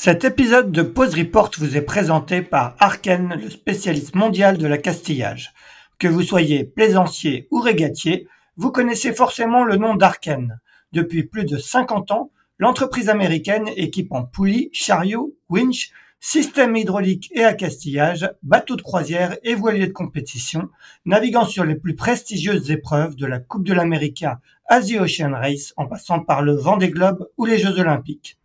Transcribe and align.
Cet 0.00 0.24
épisode 0.24 0.70
de 0.70 0.82
Pause 0.82 1.16
Report 1.16 1.50
vous 1.58 1.76
est 1.76 1.82
présenté 1.82 2.40
par 2.40 2.76
Arken, 2.78 3.34
le 3.34 3.50
spécialiste 3.50 4.14
mondial 4.14 4.56
de 4.56 4.68
la 4.68 4.78
castillage. 4.78 5.52
Que 5.98 6.06
vous 6.06 6.22
soyez 6.22 6.62
plaisancier 6.62 7.48
ou 7.50 7.58
régatier, 7.58 8.28
vous 8.56 8.70
connaissez 8.70 9.12
forcément 9.12 9.64
le 9.64 9.74
nom 9.74 9.96
d'Arken. 9.96 10.60
Depuis 10.92 11.24
plus 11.24 11.44
de 11.44 11.58
50 11.58 12.12
ans, 12.12 12.30
l'entreprise 12.60 13.08
américaine 13.08 13.68
équipe 13.74 14.12
en 14.12 14.22
poulies, 14.22 14.70
chariots, 14.72 15.34
winch, 15.50 15.90
systèmes 16.20 16.76
hydrauliques 16.76 17.32
et 17.34 17.42
accastillage, 17.42 18.30
bateaux 18.44 18.76
de 18.76 18.82
croisière 18.82 19.36
et 19.42 19.56
voiliers 19.56 19.88
de 19.88 19.92
compétition, 19.92 20.68
naviguant 21.06 21.44
sur 21.44 21.64
les 21.64 21.74
plus 21.74 21.96
prestigieuses 21.96 22.70
épreuves 22.70 23.16
de 23.16 23.26
la 23.26 23.40
Coupe 23.40 23.66
de 23.66 23.74
l'América 23.74 24.38
Asia 24.68 25.02
Ocean 25.02 25.32
Race 25.32 25.74
en 25.76 25.86
passant 25.86 26.20
par 26.20 26.42
le 26.42 26.54
Vendée 26.54 26.90
Globe 26.90 27.28
ou 27.36 27.46
les 27.46 27.58
Jeux 27.58 27.80
Olympiques. 27.80 28.37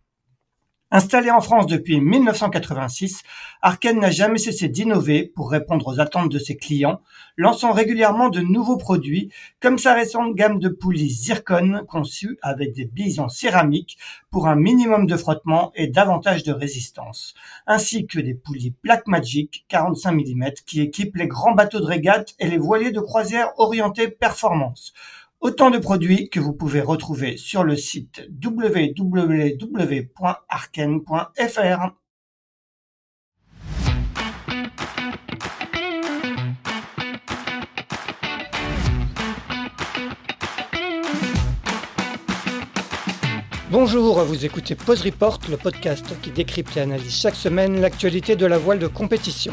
Installé 0.96 1.28
en 1.28 1.40
France 1.40 1.66
depuis 1.66 2.00
1986, 2.00 3.24
Arken 3.62 3.98
n'a 3.98 4.12
jamais 4.12 4.38
cessé 4.38 4.68
d'innover 4.68 5.24
pour 5.34 5.50
répondre 5.50 5.88
aux 5.88 5.98
attentes 5.98 6.30
de 6.30 6.38
ses 6.38 6.56
clients, 6.56 7.00
lançant 7.36 7.72
régulièrement 7.72 8.28
de 8.28 8.38
nouveaux 8.38 8.76
produits, 8.76 9.28
comme 9.58 9.76
sa 9.76 9.92
récente 9.92 10.36
gamme 10.36 10.60
de 10.60 10.68
poulies 10.68 11.10
Zircon 11.10 11.84
conçue 11.88 12.38
avec 12.42 12.74
des 12.74 12.84
billes 12.84 13.18
en 13.18 13.28
céramique 13.28 13.98
pour 14.30 14.46
un 14.46 14.54
minimum 14.54 15.08
de 15.08 15.16
frottement 15.16 15.72
et 15.74 15.88
davantage 15.88 16.44
de 16.44 16.52
résistance, 16.52 17.34
ainsi 17.66 18.06
que 18.06 18.20
des 18.20 18.34
poulies 18.34 18.76
Blackmagic 18.84 19.64
45 19.66 20.12
mm 20.12 20.44
qui 20.64 20.80
équipent 20.80 21.16
les 21.16 21.26
grands 21.26 21.54
bateaux 21.54 21.80
de 21.80 21.86
régate 21.86 22.36
et 22.38 22.46
les 22.46 22.58
voiliers 22.58 22.92
de 22.92 23.00
croisière 23.00 23.50
orientés 23.58 24.06
performance. 24.06 24.92
Autant 25.44 25.70
de 25.70 25.76
produits 25.76 26.30
que 26.30 26.40
vous 26.40 26.54
pouvez 26.54 26.80
retrouver 26.80 27.36
sur 27.36 27.64
le 27.64 27.76
site 27.76 28.26
www.arken.fr. 28.42 29.58
Bonjour, 43.70 44.24
vous 44.24 44.46
écoutez 44.46 44.74
Pause 44.74 45.02
Report, 45.02 45.40
le 45.50 45.58
podcast 45.58 46.06
qui 46.22 46.30
décrypte 46.30 46.74
et 46.78 46.80
analyse 46.80 47.14
chaque 47.14 47.34
semaine 47.34 47.82
l'actualité 47.82 48.34
de 48.34 48.46
la 48.46 48.56
voile 48.56 48.78
de 48.78 48.86
compétition. 48.86 49.52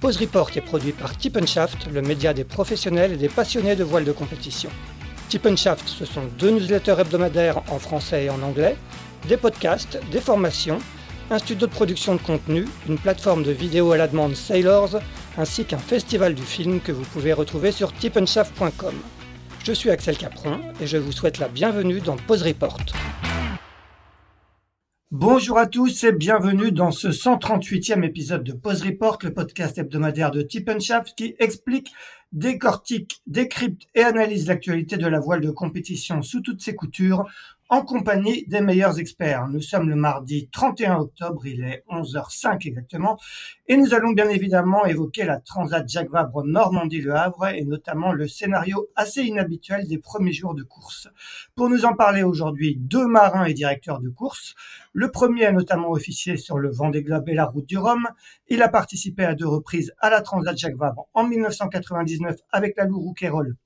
Pause 0.00 0.16
Report 0.16 0.48
est 0.56 0.62
produit 0.62 0.92
par 0.92 1.14
Tip 1.18 1.44
Shaft, 1.44 1.88
le 1.92 2.00
média 2.00 2.32
des 2.32 2.44
professionnels 2.44 3.12
et 3.12 3.18
des 3.18 3.28
passionnés 3.28 3.76
de 3.76 3.84
voile 3.84 4.06
de 4.06 4.12
compétition. 4.12 4.70
Tip 5.30 5.46
Shaft, 5.56 5.86
ce 5.86 6.04
sont 6.04 6.24
deux 6.40 6.50
newsletters 6.50 6.96
hebdomadaires 6.98 7.62
en 7.70 7.78
français 7.78 8.24
et 8.24 8.30
en 8.30 8.42
anglais, 8.42 8.76
des 9.28 9.36
podcasts, 9.36 10.00
des 10.10 10.20
formations, 10.20 10.80
un 11.30 11.38
studio 11.38 11.68
de 11.68 11.72
production 11.72 12.16
de 12.16 12.20
contenu, 12.20 12.66
une 12.88 12.98
plateforme 12.98 13.44
de 13.44 13.52
vidéo 13.52 13.92
à 13.92 13.96
la 13.96 14.08
demande 14.08 14.34
Sailors, 14.34 14.98
ainsi 15.38 15.64
qu'un 15.64 15.78
festival 15.78 16.34
du 16.34 16.42
film 16.42 16.80
que 16.80 16.90
vous 16.90 17.04
pouvez 17.04 17.32
retrouver 17.32 17.70
sur 17.70 17.92
tipenshaft.com. 17.92 18.94
Je 19.62 19.72
suis 19.72 19.90
Axel 19.90 20.16
Capron 20.16 20.58
et 20.80 20.88
je 20.88 20.96
vous 20.96 21.12
souhaite 21.12 21.38
la 21.38 21.46
bienvenue 21.46 22.00
dans 22.00 22.16
Pause 22.16 22.42
Report. 22.42 22.80
Bonjour 25.12 25.58
à 25.58 25.66
tous 25.66 26.04
et 26.04 26.12
bienvenue 26.12 26.70
dans 26.70 26.92
ce 26.92 27.08
138e 27.08 28.04
épisode 28.04 28.44
de 28.44 28.52
Pause 28.52 28.84
Report, 28.84 29.18
le 29.24 29.34
podcast 29.34 29.76
hebdomadaire 29.76 30.30
de 30.30 30.40
Tip 30.40 30.70
Shaft 30.78 31.16
qui 31.16 31.34
explique, 31.40 31.92
décortique, 32.30 33.20
décrypte 33.26 33.88
et 33.96 34.02
analyse 34.02 34.46
l'actualité 34.46 34.98
de 34.98 35.08
la 35.08 35.18
voile 35.18 35.40
de 35.40 35.50
compétition 35.50 36.22
sous 36.22 36.42
toutes 36.42 36.62
ses 36.62 36.76
coutures 36.76 37.28
en 37.70 37.82
compagnie 37.82 38.44
des 38.48 38.60
meilleurs 38.60 38.98
experts. 38.98 39.46
Nous 39.46 39.60
sommes 39.60 39.88
le 39.88 39.94
mardi 39.94 40.48
31 40.50 40.96
octobre, 40.96 41.46
il 41.46 41.62
est 41.62 41.84
11h05 41.88 42.66
exactement, 42.66 43.16
et 43.68 43.76
nous 43.76 43.94
allons 43.94 44.10
bien 44.10 44.28
évidemment 44.28 44.84
évoquer 44.86 45.24
la 45.24 45.38
Transat 45.38 45.88
Jacques 45.88 46.10
Vabre 46.10 46.42
Normandie-Le 46.44 47.14
Havre 47.14 47.46
et 47.46 47.64
notamment 47.64 48.12
le 48.12 48.26
scénario 48.26 48.88
assez 48.96 49.22
inhabituel 49.22 49.86
des 49.86 49.98
premiers 49.98 50.32
jours 50.32 50.54
de 50.54 50.64
course. 50.64 51.06
Pour 51.54 51.70
nous 51.70 51.84
en 51.84 51.94
parler 51.94 52.24
aujourd'hui, 52.24 52.76
deux 52.76 53.06
marins 53.06 53.44
et 53.44 53.54
directeurs 53.54 54.00
de 54.00 54.08
course. 54.08 54.56
Le 54.92 55.12
premier 55.12 55.46
a 55.46 55.52
notamment 55.52 55.92
officié 55.92 56.36
sur 56.36 56.58
le 56.58 56.72
Vendée 56.72 57.04
Globe 57.04 57.28
et 57.28 57.34
la 57.34 57.46
Route 57.46 57.66
du 57.66 57.78
Rhum. 57.78 58.08
Il 58.48 58.62
a 58.62 58.68
participé 58.68 59.24
à 59.24 59.36
deux 59.36 59.46
reprises 59.46 59.92
à 60.00 60.10
la 60.10 60.22
Transat 60.22 60.58
Jacques 60.58 60.76
Vabre 60.76 61.06
en 61.14 61.24
1999 61.24 62.36
avec 62.50 62.76
la 62.76 62.86
Lourou 62.86 63.14
Kérol 63.14 63.56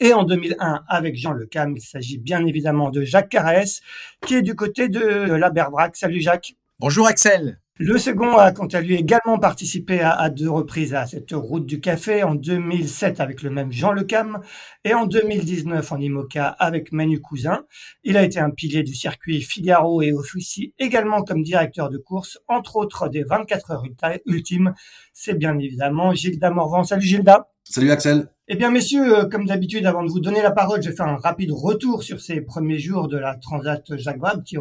et 0.00 0.12
en 0.12 0.24
2001 0.24 0.82
avec 0.88 1.16
Jean 1.16 1.32
Le 1.32 1.46
Cam. 1.46 1.76
Il 1.76 1.80
s'agit 1.80 2.18
bien 2.18 2.44
évidemment 2.46 2.90
de 2.90 3.02
Jacques 3.02 3.28
Carès, 3.28 3.80
qui 4.26 4.34
est 4.34 4.42
du 4.42 4.54
côté 4.54 4.88
de 4.88 5.00
la 5.00 5.50
Berbrac. 5.50 5.96
Salut 5.96 6.20
Jacques. 6.20 6.54
Bonjour 6.78 7.06
Axel. 7.06 7.60
Le 7.82 7.96
second 7.96 8.36
a 8.36 8.52
quant 8.52 8.66
à 8.66 8.82
lui 8.82 8.94
également 8.94 9.38
participé 9.38 10.00
à, 10.02 10.28
deux 10.28 10.50
reprises 10.50 10.92
à 10.94 11.06
cette 11.06 11.32
route 11.32 11.64
du 11.64 11.80
café 11.80 12.22
en 12.22 12.34
2007 12.34 13.20
avec 13.20 13.42
le 13.42 13.48
même 13.48 13.72
Jean 13.72 13.92
Le 13.92 14.04
Cam 14.04 14.42
et 14.84 14.92
en 14.92 15.06
2019 15.06 15.90
en 15.90 15.98
IMOCA 15.98 16.46
avec 16.46 16.92
Manu 16.92 17.22
Cousin. 17.22 17.64
Il 18.04 18.18
a 18.18 18.22
été 18.22 18.38
un 18.38 18.50
pilier 18.50 18.82
du 18.82 18.94
circuit 18.94 19.40
Figaro 19.40 20.02
et 20.02 20.12
officie 20.12 20.74
également 20.78 21.22
comme 21.22 21.42
directeur 21.42 21.88
de 21.88 21.96
course, 21.96 22.38
entre 22.48 22.76
autres 22.76 23.08
des 23.08 23.24
24 23.24 23.70
heures 23.70 23.84
ultimes. 24.26 24.74
C'est 25.14 25.38
bien 25.38 25.58
évidemment 25.58 26.12
Gilda 26.12 26.50
Morvan. 26.50 26.84
Salut 26.84 27.06
Gilda. 27.06 27.48
Salut 27.72 27.92
Axel. 27.92 28.26
Eh 28.48 28.56
bien, 28.56 28.72
messieurs, 28.72 29.16
euh, 29.16 29.28
comme 29.28 29.46
d'habitude, 29.46 29.86
avant 29.86 30.02
de 30.02 30.10
vous 30.10 30.18
donner 30.18 30.42
la 30.42 30.50
parole, 30.50 30.82
je 30.82 30.90
vais 30.90 30.96
faire 30.96 31.06
un 31.06 31.18
rapide 31.18 31.52
retour 31.52 32.02
sur 32.02 32.20
ces 32.20 32.40
premiers 32.40 32.80
jours 32.80 33.06
de 33.06 33.16
la 33.16 33.36
Transat 33.36 33.96
Jacques 33.96 34.18
Vabre 34.18 34.42
qui, 34.42 34.56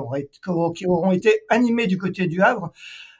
qui 0.75 0.85
auront 0.85 1.11
été 1.11 1.41
animés 1.49 1.87
du 1.87 1.97
côté 1.97 2.27
du 2.27 2.43
Havre 2.43 2.71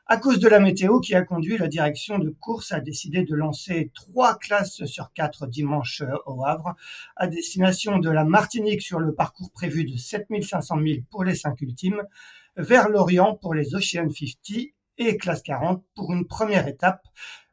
à 0.05 0.17
cause 0.17 0.38
de 0.38 0.47
la 0.47 0.59
météo 0.59 1.00
qui 1.00 1.16
a 1.16 1.23
conduit 1.23 1.57
la 1.57 1.67
direction 1.67 2.19
de 2.19 2.29
course 2.29 2.72
à 2.72 2.81
décider 2.81 3.23
de 3.23 3.33
lancer 3.33 3.89
trois 3.95 4.38
classes 4.38 4.85
sur 4.85 5.11
quatre 5.11 5.47
dimanche 5.47 6.03
euh, 6.03 6.16
au 6.27 6.45
Havre 6.45 6.75
à 7.16 7.25
destination 7.25 7.97
de 7.97 8.11
la 8.11 8.25
Martinique 8.25 8.83
sur 8.83 9.00
le 9.00 9.16
parcours 9.16 9.50
prévu 9.50 9.85
de 9.85 9.97
7500 9.97 10.75
000 10.85 11.00
pour 11.09 11.23
les 11.23 11.33
cinq 11.33 11.61
ultimes, 11.61 12.03
vers 12.57 12.89
l'Orient 12.89 13.33
pour 13.33 13.56
les 13.56 13.73
Ocean 13.73 14.11
50 14.11 14.67
et 15.00 15.17
classe 15.17 15.41
40 15.41 15.83
pour 15.95 16.13
une 16.13 16.27
première 16.27 16.67
étape 16.67 17.01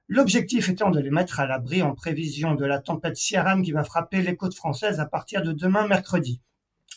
L'objectif 0.09 0.69
étant 0.69 0.91
de 0.91 1.00
les 1.00 1.11
mettre 1.11 1.41
à 1.41 1.47
l'abri 1.47 1.83
en 1.83 1.93
prévision 1.93 2.55
de 2.55 2.65
la 2.65 2.78
tempête 2.78 3.17
Ciaran 3.17 3.61
qui 3.61 3.72
va 3.72 3.83
frapper 3.83 4.22
les 4.22 4.37
côtes 4.37 4.55
françaises 4.55 5.00
à 5.00 5.06
partir 5.06 5.43
de 5.43 5.50
demain 5.50 5.89
mercredi. 5.89 6.41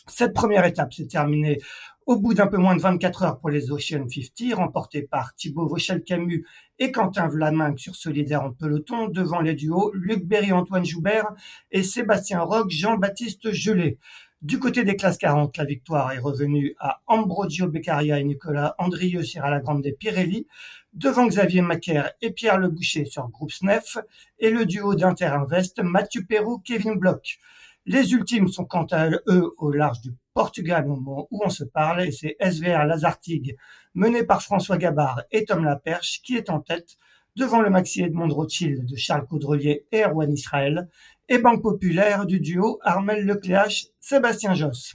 Cette 0.06 0.32
première 0.32 0.64
étape 0.64 0.94
s'est 0.94 1.08
terminée 1.08 1.58
au 2.06 2.16
bout 2.16 2.34
d'un 2.34 2.46
peu 2.46 2.56
moins 2.56 2.76
de 2.76 2.80
24 2.80 3.22
heures 3.24 3.38
pour 3.40 3.50
les 3.50 3.72
Ocean 3.72 4.06
50, 4.08 4.54
remportée 4.54 5.02
par 5.02 5.34
Thibaut 5.34 5.66
Vauchel-Camus 5.66 6.46
et 6.78 6.92
Quentin 6.92 7.26
Vlaminck 7.26 7.80
sur 7.80 7.96
solidaire 7.96 8.42
en 8.42 8.52
peloton, 8.52 9.08
devant 9.08 9.40
les 9.40 9.54
duos 9.54 9.90
Luc 9.92 10.24
Berry-Antoine 10.24 10.84
Joubert 10.84 11.26
et 11.72 11.82
Sébastien 11.82 12.40
Roch, 12.42 12.70
Jean-Baptiste 12.70 13.50
Gelé. 13.50 13.98
Du 14.42 14.58
côté 14.58 14.84
des 14.84 14.96
classes 14.96 15.18
40, 15.18 15.58
la 15.58 15.66
victoire 15.66 16.12
est 16.12 16.18
revenue 16.18 16.74
à 16.78 17.02
Ambrogio 17.06 17.68
Beccaria 17.68 18.18
et 18.18 18.24
Nicolas 18.24 18.74
Andrieux 18.78 19.22
Sierra-Lagrande 19.22 19.86
Pirelli, 19.98 20.46
devant 20.94 21.26
Xavier 21.26 21.60
Macaire 21.60 22.12
et 22.22 22.30
Pierre 22.30 22.56
Le 22.56 22.68
Boucher 22.68 23.04
sur 23.04 23.28
Groupe 23.28 23.52
SNEF, 23.52 23.98
et 24.38 24.48
le 24.48 24.64
duo 24.64 24.94
d'Inter 24.94 25.26
Invest, 25.26 25.80
Mathieu 25.82 26.24
Perrault, 26.24 26.62
Kevin 26.64 26.94
Bloch. 26.94 27.38
Les 27.84 28.14
ultimes 28.14 28.48
sont 28.48 28.64
quant 28.64 28.86
à 28.90 29.10
eux 29.10 29.52
au 29.58 29.70
large 29.72 30.00
du 30.00 30.14
Portugal 30.32 30.86
au 30.86 30.96
moment 30.96 31.28
où 31.30 31.42
on 31.44 31.50
se 31.50 31.64
parle, 31.64 32.00
et 32.00 32.10
c'est 32.10 32.36
SVR 32.40 32.86
Lazartigue, 32.86 33.58
mené 33.92 34.24
par 34.24 34.42
François 34.42 34.78
Gabard 34.78 35.22
et 35.32 35.44
Tom 35.44 35.66
Laperche, 35.66 36.22
qui 36.22 36.38
est 36.38 36.48
en 36.48 36.60
tête, 36.60 36.96
devant 37.36 37.60
le 37.60 37.68
Maxi 37.68 38.02
Edmond 38.02 38.28
Rothschild 38.28 38.86
de 38.86 38.96
Charles 38.96 39.26
Caudrelier 39.26 39.86
et 39.92 40.02
Erwan 40.02 40.32
Israël, 40.32 40.88
et 41.30 41.38
Banque 41.38 41.62
Populaire 41.62 42.26
du 42.26 42.40
duo 42.40 42.80
Armel 42.82 43.24
Lecléache, 43.24 43.86
Sébastien 44.00 44.54
Josse. 44.54 44.94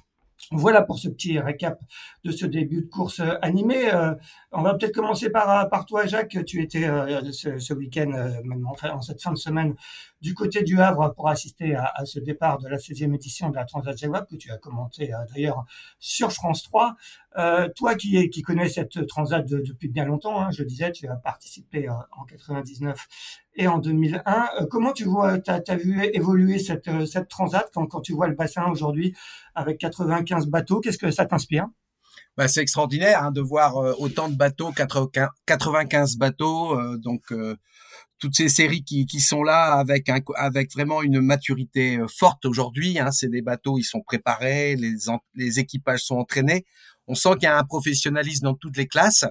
Voilà 0.51 0.83
pour 0.83 0.99
ce 0.99 1.07
petit 1.07 1.39
récap 1.39 1.79
de 2.23 2.31
ce 2.31 2.45
début 2.45 2.81
de 2.81 2.87
course 2.87 3.21
animée. 3.41 3.91
Euh, 3.91 4.13
on 4.51 4.61
va 4.61 4.75
peut-être 4.75 4.93
commencer 4.93 5.31
par, 5.31 5.69
par 5.69 5.85
toi, 5.85 6.05
Jacques. 6.05 6.37
Tu 6.45 6.61
étais 6.61 6.87
euh, 6.87 7.31
ce, 7.31 7.73
week-end, 7.73 8.11
euh, 8.13 8.41
même 8.43 8.67
en, 8.67 9.01
cette 9.01 9.21
fin 9.21 9.31
de 9.31 9.37
semaine, 9.37 9.75
du 10.21 10.33
côté 10.33 10.63
du 10.63 10.79
Havre 10.79 11.13
pour 11.13 11.29
assister 11.29 11.75
à, 11.75 12.05
ce 12.05 12.19
départ 12.19 12.57
de 12.59 12.67
la 12.67 12.77
16e 12.77 13.13
édition 13.13 13.49
de 13.49 13.55
la 13.55 13.65
Transat 13.65 13.97
Jaguar, 13.97 14.25
que 14.25 14.35
tu 14.35 14.51
as 14.51 14.57
commenté 14.57 15.11
d'ailleurs 15.33 15.65
sur 15.99 16.31
France 16.31 16.63
3. 16.63 16.95
toi 17.75 17.95
qui, 17.95 18.41
connais 18.41 18.69
cette 18.69 19.05
Transat 19.07 19.45
depuis 19.45 19.87
bien 19.87 20.05
longtemps, 20.05 20.39
hein, 20.39 20.51
je 20.51 20.63
disais, 20.63 20.91
tu 20.91 21.07
as 21.07 21.15
participé 21.15 21.89
en 21.89 22.25
99 22.27 23.07
et 23.55 23.67
en 23.67 23.77
2001. 23.77 24.49
comment 24.69 24.93
tu 24.93 25.05
vois, 25.05 25.39
tu 25.39 25.51
as, 25.51 25.75
vu 25.75 26.03
évoluer 26.13 26.59
cette, 26.59 26.89
Transat 27.29 27.69
quand, 27.73 28.01
tu 28.01 28.13
vois 28.13 28.27
le 28.27 28.35
bassin 28.35 28.65
aujourd'hui 28.69 29.15
avec 29.53 29.77
95 29.79 30.47
bateaux 30.47 30.79
Qu'est-ce 30.79 30.97
que 30.97 31.11
ça 31.11 31.25
t'inspire? 31.25 31.67
Bah, 32.37 32.49
c'est 32.49 32.61
extraordinaire 32.61 33.23
hein, 33.23 33.31
de 33.31 33.39
voir 33.39 33.77
euh, 33.77 33.93
autant 33.97 34.27
de 34.27 34.35
bateaux, 34.35 34.71
95 34.73 36.17
bateaux, 36.17 36.77
euh, 36.77 36.97
donc 36.97 37.31
euh, 37.31 37.55
toutes 38.19 38.35
ces 38.35 38.49
séries 38.49 38.83
qui, 38.83 39.05
qui 39.05 39.19
sont 39.19 39.43
là 39.43 39.73
avec 39.73 40.09
un, 40.09 40.19
avec 40.35 40.71
vraiment 40.73 41.01
une 41.03 41.21
maturité 41.21 41.99
forte 42.07 42.45
aujourd'hui. 42.45 42.97
Hein, 42.99 43.11
c'est 43.11 43.29
des 43.29 43.41
bateaux, 43.41 43.77
ils 43.77 43.83
sont 43.83 44.01
préparés, 44.01 44.75
les, 44.75 44.95
les 45.35 45.59
équipages 45.59 46.01
sont 46.01 46.15
entraînés. 46.15 46.65
On 47.07 47.15
sent 47.15 47.31
qu'il 47.33 47.43
y 47.43 47.47
a 47.47 47.57
un 47.57 47.63
professionnalisme 47.63 48.45
dans 48.45 48.55
toutes 48.55 48.77
les 48.77 48.87
classes. 48.87 49.25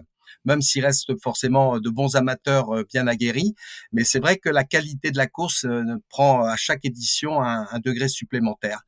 même 0.45 0.61
s'il 0.63 0.85
reste 0.85 1.13
forcément 1.23 1.81
de 1.81 1.91
bons 1.91 2.17
amateurs 2.17 2.67
bien 2.93 3.07
aguerris. 3.07 3.55
Mais 3.93 4.05
c'est 4.05 4.19
vrai 4.21 4.37
que 4.37 4.49
la 4.49 4.65
qualité 4.65 5.11
de 5.11 5.17
la 5.17 5.27
course 5.27 5.67
prend 6.09 6.45
à 6.45 6.57
chaque 6.57 6.85
édition 6.85 7.43
un, 7.43 7.67
un 7.71 7.79
degré 7.81 8.09
supplémentaire. 8.09 8.83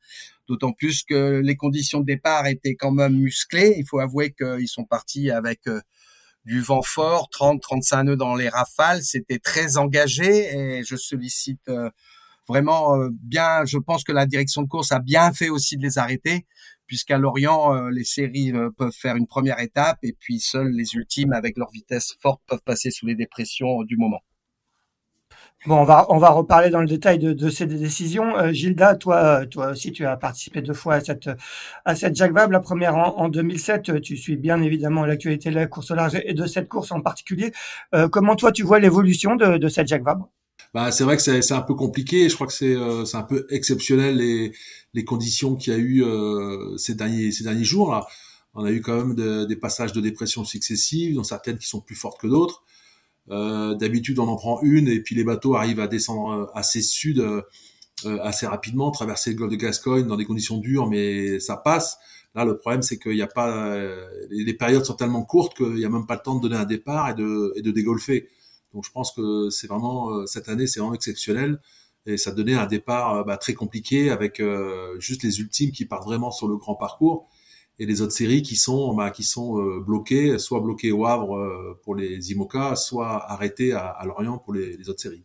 D'autant 0.47 0.71
plus 0.71 1.03
que 1.03 1.41
les 1.43 1.55
conditions 1.57 1.99
de 1.99 2.05
départ 2.05 2.47
étaient 2.47 2.75
quand 2.75 2.91
même 2.91 3.15
musclées. 3.17 3.75
Il 3.77 3.85
faut 3.87 3.99
avouer 3.99 4.33
qu'ils 4.33 4.67
sont 4.69 4.85
partis 4.85 5.29
avec 5.31 5.61
du 6.47 6.61
vent 6.61 6.81
fort, 6.81 7.29
30, 7.29 7.61
35 7.61 8.03
nœuds 8.03 8.15
dans 8.15 8.33
les 8.33 8.49
rafales. 8.49 9.03
C'était 9.03 9.37
très 9.37 9.77
engagé 9.77 10.55
et 10.55 10.83
je 10.83 10.95
sollicite 10.95 11.69
vraiment 12.47 12.95
euh, 12.95 13.09
bien. 13.11 13.65
Je 13.65 13.77
pense 13.77 14.03
que 14.03 14.11
la 14.11 14.25
direction 14.25 14.61
de 14.61 14.67
course 14.67 14.91
a 14.91 14.99
bien 14.99 15.31
fait 15.33 15.49
aussi 15.49 15.77
de 15.77 15.83
les 15.83 15.97
arrêter, 15.97 16.45
puisqu'à 16.85 17.17
Lorient, 17.17 17.75
euh, 17.75 17.89
les 17.91 18.03
séries 18.03 18.51
euh, 18.53 18.69
peuvent 18.75 18.95
faire 18.95 19.15
une 19.15 19.27
première 19.27 19.59
étape 19.59 19.99
et 20.03 20.13
puis 20.13 20.39
seuls 20.39 20.71
les 20.71 20.95
ultimes, 20.95 21.33
avec 21.33 21.57
leur 21.57 21.69
vitesse 21.71 22.15
forte, 22.21 22.41
peuvent 22.47 22.63
passer 22.65 22.91
sous 22.91 23.05
les 23.05 23.15
dépressions 23.15 23.83
du 23.83 23.97
moment. 23.97 24.21
Bon, 25.67 25.81
on 25.81 25.83
va, 25.83 26.05
on 26.09 26.17
va 26.17 26.29
reparler 26.29 26.69
dans 26.69 26.79
le 26.79 26.87
détail 26.87 27.19
de, 27.19 27.33
de 27.33 27.49
ces 27.49 27.65
décisions. 27.65 28.51
Gilda, 28.53 28.95
toi, 28.95 29.45
toi 29.45 29.71
aussi, 29.71 29.91
tu 29.91 30.05
as 30.05 30.15
participé 30.17 30.61
deux 30.61 30.73
fois 30.73 30.95
à 30.95 31.01
cette, 31.01 31.29
à 31.85 31.95
cette 31.95 32.15
Jacques 32.15 32.33
Vabre. 32.33 32.53
La 32.53 32.61
première 32.61 32.95
en, 32.95 33.17
en 33.17 33.29
2007. 33.29 34.01
Tu 34.01 34.17
suis 34.17 34.37
bien 34.37 34.61
évidemment 34.61 35.05
l'actualité 35.05 35.49
de 35.49 35.55
la 35.55 35.67
course 35.67 35.91
au 35.91 35.95
large 35.95 36.19
et 36.23 36.33
de 36.33 36.45
cette 36.47 36.69
course 36.69 36.91
en 36.91 37.01
particulier. 37.01 37.51
comment 38.11 38.35
toi, 38.35 38.51
tu 38.51 38.63
vois 38.63 38.79
l'évolution 38.79 39.35
de, 39.35 39.57
de 39.57 39.67
cette 39.67 39.87
Jacques 39.87 40.03
Vabre? 40.03 40.29
Bah, 40.73 40.91
c'est 40.91 41.03
vrai 41.03 41.17
que 41.17 41.23
c'est 41.23 41.53
un 41.53 41.61
peu 41.61 41.75
compliqué. 41.75 42.29
Je 42.29 42.35
crois 42.35 42.47
que 42.47 42.53
c'est 42.53 42.75
euh, 42.75 43.03
un 43.13 43.23
peu 43.23 43.47
exceptionnel 43.49 44.17
les, 44.17 44.51
les 44.93 45.05
conditions 45.05 45.55
qu'il 45.55 45.73
y 45.73 45.75
a 45.75 45.79
eu 45.79 46.03
euh, 46.03 46.77
ces 46.77 46.93
derniers 46.95 47.31
ces 47.31 47.43
derniers 47.43 47.63
jours 47.63 47.91
là. 47.91 48.05
On 48.53 48.65
a 48.65 48.71
eu 48.71 48.81
quand 48.81 48.95
même 48.95 49.45
des 49.45 49.55
passages 49.55 49.93
de 49.93 50.01
dépression 50.01 50.43
successives, 50.43 51.13
dont 51.13 51.23
certaines 51.23 51.59
qui 51.59 51.67
sont 51.67 51.79
plus 51.79 51.95
fortes 51.95 52.19
que 52.19 52.25
d'autres. 52.25 52.63
Euh, 53.29 53.75
D'habitude, 53.75 54.19
on 54.19 54.27
en 54.27 54.35
prend 54.35 54.61
une 54.61 54.87
et 54.87 55.01
puis 55.01 55.15
les 55.15 55.23
bateaux 55.23 55.55
arrivent 55.55 55.79
à 55.79 55.87
descendre 55.87 56.31
euh, 56.31 56.45
assez 56.53 56.81
sud 56.81 57.19
euh, 57.19 57.41
assez 58.21 58.45
rapidement, 58.45 58.91
traverser 58.91 59.31
le 59.31 59.37
golfe 59.37 59.51
de 59.51 59.55
Gascogne 59.55 60.05
dans 60.05 60.17
des 60.17 60.25
conditions 60.25 60.57
dures, 60.57 60.87
mais 60.87 61.39
ça 61.39 61.57
passe. 61.57 61.97
Là, 62.35 62.45
le 62.45 62.57
problème, 62.57 62.83
c'est 62.83 62.99
qu'il 62.99 63.13
n'y 63.13 63.23
a 63.23 63.27
pas 63.27 63.75
les 64.29 64.53
périodes 64.53 64.85
sont 64.85 64.93
tellement 64.93 65.23
courtes 65.23 65.57
qu'il 65.57 65.73
n'y 65.73 65.85
a 65.85 65.89
même 65.89 66.05
pas 66.05 66.13
le 66.13 66.21
temps 66.21 66.35
de 66.35 66.41
donner 66.41 66.61
un 66.61 66.65
départ 66.65 67.09
et 67.09 67.15
de, 67.15 67.53
et 67.55 67.63
de 67.63 67.71
dégolfer. 67.71 68.29
Donc 68.73 68.85
je 68.85 68.91
pense 68.91 69.11
que 69.13 69.49
c'est 69.49 69.65
vraiment 69.65 70.27
cette 70.27 70.47
année, 70.47 70.67
c'est 70.67 70.79
vraiment 70.79 70.93
exceptionnel 70.93 71.59
et 72.07 72.17
ça 72.17 72.31
donnait 72.31 72.55
un 72.55 72.65
départ 72.65 73.25
bah, 73.25 73.37
très 73.37 73.53
compliqué 73.53 74.09
avec 74.09 74.39
euh, 74.39 74.97
juste 74.99 75.23
les 75.23 75.39
ultimes 75.39 75.71
qui 75.71 75.85
partent 75.85 76.05
vraiment 76.05 76.31
sur 76.31 76.47
le 76.47 76.55
grand 76.55 76.75
parcours 76.75 77.29
et 77.79 77.85
les 77.85 78.01
autres 78.01 78.13
séries 78.13 78.41
qui 78.41 78.55
sont 78.55 78.95
bah, 78.95 79.11
qui 79.11 79.23
sont 79.23 79.55
bloquées, 79.79 80.37
soit 80.39 80.59
bloquées 80.59 80.91
au 80.91 81.05
Havre 81.05 81.77
pour 81.83 81.95
les 81.95 82.31
IMOCA, 82.31 82.75
soit 82.75 83.31
arrêtées 83.31 83.73
à, 83.73 84.01
Lorient 84.05 84.37
pour 84.37 84.53
les 84.53 84.89
autres 84.89 85.01
séries. 85.01 85.23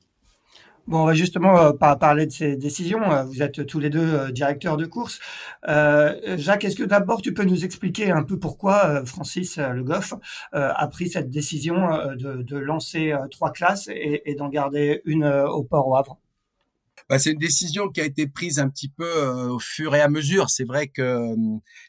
Bon, 0.88 1.02
on 1.02 1.06
va 1.06 1.14
justement 1.14 1.58
euh, 1.60 1.72
parler 1.72 2.26
de 2.26 2.32
ces 2.32 2.56
décisions. 2.56 3.02
Euh, 3.12 3.22
vous 3.22 3.40
êtes 3.40 3.66
tous 3.66 3.78
les 3.78 3.88
deux 3.88 4.14
euh, 4.14 4.32
directeurs 4.32 4.76
de 4.76 4.84
course. 4.84 5.20
Jacques, 5.64 6.64
est-ce 6.64 6.76
que 6.76 6.82
d'abord 6.82 7.22
tu 7.22 7.32
peux 7.32 7.44
nous 7.44 7.64
expliquer 7.64 8.10
un 8.10 8.24
peu 8.24 8.38
pourquoi 8.38 9.04
Francis 9.06 9.58
Le 9.58 9.84
Goff 9.84 10.14
a 10.52 10.86
pris 10.88 11.08
cette 11.08 11.30
décision 11.30 11.76
de, 12.16 12.56
lancer 12.58 13.14
trois 13.30 13.52
classes 13.52 13.88
et, 13.88 14.34
d'en 14.36 14.48
garder 14.48 15.02
une 15.04 15.24
au 15.24 15.62
port 15.62 15.88
au 15.88 15.96
Havre? 15.96 16.18
Bah, 17.12 17.18
c'est 17.18 17.32
une 17.32 17.38
décision 17.38 17.90
qui 17.90 18.00
a 18.00 18.06
été 18.06 18.26
prise 18.26 18.58
un 18.58 18.70
petit 18.70 18.88
peu 18.88 19.26
au 19.50 19.58
fur 19.58 19.94
et 19.94 20.00
à 20.00 20.08
mesure. 20.08 20.48
C'est 20.48 20.64
vrai 20.64 20.88
que 20.88 21.34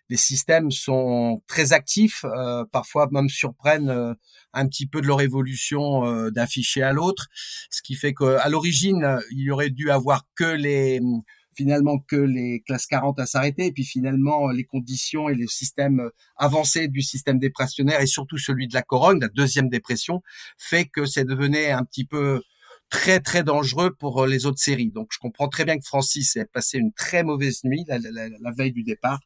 les 0.10 0.18
systèmes 0.18 0.70
sont 0.70 1.42
très 1.48 1.72
actifs, 1.72 2.25
parfois 2.74 3.08
même 3.10 3.30
surprennent 3.30 4.16
un 4.54 4.68
petit 4.68 4.86
peu 4.86 5.00
de 5.00 5.08
leur 5.08 5.22
évolution 5.22 6.06
euh, 6.06 6.30
d'un 6.30 6.46
fichier 6.46 6.84
à 6.84 6.94
l'autre, 6.94 7.28
ce 7.70 7.81
qui 7.81 7.96
fait 7.96 8.14
qu'à 8.14 8.50
l'origine, 8.50 9.20
il 9.31 9.40
y 9.40 9.52
aurait 9.52 9.70
dû 9.70 9.92
avoir 9.92 10.25
que 10.36 10.44
les 10.44 11.00
finalement 11.56 12.00
que 12.00 12.16
les 12.16 12.64
classes 12.66 12.88
40 12.88 13.19
à 13.19 13.28
s'arrêter 13.28 13.68
et 13.68 13.72
puis 13.72 13.86
finalement 13.86 14.50
les 14.50 14.64
conditions 14.64 15.30
et 15.30 15.36
le 15.36 15.46
système 15.46 16.10
avancé 16.36 16.88
du 16.88 17.04
système 17.04 17.38
dépressionnaire 17.38 18.02
et 18.02 18.08
surtout 18.08 18.40
celui 18.40 18.68
de 18.68 18.74
la 18.74 18.81
corogne, 18.81 19.19
la 19.19 19.28
deuxième 19.28 19.69
dépression, 19.69 20.24
fait 20.58 20.86
que 20.86 21.06
c'est 21.06 21.26
devenu 21.26 21.64
un 21.68 21.84
petit 21.84 22.06
peu 22.06 22.42
très 22.94 23.19
très 23.19 23.44
dangereux 23.44 23.95
pour 23.98 24.28
les 24.28 24.45
autres 24.45 24.60
séries. 24.60 24.92
Donc 24.92 25.07
je 25.12 25.18
comprends 25.18 25.48
très 25.48 25.66
bien 25.66 25.80
que 25.80 25.84
Francis 25.84 26.36
ait 26.36 26.45
passé 26.45 26.78
une 26.78 26.94
très 26.94 27.24
mauvaise 27.24 27.62
nuit 27.63 27.84
la, 27.88 28.51
veille 28.51 28.72
du 28.72 28.84
départ 28.84 29.19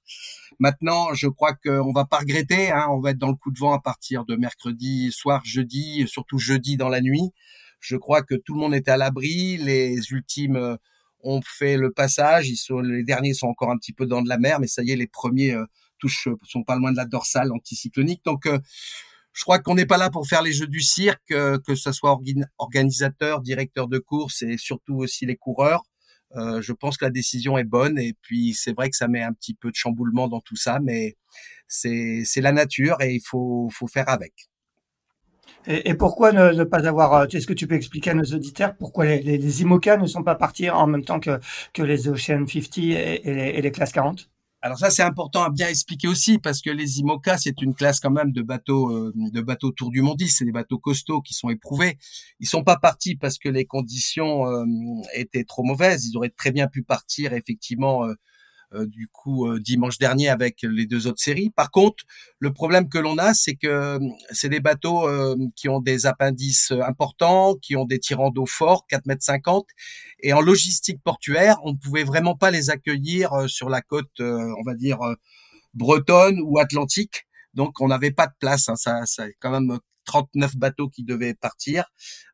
Maintenant, 0.57 1.13
je 1.13 1.27
crois 1.27 1.53
qu'on 1.53 1.91
va 1.91 2.05
pas 2.05 2.19
regretter. 2.19 2.71
Hein, 2.71 2.87
on 2.91 3.01
va 3.01 3.11
être 3.11 3.17
dans 3.17 3.27
le 3.27 3.35
coup 3.35 3.51
de 3.51 3.59
vent 3.59 3.73
à 3.73 3.81
partir 3.81 4.23
de 4.23 4.37
mercredi 4.37 5.11
soir, 5.11 5.41
jeudi, 5.43 6.07
surtout 6.07 6.39
jeudi 6.39 6.77
dans 6.77 6.87
la 6.87 7.01
nuit. 7.01 7.33
Je 7.81 7.97
crois 7.97 8.23
que 8.23 8.35
tout 8.35 8.53
le 8.53 8.61
monde 8.61 8.73
est 8.73 8.87
à 8.87 8.95
l'abri. 8.95 9.57
Les 9.57 9.97
ultimes 10.11 10.55
euh, 10.55 10.77
ont 11.21 11.41
fait 11.41 11.75
le 11.75 11.91
passage. 11.91 12.47
Ils 12.47 12.55
sont, 12.55 12.79
les 12.79 13.03
derniers 13.03 13.33
sont 13.33 13.47
encore 13.47 13.69
un 13.69 13.77
petit 13.77 13.93
peu 13.93 14.05
dans 14.05 14.21
de 14.21 14.29
la 14.29 14.37
mer, 14.37 14.61
mais 14.61 14.67
ça 14.67 14.81
y 14.81 14.91
est, 14.91 14.95
les 14.95 15.07
premiers 15.07 15.51
euh, 15.51 15.65
touchent, 15.99 16.29
sont 16.43 16.63
pas 16.63 16.77
loin 16.77 16.93
de 16.93 16.97
la 16.97 17.05
dorsale 17.05 17.51
anticyclonique. 17.51 18.23
Donc, 18.23 18.45
euh, 18.45 18.59
je 19.37 19.43
crois 19.43 19.59
qu'on 19.59 19.75
n'est 19.75 19.85
pas 19.85 19.97
là 19.97 20.09
pour 20.09 20.27
faire 20.27 20.41
les 20.41 20.51
jeux 20.51 20.65
du 20.65 20.81
cirque, 20.81 21.27
que 21.27 21.75
ce 21.75 21.91
soit 21.91 22.17
organisateur, 22.57 23.41
directeur 23.41 23.87
de 23.87 23.99
course 23.99 24.41
et 24.41 24.57
surtout 24.57 24.95
aussi 24.95 25.27
les 25.27 25.35
coureurs. 25.35 25.83
Euh, 26.35 26.59
je 26.59 26.73
pense 26.73 26.97
que 26.97 27.05
la 27.05 27.11
décision 27.11 27.55
est 27.59 27.63
bonne 27.63 27.99
et 27.99 28.13
puis 28.21 28.55
c'est 28.55 28.73
vrai 28.73 28.89
que 28.89 28.95
ça 28.95 29.07
met 29.07 29.21
un 29.21 29.33
petit 29.33 29.53
peu 29.53 29.69
de 29.69 29.75
chamboulement 29.75 30.27
dans 30.27 30.41
tout 30.41 30.55
ça, 30.55 30.79
mais 30.81 31.15
c'est 31.67 32.25
la 32.37 32.51
nature 32.51 32.99
et 32.99 33.13
il 33.13 33.21
faut, 33.23 33.69
faire 33.87 34.09
avec. 34.09 34.33
Et, 35.67 35.93
pourquoi 35.93 36.31
ne, 36.31 36.63
pas 36.63 36.87
avoir 36.87 37.13
euh, 37.13 37.27
Est-ce 37.27 37.45
que 37.45 37.53
tu 37.53 37.67
peux 37.67 37.75
expliquer 37.75 38.09
à 38.09 38.13
nos 38.15 38.23
auditeurs 38.23 38.75
pourquoi 38.75 39.05
les, 39.05 39.61
IMOCA 39.61 39.97
ne 39.97 40.07
sont 40.07 40.23
pas 40.23 40.35
partis 40.35 40.69
en 40.71 40.87
même 40.87 41.03
temps 41.03 41.19
que, 41.19 41.39
que 41.73 41.83
les 41.83 42.07
Ocean 42.07 42.47
50 42.47 42.77
et, 42.79 43.21
les, 43.23 43.31
et 43.55 43.61
les 43.61 43.71
classes 43.71 43.91
40 43.91 44.29
alors 44.61 44.79
ça 44.79 44.89
c'est 44.89 45.03
important 45.03 45.43
à 45.43 45.49
bien 45.51 45.67
expliquer 45.67 46.07
aussi 46.07 46.39
parce 46.39 46.61
que 46.61 46.71
les 46.71 46.99
IMOCA 46.99 47.37
c'est 47.37 47.61
une 47.61 47.75
classe 47.75 47.99
quand 47.99 48.09
même 48.09 48.31
de 48.31 48.41
bateaux 48.41 48.91
euh, 48.91 49.13
de 49.15 49.41
bateaux 49.41 49.71
tour 49.71 49.91
du 49.91 50.01
monde, 50.01 50.19
c'est 50.27 50.45
des 50.45 50.51
bateaux 50.51 50.79
costauds 50.79 51.21
qui 51.21 51.33
sont 51.35 51.49
éprouvés. 51.49 51.97
Ils 52.39 52.47
sont 52.47 52.63
pas 52.63 52.77
partis 52.77 53.15
parce 53.15 53.37
que 53.37 53.49
les 53.49 53.65
conditions 53.65 54.47
euh, 54.47 54.65
étaient 55.13 55.43
trop 55.43 55.63
mauvaises, 55.63 56.07
ils 56.07 56.17
auraient 56.17 56.33
très 56.35 56.51
bien 56.51 56.67
pu 56.67 56.81
partir 56.81 57.33
effectivement 57.33 58.05
euh, 58.05 58.13
du 58.73 59.07
coup 59.07 59.47
euh, 59.47 59.59
dimanche 59.59 59.97
dernier 59.97 60.29
avec 60.29 60.61
les 60.61 60.85
deux 60.85 61.07
autres 61.07 61.21
séries. 61.21 61.49
Par 61.49 61.71
contre, 61.71 62.03
le 62.39 62.51
problème 62.51 62.89
que 62.89 62.97
l'on 62.97 63.17
a, 63.17 63.33
c'est 63.33 63.55
que 63.55 63.67
euh, 63.67 63.99
c'est 64.31 64.49
des 64.49 64.59
bateaux 64.59 65.07
qui 65.55 65.69
ont 65.69 65.79
des 65.79 66.05
appendices 66.05 66.71
importants, 66.71 67.55
qui 67.55 67.75
ont 67.75 67.85
des 67.85 67.99
tirants 67.99 68.31
d'eau 68.31 68.45
forts, 68.45 68.85
4 68.87 69.05
mètres 69.05 69.23
50, 69.23 69.65
et 70.19 70.33
en 70.33 70.41
logistique 70.41 71.01
portuaire, 71.03 71.57
on 71.63 71.73
ne 71.73 71.77
pouvait 71.77 72.03
vraiment 72.03 72.35
pas 72.35 72.51
les 72.51 72.69
accueillir 72.69 73.31
sur 73.47 73.69
la 73.69 73.81
côte, 73.81 74.19
on 74.19 74.63
va 74.65 74.75
dire 74.75 74.99
bretonne 75.73 76.39
ou 76.43 76.59
atlantique. 76.59 77.27
Donc 77.53 77.79
on 77.81 77.87
n'avait 77.87 78.11
pas 78.11 78.27
de 78.27 78.33
place. 78.39 78.69
Hein. 78.69 78.75
Ça, 78.75 79.05
ça 79.05 79.25
quand 79.39 79.51
même 79.51 79.79
39 80.05 80.55
bateaux 80.57 80.89
qui 80.89 81.03
devaient 81.03 81.33
partir 81.33 81.85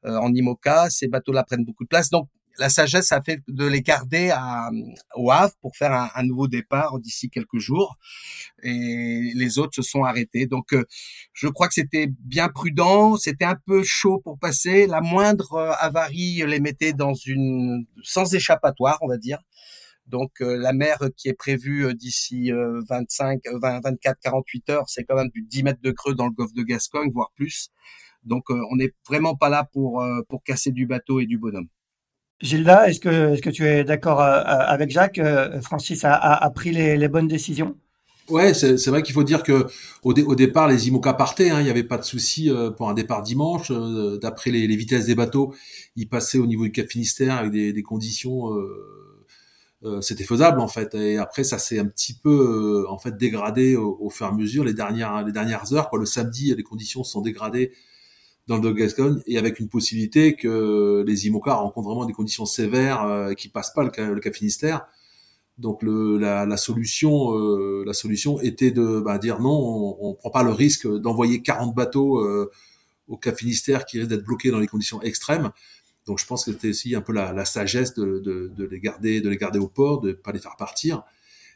en 0.03 0.33
IMOCA. 0.33 0.89
Ces 0.89 1.07
bateaux-là 1.07 1.43
prennent 1.43 1.65
beaucoup 1.65 1.83
de 1.83 1.89
place. 1.89 2.09
Donc 2.09 2.29
la 2.57 2.69
sagesse 2.69 3.11
a 3.11 3.21
fait 3.21 3.41
de 3.47 3.65
les 3.65 3.81
garder 3.81 4.29
à, 4.29 4.69
au 5.15 5.31
Havre 5.31 5.53
pour 5.61 5.75
faire 5.75 5.91
un, 6.15 6.23
nouveau 6.23 6.47
départ 6.47 6.99
d'ici 6.99 7.29
quelques 7.29 7.57
jours. 7.57 7.97
Et 8.61 9.31
les 9.35 9.59
autres 9.59 9.75
se 9.75 9.81
sont 9.81 10.03
arrêtés. 10.03 10.45
Donc, 10.45 10.73
euh, 10.73 10.85
je 11.33 11.47
crois 11.47 11.67
que 11.67 11.73
c'était 11.73 12.07
bien 12.07 12.49
prudent. 12.49 13.17
C'était 13.17 13.45
un 13.45 13.57
peu 13.65 13.83
chaud 13.83 14.19
pour 14.23 14.37
passer. 14.37 14.87
La 14.87 15.01
moindre 15.01 15.53
euh, 15.53 15.71
avarie 15.79 16.43
les 16.45 16.59
mettait 16.59 16.93
dans 16.93 17.13
une 17.13 17.85
sans 18.03 18.33
échappatoire, 18.33 18.97
on 19.01 19.07
va 19.07 19.17
dire. 19.17 19.39
Donc 20.05 20.41
euh, 20.41 20.57
la 20.57 20.73
mer 20.73 20.97
qui 21.15 21.29
est 21.29 21.33
prévue 21.33 21.95
d'ici 21.95 22.51
25, 22.89 23.41
20, 23.53 23.79
24, 23.83 24.19
48 24.21 24.69
heures, 24.69 24.83
c'est 24.89 25.05
quand 25.05 25.15
même 25.15 25.29
du 25.29 25.43
10 25.43 25.63
mètres 25.63 25.81
de 25.81 25.91
creux 25.91 26.13
dans 26.13 26.25
le 26.25 26.31
golfe 26.31 26.53
de 26.53 26.63
Gascogne, 26.63 27.09
voire 27.13 27.31
plus. 27.35 27.69
Donc 28.23 28.49
on 28.49 28.75
n'est 28.75 28.91
vraiment 29.07 29.35
pas 29.35 29.49
là 29.49 29.69
pour 29.71 30.03
pour 30.27 30.43
casser 30.43 30.71
du 30.71 30.85
bateau 30.87 31.21
et 31.21 31.25
du 31.25 31.37
bonhomme. 31.37 31.69
Gilda, 32.43 32.89
est-ce 32.89 32.99
que, 32.99 33.49
tu 33.49 33.65
es 33.65 33.85
d'accord 33.85 34.19
euh, 34.19 34.25
euh, 34.25 34.41
avec 34.43 34.91
Jacques 34.91 35.17
euh, 35.17 35.61
Francis 35.61 36.01
a, 36.03 36.51
pris 36.53 36.71
les, 36.71 37.07
bonnes 37.07 37.29
décisions? 37.29 37.77
Ouais, 38.29 38.53
c'est 38.53 38.87
vrai 38.87 39.01
qu'il 39.01 39.13
faut 39.13 39.23
dire 39.23 39.43
que 39.43 39.67
au, 40.03 40.35
départ, 40.35 40.67
les 40.67 40.89
IMOCA 40.89 41.13
partaient. 41.13 41.49
Hein, 41.49 41.61
il 41.61 41.63
n'y 41.63 41.69
avait 41.69 41.85
pas 41.85 41.97
de 41.97 42.03
souci 42.03 42.51
pour 42.77 42.89
un 42.89 42.93
départ 42.93 43.23
dimanche. 43.23 43.71
D'après 44.21 44.51
les, 44.51 44.75
vitesses 44.75 45.05
des 45.05 45.15
bateaux, 45.15 45.53
ils 45.95 46.07
passaient 46.07 46.37
au 46.37 46.45
niveau 46.45 46.63
du 46.63 46.71
Cap 46.71 46.87
Finistère 46.87 47.37
avec 47.37 47.51
des, 47.51 47.83
conditions. 47.83 48.49
C'était 50.01 50.23
faisable 50.23 50.59
en 50.59 50.69
fait. 50.69 50.95
Et 50.95 51.17
après, 51.17 51.43
ça 51.43 51.57
s'est 51.57 51.79
un 51.79 51.85
petit 51.85 52.13
peu 52.13 52.85
en 52.89 52.97
fait 52.97 53.17
dégradé 53.17 53.75
au, 53.75 54.09
fur 54.09 54.25
et 54.25 54.29
à 54.29 54.31
mesure. 54.33 54.63
Les 54.63 54.73
dernières 54.73 55.73
heures. 55.73 55.89
Le 55.93 56.05
samedi, 56.05 56.53
les 56.55 56.63
conditions 56.63 57.03
sont 57.03 57.21
dégradées 57.21 57.71
dans 58.47 58.57
le 58.57 58.73
Gascogne 58.73 59.21
et 59.25 59.37
avec 59.37 59.59
une 59.59 59.69
possibilité 59.69 60.35
que 60.35 61.03
les 61.07 61.27
IMOCA 61.27 61.53
rencontrent 61.53 61.87
vraiment 61.87 62.05
des 62.05 62.13
conditions 62.13 62.45
sévères 62.45 63.03
euh, 63.03 63.33
qui 63.33 63.47
passent 63.49 63.73
pas 63.73 63.83
le, 63.83 64.19
Cap 64.19 64.33
Finistère. 64.33 64.85
Donc 65.57 65.83
le, 65.83 66.17
la, 66.17 66.45
la, 66.45 66.57
solution, 66.57 67.37
euh, 67.37 67.83
la 67.85 67.93
solution 67.93 68.41
était 68.41 68.71
de 68.71 68.99
bah, 68.99 69.17
dire 69.17 69.39
non, 69.39 69.51
on, 69.51 70.09
on 70.09 70.13
prend 70.13 70.29
pas 70.31 70.43
le 70.43 70.51
risque 70.51 70.87
d'envoyer 70.87 71.41
40 71.41 71.73
bateaux 71.75 72.19
euh, 72.19 72.51
au 73.07 73.17
Cap 73.17 73.37
Finistère 73.37 73.85
qui 73.85 73.99
risquent 73.99 74.09
d'être 74.09 74.25
bloqués 74.25 74.51
dans 74.51 74.59
les 74.59 74.67
conditions 74.67 75.01
extrêmes. 75.01 75.51
Donc 76.05 76.19
je 76.19 76.25
pense 76.25 76.45
que 76.45 76.51
c'était 76.51 76.69
aussi 76.69 76.95
un 76.95 77.01
peu 77.01 77.13
la, 77.13 77.31
la 77.31 77.45
sagesse 77.45 77.93
de, 77.93 78.19
de, 78.19 78.51
de, 78.53 78.65
les 78.65 78.79
garder, 78.79 79.21
de 79.21 79.29
les 79.29 79.37
garder 79.37 79.59
au 79.59 79.67
port, 79.67 80.01
de 80.01 80.11
pas 80.11 80.31
les 80.31 80.39
faire 80.39 80.57
partir. 80.57 81.03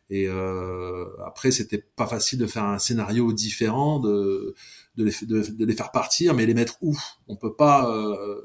Et 0.09 0.27
euh, 0.27 1.05
après, 1.25 1.51
c'était 1.51 1.83
pas 1.95 2.07
facile 2.07 2.39
de 2.39 2.47
faire 2.47 2.63
un 2.63 2.79
scénario 2.79 3.33
différent, 3.33 3.99
de, 3.99 4.55
de, 4.97 5.65
les, 5.65 5.73
faire 5.73 5.91
partir, 5.91 6.33
mais 6.33 6.45
les 6.45 6.53
mettre 6.53 6.77
où? 6.81 6.97
On 7.27 7.35
peut 7.35 7.55
pas 7.55 7.89
euh, 7.89 8.41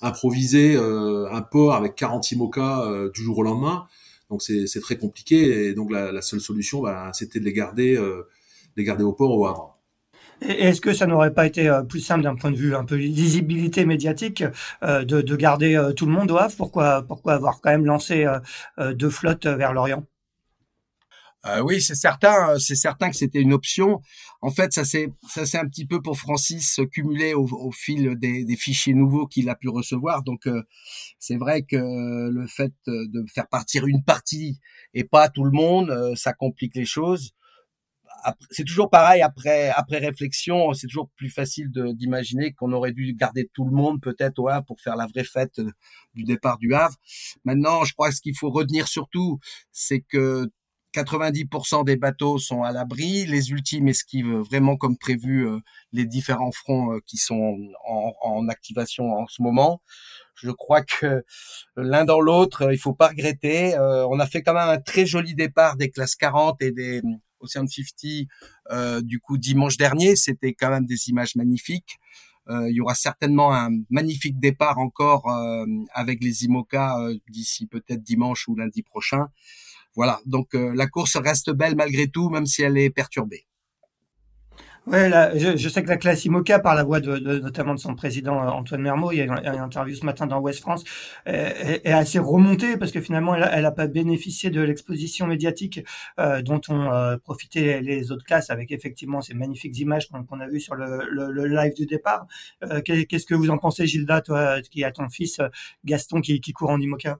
improviser 0.00 0.74
euh, 0.74 1.30
un 1.30 1.42
port 1.42 1.74
avec 1.74 1.94
40 1.94 2.32
IMOCA 2.32 2.82
euh, 2.82 3.10
du 3.10 3.22
jour 3.22 3.38
au 3.38 3.42
lendemain. 3.42 3.86
Donc 4.30 4.42
c'est 4.42 4.80
très 4.80 4.96
compliqué. 4.96 5.66
Et 5.66 5.74
donc 5.74 5.90
la, 5.90 6.22
seule 6.22 6.40
solution, 6.40 6.82
bah, 6.82 7.10
c'était 7.12 7.40
de 7.40 7.44
les 7.44 7.52
garder, 7.52 7.98
les 8.76 8.84
garder 8.84 9.02
au 9.02 9.12
port 9.12 9.36
au 9.36 9.44
Havre. 9.44 9.76
Est-ce 10.40 10.80
que 10.80 10.94
ça 10.94 11.06
n'aurait 11.06 11.34
pas 11.34 11.46
été 11.46 11.68
plus 11.88 11.98
simple 11.98 12.22
d'un 12.22 12.36
point 12.36 12.52
de 12.52 12.56
vue 12.56 12.76
un 12.76 12.84
peu 12.84 12.94
lisibilité 12.94 13.84
médiatique 13.84 14.44
de, 14.82 15.02
de, 15.02 15.36
garder 15.36 15.90
tout 15.96 16.06
le 16.06 16.12
monde 16.12 16.30
au 16.30 16.36
Havre? 16.36 16.54
Pourquoi 16.56 17.04
avoir 17.24 17.60
quand 17.60 17.70
même 17.70 17.84
lancé 17.84 18.24
deux 18.78 19.10
flottes 19.10 19.46
vers 19.46 19.72
l'Orient? 19.72 20.06
Euh, 21.46 21.62
oui, 21.62 21.80
c'est 21.80 21.94
certain, 21.94 22.58
c'est 22.58 22.74
certain 22.74 23.08
que 23.08 23.16
c'était 23.16 23.40
une 23.40 23.54
option. 23.54 24.02
En 24.42 24.50
fait, 24.50 24.74
ça 24.74 24.84
s'est 24.84 25.08
ça 25.26 25.46
c'est 25.46 25.58
un 25.58 25.66
petit 25.66 25.86
peu 25.86 26.02
pour 26.02 26.18
Francis 26.18 26.80
cumulé 26.92 27.32
au, 27.32 27.46
au 27.46 27.72
fil 27.72 28.18
des, 28.18 28.44
des, 28.44 28.56
fichiers 28.56 28.92
nouveaux 28.92 29.26
qu'il 29.26 29.48
a 29.48 29.54
pu 29.54 29.70
recevoir. 29.70 30.22
Donc 30.22 30.46
euh, 30.46 30.62
c'est 31.18 31.36
vrai 31.36 31.62
que 31.62 31.76
le 31.76 32.46
fait 32.46 32.74
de 32.86 33.24
faire 33.32 33.48
partir 33.48 33.86
une 33.86 34.04
partie 34.04 34.60
et 34.92 35.04
pas 35.04 35.30
tout 35.30 35.44
le 35.44 35.50
monde, 35.50 35.90
euh, 35.90 36.14
ça 36.14 36.34
complique 36.34 36.74
les 36.76 36.84
choses. 36.84 37.32
C'est 38.50 38.64
toujours 38.64 38.90
pareil 38.90 39.22
après 39.22 39.70
après 39.70 39.96
réflexion, 39.96 40.74
c'est 40.74 40.88
toujours 40.88 41.10
plus 41.16 41.30
facile 41.30 41.70
d'imaginer 41.94 42.52
qu'on 42.52 42.72
aurait 42.72 42.92
dû 42.92 43.14
garder 43.14 43.48
tout 43.54 43.64
le 43.64 43.70
monde 43.70 43.98
peut-être 44.02 44.38
au 44.38 44.48
Havre 44.48 44.66
pour 44.66 44.80
faire 44.80 44.96
la 44.96 45.06
vraie 45.06 45.24
fête 45.24 45.58
du 46.14 46.24
départ 46.24 46.58
du 46.58 46.74
Havre. 46.74 46.96
Maintenant, 47.44 47.84
je 47.84 47.94
crois 47.94 48.10
que 48.10 48.16
ce 48.16 48.20
qu'il 48.20 48.36
faut 48.36 48.50
retenir 48.50 48.88
surtout, 48.88 49.38
c'est 49.72 50.00
que 50.00 50.50
90% 50.94 51.84
des 51.84 51.96
bateaux 51.96 52.38
sont 52.38 52.62
à 52.62 52.72
l'abri, 52.72 53.24
les 53.26 53.50
ultimes 53.50 53.88
esquivent 53.88 54.38
vraiment 54.38 54.76
comme 54.76 54.96
prévu 54.96 55.46
euh, 55.46 55.58
les 55.92 56.04
différents 56.04 56.52
fronts 56.52 56.94
euh, 56.94 57.00
qui 57.06 57.16
sont 57.16 57.58
en, 57.86 58.12
en, 58.22 58.48
activation 58.48 59.12
en 59.12 59.26
ce 59.28 59.42
moment. 59.42 59.82
Je 60.34 60.50
crois 60.50 60.82
que 60.82 61.24
l'un 61.76 62.04
dans 62.04 62.20
l'autre, 62.20 62.72
il 62.72 62.78
faut 62.78 62.94
pas 62.94 63.08
regretter. 63.08 63.74
Euh, 63.76 64.06
on 64.08 64.18
a 64.18 64.26
fait 64.26 64.42
quand 64.42 64.54
même 64.54 64.68
un 64.68 64.80
très 64.80 65.06
joli 65.06 65.34
départ 65.34 65.76
des 65.76 65.90
classes 65.90 66.16
40 66.16 66.60
et 66.62 66.72
des 66.72 67.02
Ocean 67.40 67.66
50 67.66 69.02
du 69.04 69.20
coup 69.20 69.38
dimanche 69.38 69.76
dernier. 69.76 70.16
C'était 70.16 70.54
quand 70.54 70.70
même 70.70 70.86
des 70.86 71.08
images 71.08 71.36
magnifiques. 71.36 71.98
il 72.48 72.72
y 72.72 72.80
aura 72.80 72.94
certainement 72.94 73.54
un 73.54 73.70
magnifique 73.90 74.40
départ 74.40 74.78
encore 74.78 75.30
avec 75.92 76.22
les 76.22 76.44
IMOCA 76.44 76.96
d'ici 77.28 77.66
peut-être 77.66 78.02
dimanche 78.02 78.48
ou 78.48 78.56
lundi 78.56 78.82
prochain 78.82 79.28
voilà, 79.96 80.20
donc 80.24 80.54
euh, 80.54 80.72
la 80.74 80.86
course 80.86 81.16
reste 81.16 81.50
belle 81.50 81.74
malgré 81.76 82.08
tout, 82.08 82.28
même 82.30 82.46
si 82.46 82.62
elle 82.62 82.78
est 82.78 82.90
perturbée. 82.90 83.46
Ouais, 84.86 85.10
je, 85.36 85.68
sais 85.68 85.82
que 85.82 85.88
la 85.88 85.98
classe 85.98 86.24
IMOCA, 86.24 86.58
par 86.58 86.74
la 86.74 86.84
voix 86.84 87.00
de, 87.00 87.18
notamment 87.38 87.74
de 87.74 87.78
son 87.78 87.94
président 87.94 88.42
euh, 88.42 88.48
Antoine 88.48 88.80
Mermot, 88.80 89.12
il 89.12 89.18
y 89.18 89.20
a 89.20 89.24
une, 89.24 89.60
interview 89.60 89.94
ce 89.94 90.06
matin 90.06 90.26
dans 90.26 90.40
Ouest 90.40 90.60
France, 90.60 90.84
est, 91.26 91.86
assez 91.86 92.18
remontée 92.18 92.78
parce 92.78 92.90
que 92.90 93.00
finalement, 93.00 93.34
elle 93.34 93.62
n'a 93.62 93.72
pas 93.72 93.88
bénéficié 93.88 94.48
de 94.48 94.60
l'exposition 94.62 95.26
médiatique 95.26 95.80
euh, 96.18 96.40
dont 96.40 96.60
ont 96.70 97.18
profité 97.22 97.80
les 97.82 98.10
autres 98.10 98.24
classes 98.24 98.48
avec 98.48 98.72
effectivement 98.72 99.20
ces 99.20 99.34
magnifiques 99.34 99.78
images 99.78 100.08
qu'on 100.08 100.40
a 100.40 100.48
vues 100.48 100.60
sur 100.60 100.74
le, 100.74 101.46
live 101.46 101.74
du 101.74 101.84
départ. 101.84 102.26
Qu'est-ce 102.84 103.26
que 103.26 103.34
vous 103.34 103.50
en 103.50 103.58
pensez, 103.58 103.86
Gilda, 103.86 104.22
toi, 104.22 104.62
qui 104.62 104.82
a 104.82 104.90
ton 104.92 105.08
fils 105.10 105.40
Gaston 105.84 106.22
qui, 106.22 106.40
qui 106.40 106.52
court 106.52 106.70
en 106.70 106.80
IMOCA? 106.80 107.18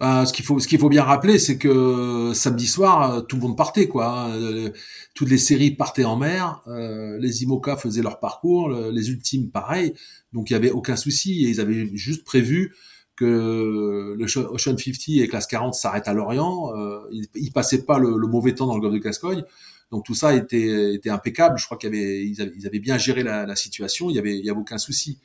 Bah, 0.00 0.24
ce 0.24 0.32
qu'il 0.32 0.46
faut, 0.46 0.58
ce 0.58 0.66
qu'il 0.66 0.78
faut 0.78 0.88
bien 0.88 1.04
rappeler, 1.04 1.38
c'est 1.38 1.58
que 1.58 2.32
samedi 2.34 2.66
soir, 2.66 3.26
tout 3.26 3.36
le 3.36 3.42
monde 3.42 3.56
partait, 3.56 3.86
quoi. 3.86 4.30
Euh, 4.30 4.70
toutes 5.14 5.28
les 5.28 5.36
séries 5.38 5.72
partaient 5.72 6.04
en 6.04 6.16
mer, 6.16 6.62
euh, 6.68 7.18
les 7.20 7.42
IMOCA 7.42 7.76
faisaient 7.76 8.02
leur 8.02 8.18
parcours, 8.18 8.70
les 8.70 9.10
ultimes 9.10 9.50
pareil, 9.50 9.92
donc 10.32 10.48
il 10.48 10.54
y 10.54 10.56
avait 10.56 10.70
aucun 10.70 10.96
souci 10.96 11.44
et 11.44 11.50
ils 11.50 11.60
avaient 11.60 11.90
juste 11.94 12.24
prévu 12.24 12.74
que 13.20 14.16
le 14.16 14.24
Ocean 14.24 14.78
50 14.78 15.08
et 15.08 15.28
classe 15.28 15.46
40 15.46 15.74
s'arrêtent 15.74 16.08
à 16.08 16.14
Lorient. 16.14 16.72
Euh, 16.74 17.00
ils, 17.34 17.52
passaient 17.52 17.82
pas 17.82 17.98
le, 17.98 18.16
mauvais 18.26 18.54
temps 18.54 18.66
dans 18.66 18.74
le 18.74 18.80
golfe 18.80 18.94
de 18.94 18.98
Gascogne. 18.98 19.44
Donc 19.92 20.06
tout 20.06 20.14
ça 20.14 20.34
était, 20.34 20.94
était 20.94 21.10
impeccable. 21.10 21.58
Je 21.58 21.66
crois 21.66 21.76
qu'ils 21.76 21.88
avaient, 21.88 22.24
ils 22.24 22.40
avaient, 22.40 22.52
ils 22.54 22.80
bien 22.80 22.96
géré 22.96 23.22
la, 23.22 23.44
la, 23.44 23.56
situation. 23.56 24.08
Il 24.08 24.16
y 24.16 24.18
avait, 24.18 24.38
il 24.38 24.44
y 24.46 24.48
avait 24.48 24.58
aucun 24.58 24.78
souci. 24.78 25.18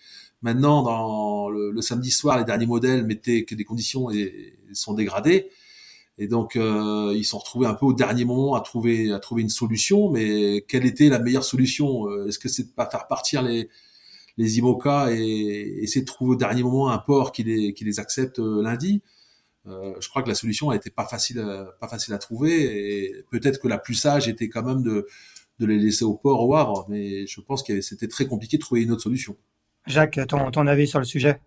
Maintenant, 0.46 0.84
dans 0.84 1.50
le, 1.50 1.72
le, 1.72 1.82
samedi 1.82 2.12
soir, 2.12 2.38
les 2.38 2.44
derniers 2.44 2.68
modèles 2.68 3.04
mettaient 3.04 3.46
que 3.46 3.56
des 3.56 3.64
conditions 3.64 4.12
et, 4.12 4.54
sont 4.74 4.94
dégradées. 4.94 5.50
Et 6.20 6.28
donc, 6.28 6.56
euh, 6.56 7.14
ils 7.16 7.26
sont 7.26 7.40
retrouvés 7.40 7.66
un 7.66 7.74
peu 7.74 7.88
au 7.88 7.94
dernier 7.94 8.26
moment 8.26 8.54
à 8.54 8.62
trouver, 8.62 9.12
à 9.12 9.18
trouver 9.18 9.42
une 9.42 9.50
solution. 9.50 10.12
Mais 10.12 10.64
quelle 10.68 10.86
était 10.86 11.10
la 11.10 11.18
meilleure 11.18 11.44
solution? 11.44 12.08
Euh, 12.08 12.28
Est-ce 12.28 12.38
que 12.38 12.48
c'est 12.48 12.66
de 12.66 12.70
pas 12.70 12.88
faire 12.88 13.08
partir 13.08 13.42
les, 13.42 13.70
les 14.38 14.60
IMOCA 14.60 15.14
et 15.14 15.80
essayer 15.82 16.02
de 16.02 16.06
trouver 16.06 16.34
au 16.34 16.36
dernier 16.36 16.62
moment 16.62 16.92
un 16.92 17.00
port 17.00 17.32
qui 17.32 17.44
les, 17.44 17.74
qui 17.74 17.84
les 17.84 18.00
accepte 18.00 18.38
euh, 18.38 18.62
lundi? 18.62 19.02
Euh, 19.66 19.96
Je 20.00 20.10
crois 20.10 20.22
que 20.22 20.30
la 20.30 20.36
solution 20.36 20.70
a 20.70 20.76
été 20.76 20.92
pas 20.92 21.08
facile, 21.08 21.44
pas 21.82 21.88
facile 21.88 22.14
à 22.14 22.20
trouver. 22.20 22.54
Et 23.08 23.26
peut-être 23.32 23.60
que 23.60 23.68
la 23.68 23.80
plus 23.80 23.96
sage 23.96 24.28
était 24.28 24.50
quand 24.50 24.64
même 24.64 24.84
de, 24.84 25.08
de 25.60 25.66
les 25.66 25.80
laisser 25.80 26.06
au 26.06 26.14
port 26.14 26.48
au 26.48 26.54
Havre. 26.56 26.86
Mais 26.88 27.26
je 27.26 27.42
pense 27.42 27.64
que 27.64 27.82
c'était 27.82 28.08
très 28.08 28.28
compliqué 28.28 28.58
de 28.58 28.62
trouver 28.62 28.84
une 28.84 28.92
autre 28.92 29.02
solution. 29.02 29.36
Jacques, 29.88 30.20
ton, 30.28 30.52
ton 30.52 30.68
avis 30.68 30.88
sur 30.88 31.00
le 31.00 31.06
sujet? 31.06 31.40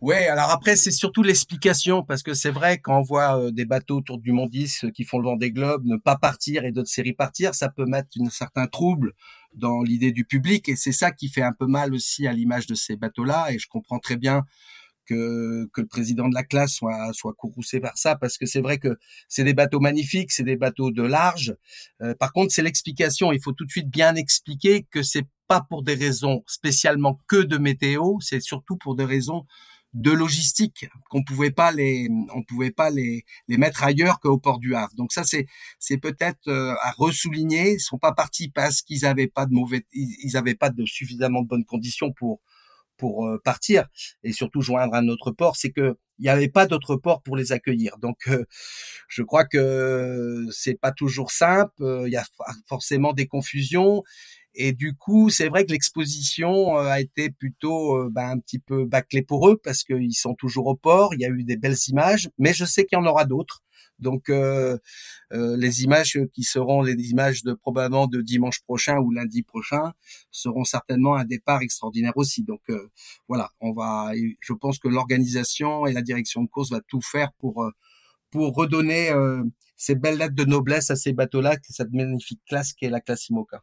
Ouais, 0.00 0.28
alors 0.28 0.50
après 0.50 0.76
c'est 0.76 0.92
surtout 0.92 1.24
l'explication 1.24 2.04
parce 2.04 2.22
que 2.22 2.32
c'est 2.32 2.52
vrai 2.52 2.78
quand 2.78 3.00
on 3.00 3.02
voit 3.02 3.36
euh, 3.36 3.50
des 3.50 3.64
bateaux 3.64 3.96
autour 3.96 4.18
du 4.18 4.30
Mondis 4.30 4.78
euh, 4.84 4.90
qui 4.92 5.02
font 5.02 5.18
le 5.18 5.24
vent 5.24 5.34
des 5.34 5.50
globes 5.50 5.84
ne 5.84 5.96
pas 5.96 6.14
partir 6.14 6.64
et 6.64 6.70
d'autres 6.70 6.88
séries 6.88 7.14
partir, 7.14 7.52
ça 7.56 7.68
peut 7.68 7.84
mettre 7.84 8.10
un 8.20 8.30
certain 8.30 8.68
trouble 8.68 9.12
dans 9.54 9.82
l'idée 9.82 10.12
du 10.12 10.24
public 10.24 10.68
et 10.68 10.76
c'est 10.76 10.92
ça 10.92 11.10
qui 11.10 11.28
fait 11.28 11.42
un 11.42 11.52
peu 11.52 11.66
mal 11.66 11.94
aussi 11.94 12.28
à 12.28 12.32
l'image 12.32 12.68
de 12.68 12.76
ces 12.76 12.94
bateaux-là 12.94 13.50
et 13.50 13.58
je 13.58 13.66
comprends 13.66 13.98
très 13.98 14.16
bien 14.16 14.44
que, 15.04 15.68
que 15.72 15.80
le 15.80 15.88
président 15.88 16.28
de 16.28 16.34
la 16.34 16.44
classe 16.44 16.74
soit 16.74 17.12
soit 17.12 17.32
courroucé 17.32 17.80
par 17.80 17.98
ça 17.98 18.14
parce 18.14 18.38
que 18.38 18.46
c'est 18.46 18.60
vrai 18.60 18.78
que 18.78 18.98
c'est 19.26 19.42
des 19.42 19.54
bateaux 19.54 19.80
magnifiques, 19.80 20.30
c'est 20.30 20.44
des 20.44 20.56
bateaux 20.56 20.92
de 20.92 21.02
large. 21.02 21.56
Euh, 22.02 22.14
par 22.14 22.32
contre, 22.32 22.52
c'est 22.52 22.62
l'explication. 22.62 23.32
Il 23.32 23.42
faut 23.42 23.52
tout 23.52 23.64
de 23.64 23.70
suite 23.70 23.88
bien 23.88 24.14
expliquer 24.14 24.86
que 24.92 25.02
c'est 25.02 25.26
pas 25.48 25.62
pour 25.62 25.82
des 25.82 25.94
raisons 25.94 26.44
spécialement 26.46 27.20
que 27.26 27.42
de 27.42 27.58
météo, 27.58 28.18
c'est 28.20 28.40
surtout 28.40 28.76
pour 28.76 28.94
des 28.94 29.04
raisons 29.04 29.46
de 29.94 30.10
logistique 30.10 30.86
qu'on 31.08 31.24
pouvait 31.24 31.50
pas 31.50 31.72
les 31.72 32.08
on 32.34 32.42
pouvait 32.42 32.70
pas 32.70 32.90
les 32.90 33.24
les 33.48 33.56
mettre 33.56 33.82
ailleurs 33.84 34.20
qu'au 34.20 34.38
port 34.38 34.58
du 34.58 34.74
Havre. 34.74 34.94
Donc 34.96 35.12
ça 35.12 35.24
c'est 35.24 35.46
c'est 35.78 35.96
peut-être 35.98 36.48
euh, 36.48 36.74
à 36.82 36.92
ressouligner, 36.92 37.72
ils 37.72 37.80
sont 37.80 37.98
pas 37.98 38.12
partis 38.12 38.50
parce 38.50 38.82
qu'ils 38.82 39.06
avaient 39.06 39.28
pas 39.28 39.46
de 39.46 39.54
mauvais 39.54 39.86
ils, 39.92 40.36
avaient 40.36 40.54
pas 40.54 40.70
de 40.70 40.84
suffisamment 40.84 41.42
de 41.42 41.48
bonnes 41.48 41.64
conditions 41.64 42.12
pour 42.12 42.40
pour 42.98 43.26
euh, 43.26 43.40
partir 43.42 43.86
et 44.24 44.32
surtout 44.32 44.60
joindre 44.60 44.94
un 44.94 45.08
autre 45.08 45.30
port, 45.30 45.56
c'est 45.56 45.70
que 45.70 45.96
il 46.18 46.22
n'y 46.22 46.28
avait 46.30 46.48
pas 46.48 46.66
d'autre 46.66 46.96
port 46.96 47.22
pour 47.22 47.36
les 47.36 47.52
accueillir. 47.52 47.96
Donc, 47.98 48.18
euh, 48.26 48.44
je 49.08 49.22
crois 49.22 49.44
que 49.44 50.46
c'est 50.50 50.74
pas 50.74 50.90
toujours 50.90 51.30
simple. 51.30 52.02
Il 52.06 52.12
y 52.12 52.16
a 52.16 52.24
forcément 52.66 53.12
des 53.12 53.28
confusions 53.28 54.02
et 54.54 54.72
du 54.72 54.94
coup, 54.94 55.30
c'est 55.30 55.48
vrai 55.48 55.64
que 55.64 55.72
l'exposition 55.72 56.78
euh, 56.78 56.88
a 56.88 57.00
été 57.00 57.30
plutôt 57.30 57.96
euh, 57.96 58.08
ben, 58.10 58.30
un 58.30 58.38
petit 58.38 58.58
peu 58.58 58.84
bâclée 58.86 59.22
pour 59.22 59.48
eux 59.48 59.56
parce 59.62 59.84
qu'ils 59.84 60.14
sont 60.14 60.34
toujours 60.34 60.66
au 60.66 60.74
port. 60.74 61.14
Il 61.14 61.20
y 61.20 61.24
a 61.24 61.28
eu 61.28 61.44
des 61.44 61.56
belles 61.56 61.76
images, 61.88 62.28
mais 62.38 62.52
je 62.52 62.64
sais 62.64 62.84
qu'il 62.84 62.98
y 62.98 63.00
en 63.00 63.06
aura 63.06 63.24
d'autres. 63.24 63.62
Donc 63.98 64.30
euh, 64.30 64.78
euh, 65.32 65.56
les 65.56 65.82
images 65.84 66.18
qui 66.32 66.44
seront 66.44 66.82
les 66.82 66.94
images 67.10 67.42
de 67.42 67.52
probablement 67.52 68.06
de 68.06 68.20
dimanche 68.22 68.60
prochain 68.62 68.98
ou 68.98 69.10
lundi 69.10 69.42
prochain 69.42 69.92
seront 70.30 70.64
certainement 70.64 71.16
un 71.16 71.24
départ 71.24 71.62
extraordinaire 71.62 72.16
aussi. 72.16 72.44
Donc 72.44 72.62
voilà, 73.28 73.50
on 73.60 73.72
va. 73.72 74.12
Je 74.40 74.52
pense 74.52 74.78
que 74.78 74.88
l'organisation 74.88 75.86
et 75.86 75.92
la 75.92 76.02
direction 76.02 76.42
de 76.42 76.48
course 76.48 76.70
va 76.70 76.80
tout 76.86 77.00
faire 77.00 77.32
pour 77.38 77.68
pour 78.30 78.54
redonner 78.54 79.10
ces 79.76 79.94
belles 79.96 80.18
lettres 80.18 80.34
de 80.34 80.44
noblesse 80.44 80.90
à 80.90 80.96
ces 80.96 81.12
bateaux-là, 81.12 81.56
cette 81.68 81.92
magnifique 81.92 82.40
classe 82.46 82.72
qui 82.72 82.84
est 82.84 82.90
la 82.90 83.00
classe 83.00 83.28
IMOCA. 83.28 83.62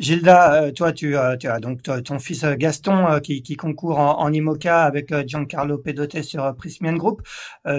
Gilda, 0.00 0.64
euh, 0.64 0.72
toi, 0.72 0.92
tu, 0.92 1.14
tu 1.38 1.46
as 1.48 1.60
donc 1.60 1.82
ton 1.82 2.18
fils 2.18 2.42
euh, 2.42 2.56
Gaston 2.56 3.06
euh, 3.06 3.20
qui, 3.20 3.42
qui 3.42 3.54
concourt 3.54 3.98
en, 4.00 4.20
en, 4.20 4.32
IMOCA 4.32 4.82
avec 4.82 5.14
Giancarlo 5.26 5.78
Pedote 5.78 6.22
sur 6.22 6.54
Prismian 6.56 6.94
Group. 6.94 7.22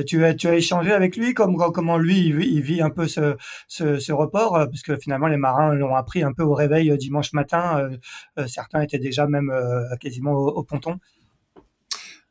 tu, 0.08 0.24
as, 0.24 0.34
tu 0.34 0.48
as 0.48 0.56
échangé 0.56 0.94
avec 0.94 1.18
lui? 1.18 1.34
Comment, 1.34 1.72
comment 1.72 1.98
lui 1.98 2.20
il 2.28 2.62
vit, 2.62 2.82
un 2.82 2.90
peu 2.90 3.08
ce, 3.08 3.36
ce, 3.68 4.00
ce 4.00 4.14
report? 4.14 4.54
Parce 4.54 4.82
que 4.82 4.98
finalement 4.98 5.28
les 5.28 5.38
marins 5.38 5.76
l'ont 5.76 5.96
appris 5.96 6.24
un 6.24 6.32
peu 6.32 6.44
au 6.44 6.54
réveil 6.54 6.98
dimanche 6.98 7.34
matin. 7.34 7.90
certains 8.48 8.82
étaient 8.82 9.00
déjà 9.00 9.28
même 9.28 9.52
quasiment 10.00 10.32
au, 10.34 10.64
ponton. 10.64 11.00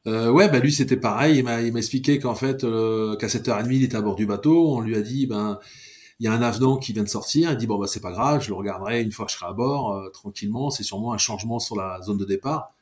Euh, 0.07 0.31
ouais, 0.31 0.49
bah 0.51 0.59
lui 0.59 0.73
c'était 0.73 0.97
pareil. 0.97 1.39
Il 1.39 1.45
m'a 1.45 1.61
expliqué 1.63 2.19
qu'en 2.19 2.35
fait, 2.35 2.65
euh, 2.65 3.17
qu'à 3.17 3.27
7h30 3.27 3.69
il 3.71 3.85
était 3.85 3.97
à 3.97 4.03
bord 4.03 4.17
du 4.17 4.27
bateau. 4.27 4.75
On 4.77 4.81
lui 4.81 4.97
a 4.97 5.01
dit, 5.01 5.27
ben, 5.27 5.59
il 6.21 6.25
y 6.27 6.29
a 6.29 6.33
un 6.33 6.43
avenant 6.43 6.79
qui 6.79 6.93
vient 6.93 7.03
de 7.03 7.09
sortir. 7.09 7.51
Il 7.51 7.57
dit 7.57 7.67
bon 7.67 7.79
bah 7.79 7.87
c'est 7.87 8.01
pas 8.01 8.13
grave, 8.13 8.43
je 8.43 8.49
le 8.49 8.55
regarderai 8.55 9.03
une 9.03 9.13
fois 9.13 9.27
que 9.27 9.33
je 9.33 9.37
serai 9.37 9.47
à 9.47 9.53
bord 9.53 9.93
euh, 9.93 10.11
tranquillement. 10.11 10.71
C'est 10.71 10.85
sûrement 10.85 11.13
un 11.13 11.19
changement 11.19 11.59
sur 11.59 11.77
la 11.77 12.01
zone 12.03 12.19
de 12.19 12.25
départ. 12.25 12.75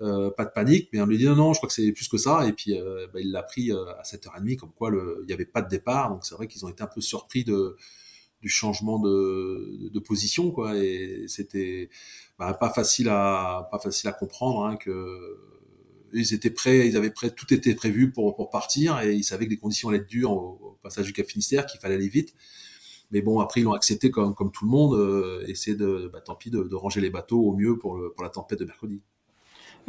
Euh, 0.00 0.30
pas 0.30 0.44
de 0.44 0.50
panique, 0.50 0.88
mais 0.92 1.00
on 1.00 1.06
lui 1.06 1.18
dit 1.18 1.26
non, 1.26 1.34
non, 1.34 1.52
je 1.52 1.58
crois 1.58 1.68
que 1.68 1.74
c'est 1.74 1.90
plus 1.92 2.08
que 2.08 2.18
ça. 2.18 2.46
Et 2.46 2.52
puis 2.52 2.78
euh, 2.78 3.06
bah, 3.12 3.20
il 3.20 3.32
l'a 3.32 3.42
pris 3.42 3.72
à 3.72 4.02
7h30, 4.02 4.56
comme 4.56 4.72
quoi 4.72 4.90
le, 4.90 5.20
il 5.22 5.26
n'y 5.26 5.32
avait 5.32 5.46
pas 5.46 5.62
de 5.62 5.68
départ. 5.68 6.10
Donc 6.10 6.24
c'est 6.24 6.34
vrai 6.34 6.46
qu'ils 6.46 6.64
ont 6.66 6.68
été 6.68 6.82
un 6.82 6.88
peu 6.88 7.00
surpris 7.00 7.44
de 7.44 7.76
du 8.40 8.48
changement 8.48 9.00
de, 9.00 9.90
de 9.92 9.98
position, 9.98 10.52
quoi. 10.52 10.76
Et 10.76 11.24
c'était 11.26 11.90
bah, 12.38 12.54
pas 12.54 12.70
facile 12.70 13.08
à 13.08 13.68
pas 13.70 13.78
facile 13.78 14.08
à 14.08 14.12
comprendre 14.12 14.64
hein, 14.64 14.76
que 14.76 15.36
ils 16.12 16.34
étaient 16.34 16.50
prêts, 16.50 16.88
ils 16.88 16.96
avaient 16.96 17.10
prêt, 17.10 17.30
tout 17.30 17.52
était 17.52 17.74
prévu 17.74 18.10
pour, 18.10 18.34
pour 18.34 18.50
partir 18.50 19.00
et 19.00 19.14
ils 19.14 19.24
savaient 19.24 19.46
que 19.46 19.50
les 19.50 19.58
conditions 19.58 19.88
allaient 19.88 19.98
être 19.98 20.06
dures 20.06 20.32
au, 20.32 20.78
passage 20.82 21.06
du 21.06 21.12
Cap 21.12 21.26
Finistère, 21.26 21.66
qu'il 21.66 21.80
fallait 21.80 21.96
aller 21.96 22.08
vite. 22.08 22.34
Mais 23.10 23.20
bon, 23.22 23.40
après, 23.40 23.60
ils 23.60 23.64
l'ont 23.64 23.72
accepté 23.72 24.10
comme, 24.10 24.34
comme 24.34 24.52
tout 24.52 24.64
le 24.64 24.70
monde, 24.70 24.94
euh, 24.94 25.44
c'est 25.54 25.74
de, 25.74 26.10
bah, 26.12 26.20
tant 26.20 26.34
pis, 26.34 26.50
de, 26.50 26.62
de, 26.62 26.74
ranger 26.74 27.00
les 27.00 27.10
bateaux 27.10 27.40
au 27.40 27.54
mieux 27.54 27.78
pour, 27.78 27.96
le, 27.96 28.12
pour 28.12 28.22
la 28.22 28.30
tempête 28.30 28.58
de 28.58 28.64
mercredi. 28.64 29.02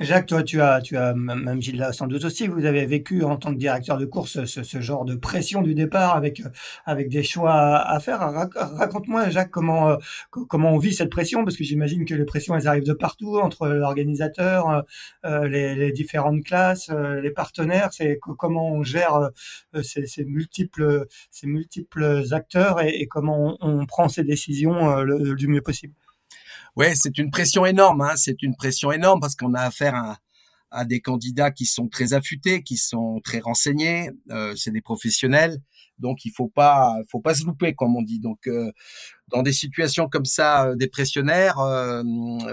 Jacques, 0.02 0.28
toi, 0.28 0.44
tu 0.44 0.62
as, 0.62 0.82
tu 0.82 0.96
as, 0.96 1.14
même 1.14 1.62
Gilles 1.62 1.86
sans 1.92 2.08
doute 2.08 2.24
aussi, 2.24 2.48
vous 2.48 2.66
avez 2.66 2.86
vécu 2.86 3.24
en 3.24 3.36
tant 3.36 3.54
que 3.54 3.58
directeur 3.58 3.98
de 3.98 4.06
course 4.06 4.46
ce, 4.46 4.64
ce 4.64 4.80
genre 4.80 5.04
de 5.04 5.16
pression 5.16 5.62
du 5.62 5.76
départ 5.76 6.16
avec, 6.16 6.42
avec 6.86 7.10
des 7.10 7.22
choix 7.22 7.54
à, 7.54 8.00
faire. 8.00 8.20
Raconte-moi, 8.22 9.30
Jacques, 9.30 9.52
comment, 9.52 9.98
comment 10.30 10.72
on 10.72 10.78
vit 10.78 10.94
cette 10.94 11.10
pression, 11.10 11.44
parce 11.44 11.58
que 11.58 11.66
j'imagine 11.66 12.06
que 12.06 12.14
les 12.14 12.24
pressions, 12.24 12.56
elles 12.56 12.68
arrivent 12.68 12.86
de 12.86 12.94
partout, 12.94 13.40
entre 13.40 13.68
l'organisateur, 13.68 14.86
euh, 15.26 15.48
les, 15.50 15.76
les, 15.76 15.92
différentes 15.92 16.44
classes, 16.44 16.90
euh, 16.92 17.20
les 17.20 17.32
partenaires. 17.32 17.90
C'est 17.92 18.20
comment 18.20 18.72
on 18.72 18.84
gère 18.84 19.32
euh, 19.76 19.84
ces, 19.84 20.06
ces, 20.06 20.24
multiples, 20.24 21.08
ces 21.30 21.48
multiples 21.48 22.24
acteurs 22.32 22.82
et, 22.82 23.08
comment 23.08 23.58
on, 23.60 23.86
prend 23.86 24.08
ces 24.08 24.24
décisions 24.24 25.02
le, 25.02 25.36
du 25.36 25.48
mieux 25.48 25.62
possible. 25.62 25.94
Ouais, 26.80 26.94
c'est 26.96 27.18
une 27.18 27.30
pression 27.30 27.66
énorme. 27.66 28.00
Hein. 28.00 28.14
C'est 28.16 28.42
une 28.42 28.56
pression 28.56 28.94
énorme 28.94 29.20
parce 29.20 29.36
qu'on 29.36 29.54
a 29.54 29.60
affaire 29.64 29.96
à, 29.96 30.18
à, 30.72 30.86
des 30.86 31.02
candidats 31.02 31.52
qui 31.52 31.66
sont 31.66 31.90
très 31.90 32.14
affûtés, 32.14 32.64
qui 32.64 32.78
sont 32.78 33.20
très 33.22 33.40
renseignés. 33.40 34.12
Euh, 34.32 34.56
c'est 34.56 34.72
des 34.72 34.80
professionnels, 34.80 35.58
donc 35.98 36.24
il 36.24 36.32
faut 36.32 36.48
pas, 36.48 36.96
faut 37.12 37.20
pas 37.20 37.34
se 37.36 37.44
louper, 37.46 37.74
comme 37.76 37.98
on 37.98 38.02
dit. 38.02 38.22
Donc, 38.22 38.48
euh, 38.48 38.72
dans 39.28 39.44
des 39.44 39.52
situations 39.52 40.08
comme 40.08 40.24
ça, 40.24 40.68
euh, 40.68 40.76
des 40.78 40.88
pressionnaires, 40.88 41.60
euh, 41.60 42.02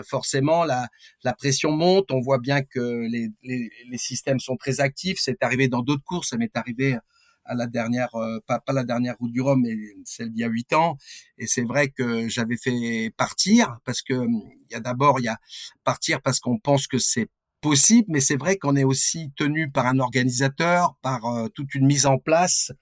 forcément 0.02 0.64
la, 0.64 0.88
la 1.22 1.32
pression 1.32 1.70
monte. 1.70 2.10
On 2.10 2.20
voit 2.20 2.38
bien 2.40 2.62
que 2.62 3.06
les, 3.08 3.28
les, 3.44 3.70
les 3.88 3.98
systèmes 3.98 4.40
sont 4.40 4.56
très 4.56 4.80
actifs. 4.80 5.18
C'est 5.20 5.40
arrivé 5.44 5.68
dans 5.68 5.82
d'autres 5.82 6.02
courses. 6.02 6.30
Ça 6.30 6.36
m'est 6.36 6.56
arrivé 6.56 6.98
à 7.46 7.54
la 7.54 7.66
dernière, 7.66 8.14
euh, 8.14 8.38
pas, 8.46 8.62
la 8.68 8.84
dernière 8.84 9.16
route 9.18 9.32
du 9.32 9.40
Rhum, 9.40 9.62
mais 9.62 9.76
celle 10.04 10.30
d'il 10.30 10.40
y 10.40 10.44
a 10.44 10.48
huit 10.48 10.72
ans. 10.72 10.96
Et 11.38 11.46
c'est 11.46 11.62
vrai 11.62 11.88
que 11.88 12.28
j'avais 12.28 12.56
fait 12.56 13.12
partir 13.16 13.78
parce 13.84 14.02
que 14.02 14.14
hum, 14.14 14.42
il 14.68 14.72
y 14.72 14.74
a 14.74 14.80
d'abord 14.80 15.20
il 15.20 15.24
y 15.24 15.28
a 15.28 15.38
partir 15.84 16.20
parce 16.22 16.40
qu'on 16.40 16.58
pense 16.58 16.86
que 16.86 16.98
c'est 16.98 17.28
possible, 17.60 18.06
mais 18.10 18.20
c'est 18.20 18.36
vrai 18.36 18.56
qu'on 18.56 18.76
est 18.76 18.84
aussi 18.84 19.32
tenu 19.36 19.70
par 19.70 19.86
un 19.86 19.98
organisateur, 19.98 20.96
par 21.02 21.24
euh, 21.26 21.48
toute 21.48 21.74
une 21.74 21.86
mise 21.86 22.06
en 22.06 22.18
place 22.18 22.72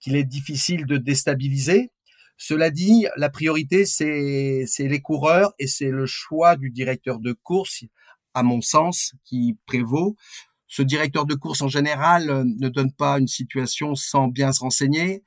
qu'il 0.00 0.16
est 0.16 0.24
difficile 0.24 0.86
de 0.86 0.96
déstabiliser. 0.96 1.90
Cela 2.36 2.70
dit, 2.70 3.06
la 3.16 3.28
priorité, 3.28 3.84
c'est 3.84 4.64
les 4.78 5.00
coureurs 5.00 5.52
et 5.58 5.66
c'est 5.66 5.90
le 5.90 6.06
choix 6.06 6.56
du 6.56 6.70
directeur 6.70 7.18
de 7.18 7.32
course, 7.32 7.84
à 8.32 8.42
mon 8.42 8.62
sens, 8.62 9.12
qui 9.24 9.58
prévaut 9.66 10.16
ce 10.70 10.82
directeur 10.82 11.26
de 11.26 11.34
course 11.34 11.60
en 11.60 11.68
général 11.68 12.30
euh, 12.30 12.44
ne 12.46 12.68
donne 12.68 12.92
pas 12.92 13.18
une 13.18 13.26
situation 13.26 13.94
sans 13.94 14.28
bien 14.28 14.52
se 14.52 14.60
renseigner. 14.60 15.22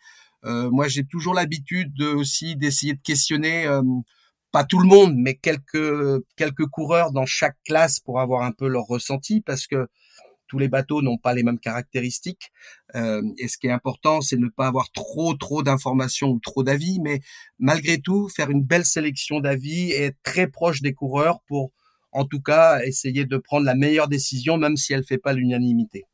Euh, 0.45 0.71
moi, 0.71 0.87
j'ai 0.87 1.05
toujours 1.05 1.33
l'habitude 1.33 1.93
de, 1.93 2.07
aussi 2.07 2.55
d'essayer 2.55 2.93
de 2.93 3.01
questionner 3.01 3.67
euh, 3.67 3.81
pas 4.51 4.63
tout 4.63 4.79
le 4.79 4.87
monde, 4.87 5.13
mais 5.15 5.35
quelques 5.35 6.23
quelques 6.37 6.65
coureurs 6.67 7.11
dans 7.11 7.25
chaque 7.25 7.57
classe 7.65 7.99
pour 7.99 8.19
avoir 8.19 8.43
un 8.43 8.51
peu 8.51 8.67
leur 8.67 8.85
ressenti, 8.85 9.41
parce 9.41 9.67
que 9.67 9.87
tous 10.47 10.59
les 10.59 10.67
bateaux 10.67 11.01
n'ont 11.01 11.17
pas 11.17 11.33
les 11.33 11.43
mêmes 11.43 11.59
caractéristiques. 11.59 12.51
Euh, 12.95 13.21
et 13.37 13.47
ce 13.47 13.57
qui 13.57 13.67
est 13.67 13.71
important, 13.71 14.21
c'est 14.21 14.37
ne 14.37 14.49
pas 14.49 14.67
avoir 14.67 14.91
trop 14.91 15.33
trop 15.33 15.63
d'informations 15.63 16.29
ou 16.29 16.39
trop 16.39 16.63
d'avis, 16.63 16.99
mais 17.01 17.21
malgré 17.59 17.99
tout 17.99 18.29
faire 18.29 18.49
une 18.49 18.63
belle 18.63 18.85
sélection 18.85 19.39
d'avis 19.39 19.91
et 19.91 20.03
être 20.03 20.19
très 20.23 20.47
proche 20.47 20.81
des 20.81 20.93
coureurs 20.93 21.41
pour 21.47 21.71
en 22.13 22.25
tout 22.25 22.41
cas 22.41 22.81
essayer 22.83 23.25
de 23.25 23.37
prendre 23.37 23.65
la 23.65 23.75
meilleure 23.75 24.07
décision, 24.07 24.57
même 24.57 24.77
si 24.77 24.93
elle 24.93 25.01
ne 25.01 25.05
fait 25.05 25.17
pas 25.17 25.33
l'unanimité. 25.33 26.05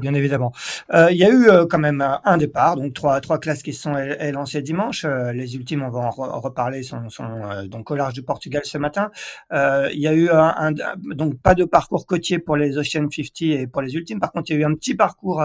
Bien 0.00 0.14
évidemment. 0.14 0.52
Euh, 0.92 1.08
il 1.10 1.16
y 1.18 1.24
a 1.24 1.28
eu 1.28 1.48
euh, 1.48 1.66
quand 1.66 1.78
même 1.78 2.04
un 2.24 2.36
départ, 2.36 2.76
donc 2.76 2.94
trois, 2.94 3.20
trois 3.20 3.38
classes 3.38 3.62
qui 3.62 3.72
sont 3.72 3.94
lancées 4.32 4.62
dimanche. 4.62 5.04
Euh, 5.04 5.32
les 5.32 5.54
ultimes, 5.56 5.82
on 5.82 5.90
va 5.90 6.00
en 6.00 6.40
reparler, 6.40 6.82
sont, 6.82 7.08
sont 7.08 7.24
euh, 7.24 7.66
donc 7.66 7.90
au 7.90 7.96
large 7.96 8.14
du 8.14 8.22
Portugal 8.22 8.62
ce 8.64 8.78
matin. 8.78 9.10
Euh, 9.52 9.88
il 9.92 10.00
y 10.00 10.08
a 10.08 10.14
eu 10.14 10.28
un, 10.30 10.54
un, 10.56 10.72
donc 11.14 11.40
pas 11.40 11.54
de 11.54 11.64
parcours 11.64 12.06
côtier 12.06 12.38
pour 12.38 12.56
les 12.56 12.76
Ocean 12.78 13.08
50 13.10 13.42
et 13.42 13.66
pour 13.66 13.82
les 13.82 13.94
ultimes. 13.94 14.20
Par 14.20 14.32
contre, 14.32 14.50
il 14.50 14.54
y 14.54 14.56
a 14.56 14.60
eu 14.60 14.64
un 14.64 14.74
petit 14.74 14.94
parcours 14.94 15.42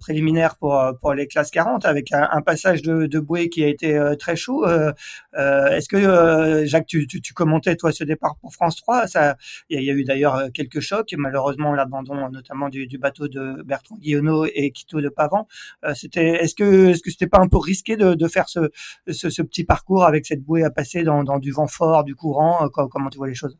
préliminaire 0.00 0.56
pour 0.56 0.82
pour 1.00 1.14
les 1.14 1.26
classes 1.26 1.50
40 1.50 1.84
avec 1.84 2.12
un, 2.12 2.28
un 2.32 2.42
passage 2.42 2.82
de, 2.82 3.06
de, 3.06 3.20
bouée 3.20 3.48
qui 3.48 3.62
a 3.62 3.68
été 3.68 3.98
très 4.18 4.36
chaud. 4.36 4.66
Est-ce 5.34 5.88
que 5.88 6.64
Jacques, 6.66 6.86
tu, 6.86 7.06
tu, 7.06 7.20
tu, 7.20 7.34
commentais 7.34 7.76
toi 7.76 7.92
ce 7.92 8.04
départ 8.04 8.36
pour 8.40 8.52
France 8.52 8.76
3 8.76 9.06
Ça, 9.06 9.36
il 9.68 9.82
y, 9.82 9.90
a 9.90 9.94
eu 9.94 10.04
d'ailleurs 10.04 10.48
quelques 10.52 10.80
chocs, 10.80 11.14
malheureusement 11.16 11.74
l'abandon 11.74 12.30
notamment 12.30 12.68
du, 12.68 12.86
du 12.86 12.98
bateau 12.98 13.28
de 13.28 13.49
Bertrand 13.64 13.96
Guillonneau 13.96 14.46
et 14.46 14.70
Quito 14.70 15.00
de 15.00 15.08
Pavan. 15.08 15.46
Euh, 15.84 15.94
c'était, 15.94 16.42
est-ce 16.42 16.54
que, 16.54 16.88
est-ce 16.88 17.02
que 17.02 17.10
c'était 17.10 17.26
pas 17.26 17.40
un 17.40 17.48
peu 17.48 17.58
risqué 17.58 17.96
de, 17.96 18.28
faire 18.28 18.48
ce, 18.48 18.70
ce, 19.08 19.42
petit 19.42 19.64
parcours 19.64 20.04
avec 20.04 20.26
cette 20.26 20.42
bouée 20.42 20.64
à 20.64 20.70
passer 20.70 21.02
dans, 21.02 21.38
du 21.38 21.52
vent 21.52 21.66
fort, 21.66 22.04
du 22.04 22.14
courant 22.14 22.64
euh, 22.64 22.68
Comment 22.68 23.10
tu 23.10 23.18
vois 23.18 23.28
les 23.28 23.34
choses? 23.34 23.58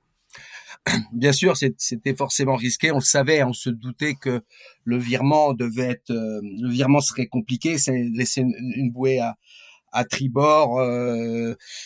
Bien 1.12 1.33
sûr, 1.33 1.57
c'était 1.57 2.14
forcément 2.14 2.57
risqué. 2.57 2.90
On 2.90 2.96
le 2.96 3.00
savait, 3.00 3.42
on 3.42 3.53
se 3.53 3.68
doutait 3.70 4.14
que 4.14 4.40
le 4.85 4.98
virement 4.98 5.53
devait 5.53 6.00
euh, 6.11 6.40
le 6.42 6.70
virement 6.70 7.00
serait 7.00 7.26
compliqué. 7.26 7.76
C'est 7.76 8.03
laisser 8.14 8.40
une, 8.42 8.90
bouée 8.90 9.18
à, 9.18 9.37
à 9.92 10.05
tribord 10.05 10.81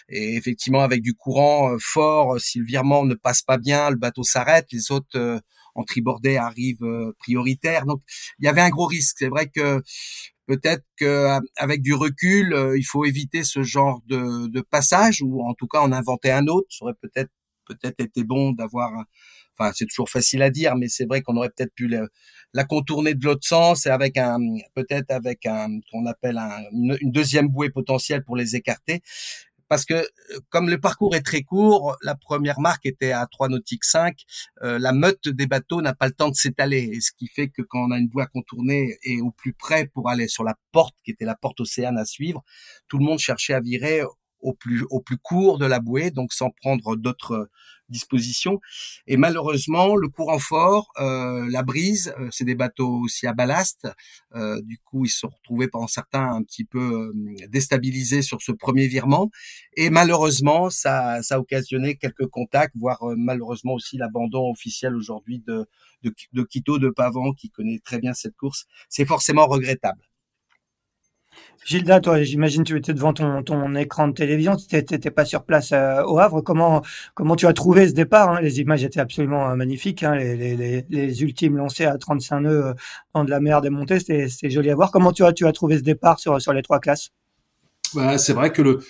et 0.09 0.37
effectivement 0.37 0.83
avec 0.83 1.03
du 1.03 1.15
courant 1.15 1.75
fort. 1.81 2.39
Si 2.39 2.59
le 2.59 2.67
virement 2.67 3.05
ne 3.05 3.15
passe 3.15 3.43
pas 3.43 3.59
bien, 3.59 3.91
le 3.91 3.97
bateau 3.97 4.23
s'arrête. 4.23 4.67
Les 4.71 4.93
autres 4.93 5.41
en 5.75 5.85
tribordais 5.85 6.37
arrive 6.37 6.83
euh, 6.83 7.13
prioritaire. 7.19 7.87
Donc 7.87 8.03
il 8.39 8.45
y 8.47 8.49
avait 8.49 8.61
un 8.61 8.71
gros 8.71 8.87
risque. 8.87 9.17
C'est 9.19 9.29
vrai 9.29 9.49
que 9.49 9.83
peut-être 10.47 10.85
qu'avec 10.97 11.83
du 11.83 11.95
recul, 11.95 12.53
euh, 12.55 12.79
il 12.79 12.85
faut 12.85 13.05
éviter 13.05 13.45
ce 13.45 13.63
genre 13.63 14.03
de, 14.07 14.49
de, 14.49 14.61
passage 14.61 15.23
ou 15.23 15.43
en 15.43 15.55
tout 15.55 15.67
cas 15.67 15.81
en 15.81 15.93
inventer 15.93 16.31
un 16.31 16.47
autre. 16.47 16.67
Ça 16.71 16.85
aurait 16.85 16.95
peut-être 17.01 17.31
peut-être 17.67 18.01
été 18.01 18.25
bon 18.25 18.53
d'avoir 18.53 18.93
enfin 19.57 19.73
c'est 19.75 19.87
toujours 19.87 20.11
facile 20.11 20.43
à 20.43 20.51
dire 20.51 20.77
mais 20.77 20.89
c'est 20.89 21.07
vrai 21.07 21.23
qu'on 21.23 21.37
aurait 21.37 21.49
peut-être 21.49 21.75
pu 21.75 21.89
la 21.89 22.65
contourner 22.65 23.15
de 23.15 23.25
l'autre 23.25 23.47
sens 23.47 23.87
et 23.87 23.91
avec 23.91 24.17
un 24.17 24.39
peut-être 24.75 25.11
avec 25.11 25.47
un 25.47 25.81
qu'on 25.91 26.07
appelle 26.07 26.39
un, 26.39 26.63
une, 26.73 27.11
deuxième 27.11 27.49
bouée 27.49 27.71
potentielle 27.71 28.23
pour 28.25 28.37
les 28.37 28.57
écarter 28.57 29.03
parce 29.75 29.87
que 29.87 29.95
euh, 29.95 30.07
comme 30.51 30.71
le 30.71 30.79
parcours 30.79 31.17
est 31.17 31.23
très 31.23 31.43
court, 31.43 31.97
la 32.01 32.15
première 32.15 32.61
marque 32.61 32.87
était 32.87 33.11
à 33.11 33.27
3 33.27 33.49
nautiques 33.49 33.83
5, 33.83 34.17
euh, 34.63 34.79
la 34.79 34.93
meute 34.93 35.29
des 35.29 35.49
bateaux 35.49 35.83
n'a 35.83 35.93
pas 35.95 36.07
le 36.07 36.13
temps 36.13 36.29
de 36.29 36.37
s'étaler, 36.37 37.01
ce 37.01 37.11
qui 37.11 37.27
fait 37.27 37.49
que 37.49 37.61
quand 37.61 37.89
on 37.89 37.91
a 37.91 37.99
une 37.99 38.07
bouée 38.07 38.23
à 38.23 38.27
contourner 38.27 38.97
et 39.03 39.21
au 39.21 39.33
plus 39.33 39.53
près 39.53 39.87
pour 39.93 40.09
aller 40.09 40.29
sur 40.29 40.45
la 40.45 40.55
porte 40.71 40.95
qui 41.05 41.11
était 41.11 41.25
la 41.25 41.35
porte 41.35 41.59
océane 41.59 41.99
à 41.99 42.05
suivre, 42.05 42.45
tout 42.87 42.99
le 42.99 43.05
monde 43.05 43.19
cherchait 43.19 43.53
à 43.53 43.59
virer 43.59 44.03
au 44.39 44.53
plus 44.53 44.85
au 44.91 45.01
plus 45.01 45.19
court 45.19 45.59
de 45.59 45.67
la 45.67 45.81
bouée, 45.81 46.13
donc 46.13 46.33
sans 46.33 46.51
prendre 46.51 46.95
d'autres 46.95 47.51
dispositions. 47.89 48.61
Et 49.07 49.17
malheureusement, 49.17 49.97
le 49.97 50.09
courant 50.09 50.39
fort, 50.39 50.91
euh, 50.99 51.47
la 51.51 51.63
brise, 51.63 52.15
euh, 52.19 52.29
c'est 52.31 52.45
des 52.45 52.55
bateaux 52.55 53.01
aussi 53.05 53.27
à 53.27 53.33
ballast. 53.33 53.87
Euh, 54.35 54.61
du 54.63 54.79
coup, 54.79 55.05
ils 55.05 55.09
se 55.11 55.21
sont 55.21 55.29
retrouvés 55.29 55.69
pendant 55.69 55.87
certains 55.87 56.31
un 56.33 56.43
petit 56.43 56.65
peu 56.65 56.81
euh, 56.81 57.47
déstabilisés 57.49 58.23
sur 58.23 58.41
ce 58.43 58.53
premier 58.53 58.87
virement. 58.87 59.31
Et 59.77 59.91
malheureusement, 59.91 60.71
ça, 60.71 61.23
ça 61.23 61.37
a 61.37 61.39
occasionné 61.39 61.97
quelques 61.97 62.27
contacts, 62.27 62.77
voire 62.77 63.03
euh, 63.03 63.15
malheureusement 63.17 63.75
aussi 63.75 63.97
l'abandon 63.97 64.51
officiel 64.51 64.95
aujourd'hui 64.95 65.41
de, 65.47 65.67
de, 66.03 66.15
de 66.33 66.43
Quito 66.43 66.79
de 66.79 66.91
Pavon, 66.91 67.33
qui 67.33 67.51
connaît 67.51 67.81
très 67.81 67.99
bien 67.99 68.15
cette 68.15 68.37
course. 68.37 68.67
C'est 68.89 69.07
forcément 69.07 69.47
regrettable. 69.47 70.03
Gilda, 71.65 72.01
toi, 72.01 72.23
j'imagine 72.23 72.63
tu 72.63 72.77
étais 72.77 72.93
devant 72.93 73.13
ton, 73.13 73.43
ton 73.43 73.75
écran 73.75 74.09
de 74.09 74.13
télévision, 74.13 74.57
tu 74.57 74.77
n'étais 74.77 75.11
pas 75.11 75.25
sur 75.25 75.45
place 75.45 75.73
euh, 75.73 76.03
au 76.05 76.19
Havre. 76.19 76.43
Comment, 76.43 76.83
comment 77.15 77.37
tu 77.37 77.47
as 77.47 77.53
trouvé 77.53 77.89
ce 77.89 77.95
départ 77.95 78.31
hein? 78.31 78.41
Les 78.41 78.61
images 78.61 78.85
étaient 78.85 79.01
absolument 79.01 79.51
euh, 79.51 79.55
magnifiques. 79.55 80.03
Hein 80.03 80.15
les, 80.17 80.37
les, 80.57 80.85
les, 80.89 81.23
ultimes 81.23 81.57
lancés 81.57 81.87
à 81.87 81.97
35 81.97 82.41
nœuds 82.41 82.67
euh, 82.67 82.75
dans 83.15 83.25
de 83.25 83.31
la 83.31 83.41
mer 83.41 83.61
démontée, 83.61 83.99
c'était 84.01 84.51
joli 84.51 84.71
à 84.71 84.75
voir. 84.75 84.91
Comment 84.91 85.13
tu 85.13 85.25
as, 85.25 85.33
tu 85.33 85.47
as 85.47 85.53
trouvé 85.53 85.79
ce 85.79 85.83
départ 85.83 86.19
sur, 86.19 86.41
sur 86.41 86.53
les 86.53 86.63
trois 86.63 86.81
classes? 86.81 87.11
Bah, 87.95 88.19
C'est 88.19 88.35
vrai 88.35 88.53
que 88.53 88.61
le, 88.61 88.81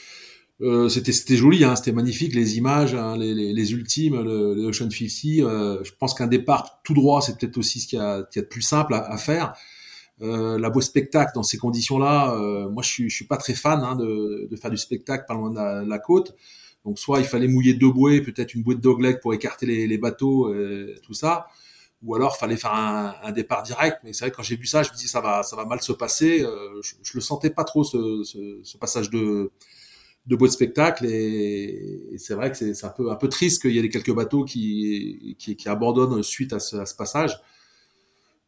Euh, 0.61 0.89
c'était 0.89 1.37
joli, 1.37 1.65
hein, 1.65 1.75
c'était 1.75 1.93
magnifique, 1.93 2.35
les 2.35 2.57
images, 2.57 2.95
les, 3.19 3.73
ultimes, 3.73 4.23
le, 4.23 4.55
le 4.55 4.67
Ocean 4.67 4.89
50. 4.89 5.41
Euh, 5.41 5.83
je 5.83 5.91
pense 5.99 6.15
qu'un 6.15 6.29
départ 6.29 6.81
tout 6.85 6.95
droit, 6.95 7.21
c'est 7.21 7.37
peut-être 7.39 7.59
aussi 7.59 7.81
ce 7.81 7.89
qu'il 7.89 7.99
y, 7.99 8.03
a, 8.03 8.23
de 8.23 8.41
plus 8.43 8.63
simple 8.63 8.95
à 8.95 9.17
faire. 9.19 9.55
Euh, 10.23 10.59
la 10.59 10.71
beau 10.71 10.81
spectacle 10.81 11.33
dans 11.35 11.43
ces 11.43 11.59
conditions-là, 11.59 12.35
euh, 12.35 12.69
moi 12.69 12.83
je 12.85 12.89
suis, 12.89 13.11
je 13.11 13.17
suis 13.17 13.27
pas 13.27 13.37
très 13.37 13.55
fan 13.55 13.83
hein, 13.83 13.97
de, 13.97 14.47
de, 14.49 14.57
faire 14.57 14.71
du 14.71 14.77
spectacle 14.77 15.25
pas 15.27 15.35
loin 15.35 15.51
de 15.51 15.57
la, 15.57 15.83
la, 15.83 15.99
côte. 15.99 16.37
Donc 16.85 16.99
soit 17.01 17.19
il 17.19 17.27
fallait 17.27 17.49
mouiller 17.49 17.75
deux 17.75 17.91
bouées, 17.91 18.21
peut-être 18.21 18.55
une 18.55 18.63
bouée 18.63 18.77
de 18.77 18.81
dogleg 18.81 19.21
pour 19.21 19.35
écarter 19.35 19.67
les, 19.67 19.87
les 19.89 19.99
bateaux, 19.99 20.55
tout 21.03 21.15
ça, 21.15 21.49
ou 22.05 22.15
alors 22.15 22.37
fallait 22.37 22.57
faire 22.57 22.75
un, 22.75 23.15
un 23.23 23.33
départ 23.33 23.63
direct. 23.63 23.99
Mais 24.05 24.13
c'est 24.13 24.25
vrai 24.25 24.31
que 24.31 24.37
quand 24.37 24.43
j'ai 24.43 24.57
vu 24.57 24.67
ça, 24.67 24.83
je 24.83 24.91
me 24.93 24.97
dis 24.97 25.09
ça 25.09 25.21
va, 25.21 25.43
ça 25.43 25.57
va 25.57 25.65
mal 25.65 25.81
se 25.81 25.93
passer. 25.93 26.43
Euh, 26.43 26.81
je, 26.83 26.95
je, 27.03 27.13
le 27.15 27.21
sentais 27.21 27.51
pas 27.51 27.65
trop 27.65 27.83
ce, 27.83 28.23
ce, 28.25 28.61
ce 28.63 28.77
passage 28.79 29.11
de 29.11 29.51
de 30.27 30.37
beaux 30.37 30.49
spectacles 30.49 31.05
et, 31.07 32.09
et 32.13 32.19
c'est 32.19 32.35
vrai 32.35 32.51
que 32.51 32.57
c'est 32.57 32.85
un 32.87 32.89
peu 32.89 33.11
un 33.11 33.17
peu 33.17 33.29
triste 33.29 33.61
qu'il 33.61 33.73
y 33.73 33.79
ait 33.79 33.89
quelques 33.91 34.15
bateaux 34.15 34.45
qui, 34.45 35.37
qui, 35.39 35.55
qui 35.55 35.69
abandonnent 35.69 36.23
suite 36.23 36.55
à 36.55 36.61
ce, 36.61 36.77
à 36.77 36.87
ce 36.87 36.95
passage. 36.95 37.39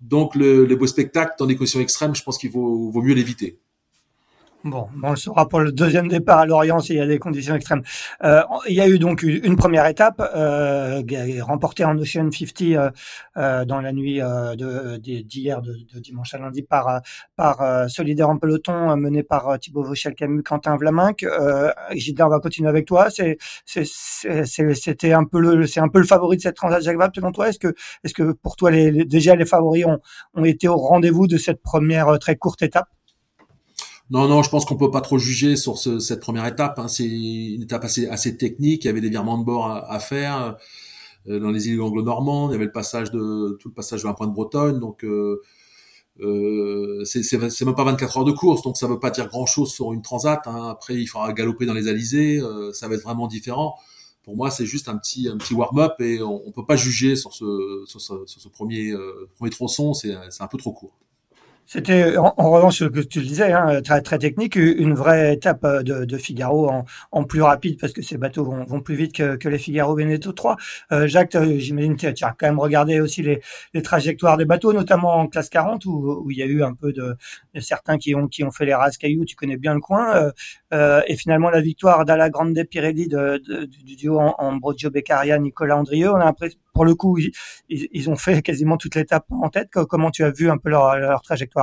Donc 0.01 0.35
le, 0.35 0.65
les 0.65 0.77
beaux 0.77 0.87
spectacles 0.87 1.35
dans 1.39 1.47
des 1.47 1.57
conditions 1.57 1.81
extrêmes, 1.81 2.15
je 2.15 2.23
pense 2.23 2.39
qu'il 2.39 2.51
vaut 2.51 3.03
mieux 3.03 3.15
l'éviter. 3.15 3.59
Bon, 4.69 4.89
on 5.01 5.11
le 5.11 5.17
saura 5.17 5.49
pour 5.49 5.61
le 5.61 5.71
deuxième 5.71 6.09
départ 6.09 6.41
à 6.41 6.47
Lorient 6.47 6.81
s'il 6.81 6.97
y 6.97 7.01
a 7.01 7.07
des 7.07 7.21
conditions 7.21 7.55
extrêmes. 7.55 7.83
Euh, 8.25 8.43
il 8.69 8.75
y 8.75 8.81
a 8.81 8.89
eu 8.89 8.99
donc 8.99 9.23
une 9.23 9.55
première 9.55 9.87
étape 9.87 10.21
euh, 10.35 11.01
remportée 11.43 11.85
en 11.85 11.97
Ocean 11.97 12.29
50 12.33 12.63
euh, 12.63 12.91
euh, 13.37 13.65
dans 13.65 13.81
la 13.81 13.93
nuit 13.93 14.21
euh, 14.21 14.57
d'hier, 14.99 15.63
de, 15.63 15.77
dimanche 16.01 16.35
à 16.35 16.39
lundi, 16.39 16.63
par, 16.63 17.01
par 17.37 17.63
euh, 17.63 17.87
Solidaire 17.87 18.29
en 18.29 18.39
peloton 18.39 18.97
mené 18.97 19.23
par 19.23 19.57
Thibaut 19.61 19.85
Vauchel-Camus, 19.85 20.43
Quentin 20.43 20.77
Vlaminck. 20.77 21.23
Euh, 21.23 21.71
Gilda, 21.93 22.27
on 22.27 22.31
va 22.31 22.41
continuer 22.41 22.69
avec 22.69 22.87
toi. 22.87 23.07
C'était 23.65 25.13
un 25.13 25.25
peu 25.25 25.39
le, 25.39 25.65
c'est 25.69 25.81
un 25.81 25.89
peu 25.89 26.01
le 26.01 26.07
favori 26.07 26.39
de 26.39 26.43
cette 26.43 26.57
Transat 26.57 26.83
Jacques 26.83 26.99
Vabre 26.99 27.15
selon 27.15 27.31
toi. 27.31 27.49
Est-ce 27.51 27.61
que, 27.61 27.73
est-ce 28.03 28.15
que 28.15 28.33
pour 28.33 28.57
toi 28.57 28.73
les, 28.73 29.05
déjà 29.05 29.37
les 29.37 29.47
favoris 29.47 29.85
ont, 29.87 30.01
ont 30.35 30.45
été 30.45 30.67
au 30.67 30.77
rendez-vous 30.77 31.29
de 31.29 31.37
cette 31.37 31.63
première 31.63 32.19
très 32.19 32.35
courte 32.35 32.63
étape? 32.63 32.89
Non, 34.11 34.29
non, 34.29 34.42
je 34.42 34.51
pense 34.51 34.64
qu'on 34.64 34.77
peut 34.77 34.90
pas 34.90 35.01
trop 35.01 35.19
juger 35.19 35.57
sur 35.57 35.79
ce, 35.79 35.99
cette 35.99 36.21
première 36.21 36.47
étape. 36.47 36.79
Hein. 36.79 36.88
C'est 36.88 37.07
une 37.07 37.62
étape 37.62 37.85
assez, 37.85 38.07
assez 38.09 38.37
technique. 38.37 38.85
Il 38.85 38.87
y 38.87 38.90
avait 38.90 39.01
des 39.01 39.11
virements 39.11 39.38
de 39.38 39.45
bord 39.45 39.69
à, 39.69 39.99
faire 39.99 40.57
euh, 41.29 41.40
dans 41.40 41.51
les 41.51 41.69
îles 41.69 41.81
anglo-normandes. 41.81 42.51
Il 42.51 42.55
y 42.55 42.57
avait 42.57 42.66
le 42.66 42.73
passage 42.73 43.11
de 43.11 43.57
tout 43.61 43.69
le 43.69 43.75
passage 43.75 44.03
de 44.03 44.09
la 44.09 44.14
pointe 44.14 44.33
bretonne. 44.33 44.79
Donc 44.79 45.05
euh, 45.05 45.42
euh, 46.21 47.05
c'est 47.05 47.64
même 47.64 47.75
pas 47.75 47.85
24 47.85 48.19
heures 48.19 48.25
de 48.25 48.33
course, 48.33 48.62
donc 48.62 48.77
ça 48.77 48.87
veut 48.87 48.99
pas 48.99 49.11
dire 49.11 49.29
grand 49.29 49.47
chose 49.47 49.73
sur 49.73 49.92
une 49.92 50.03
transat. 50.03 50.40
Hein. 50.47 50.69
Après, 50.71 50.95
il 50.95 51.07
faudra 51.07 51.33
galoper 51.33 51.66
dans 51.66 51.75
les 51.75 51.88
alizés. 51.88 52.40
Euh, 52.40 52.73
ça 52.73 52.88
va 52.88 52.95
être 52.95 53.03
vraiment 53.03 53.27
différent. 53.27 53.77
Pour 54.23 54.37
moi, 54.37 54.51
c'est 54.51 54.66
juste 54.66 54.88
un 54.88 54.97
petit 54.97 55.29
un 55.29 55.37
petit 55.37 55.55
warm-up 55.55 56.01
et 56.01 56.21
on, 56.23 56.42
on 56.47 56.53
peut 56.53 56.64
pas 56.66 56.77
juger 56.77 57.16
sur 57.16 57.33
ce 57.33 57.85
sur 57.87 58.01
ce, 58.01 58.27
sur 58.27 58.40
ce 58.40 58.49
premier 58.49 58.90
euh, 58.90 59.29
premier 59.37 59.51
tronçon. 59.51 59.95
C'est 59.95 60.14
un 60.14 60.47
peu 60.49 60.59
trop 60.59 60.73
court. 60.73 60.97
C'était 61.69 62.17
en, 62.17 62.33
en, 62.37 62.51
revanche 62.51 62.79
ce 62.79 62.85
que 62.85 63.01
tu 63.01 63.19
le 63.19 63.27
disais, 63.27 63.53
hein, 63.53 63.83
très 63.83 64.01
très 64.01 64.19
technique, 64.19 64.55
une 64.55 64.95
vraie 64.95 65.35
étape 65.35 65.65
euh, 65.65 65.83
de, 65.83 66.05
de 66.05 66.17
Figaro 66.17 66.69
en, 66.71 66.85
en, 67.11 67.25
plus 67.25 67.43
rapide 67.43 67.77
parce 67.81 67.93
que 67.93 68.03
ces 68.03 68.17
bateaux 68.19 68.45
vont, 68.45 68.65
vont 68.65 68.81
plus 68.81 68.95
vite 68.95 69.13
que, 69.13 69.35
que, 69.35 69.49
les 69.49 69.59
Figaro 69.59 69.97
Veneto 69.97 70.31
3. 70.31 70.57
Euh, 70.93 71.09
Jacques, 71.09 71.35
euh, 71.35 71.59
j'imagine 71.59 71.97
que 71.97 72.07
tu 72.07 72.25
as 72.25 72.37
quand 72.39 72.47
même 72.47 72.61
regardé 72.61 73.01
aussi 73.01 73.21
les, 73.23 73.41
les, 73.75 73.83
trajectoires 73.83 74.37
des 74.37 74.45
bateaux, 74.45 74.73
notamment 74.73 75.15
en 75.15 75.27
classe 75.27 75.49
40 75.49 75.85
où, 75.87 76.23
où 76.25 76.31
il 76.31 76.39
y 76.39 76.43
a 76.43 76.47
eu 76.47 76.63
un 76.63 76.73
peu 76.73 76.93
de, 76.93 77.17
de 77.55 77.61
certains 77.61 77.99
qui 77.99 78.15
ont 78.15 78.29
qui 78.29 78.45
ont 78.45 78.53
fait 78.53 78.65
les 78.65 78.75
rases 78.75 78.97
cailloux. 78.97 79.25
Tu 79.25 79.35
connais 79.35 79.57
bien 79.57 79.75
le 79.75 79.81
coin. 79.81 80.15
Euh, 80.15 80.31
euh 80.73 81.03
et 81.09 81.17
finalement 81.17 81.51
la 81.51 81.61
victoire 81.61 82.05
d'Ala 82.05 82.31
Grande 82.31 82.57
Pirelli 82.71 83.09
de, 83.09 83.39
du 83.67 83.97
duo 83.97 84.21
en, 84.21 84.37
en 84.39 84.55
Brogio 84.55 84.91
Beccaria, 84.91 85.37
Nicolas 85.41 85.79
Andrieux. 85.79 86.13
On 86.13 86.21
a 86.21 86.33
pour 86.73 86.85
le 86.85 86.95
coup, 86.95 87.19
ils, 87.19 87.33
ils, 87.69 88.11
ont 88.11 88.17
fait 88.17 88.43
quasiment 88.43 88.77
toute 88.77 88.95
l'étape 88.95 89.25
en 89.31 89.49
tête. 89.49 89.71
Comment 89.71 90.11
tu 90.11 90.25
as 90.25 90.31
vu 90.31 90.51
un 90.51 90.59
peu 90.59 90.69
leur, 90.69 90.97
leur 90.99 91.23
trajectoire? 91.23 91.56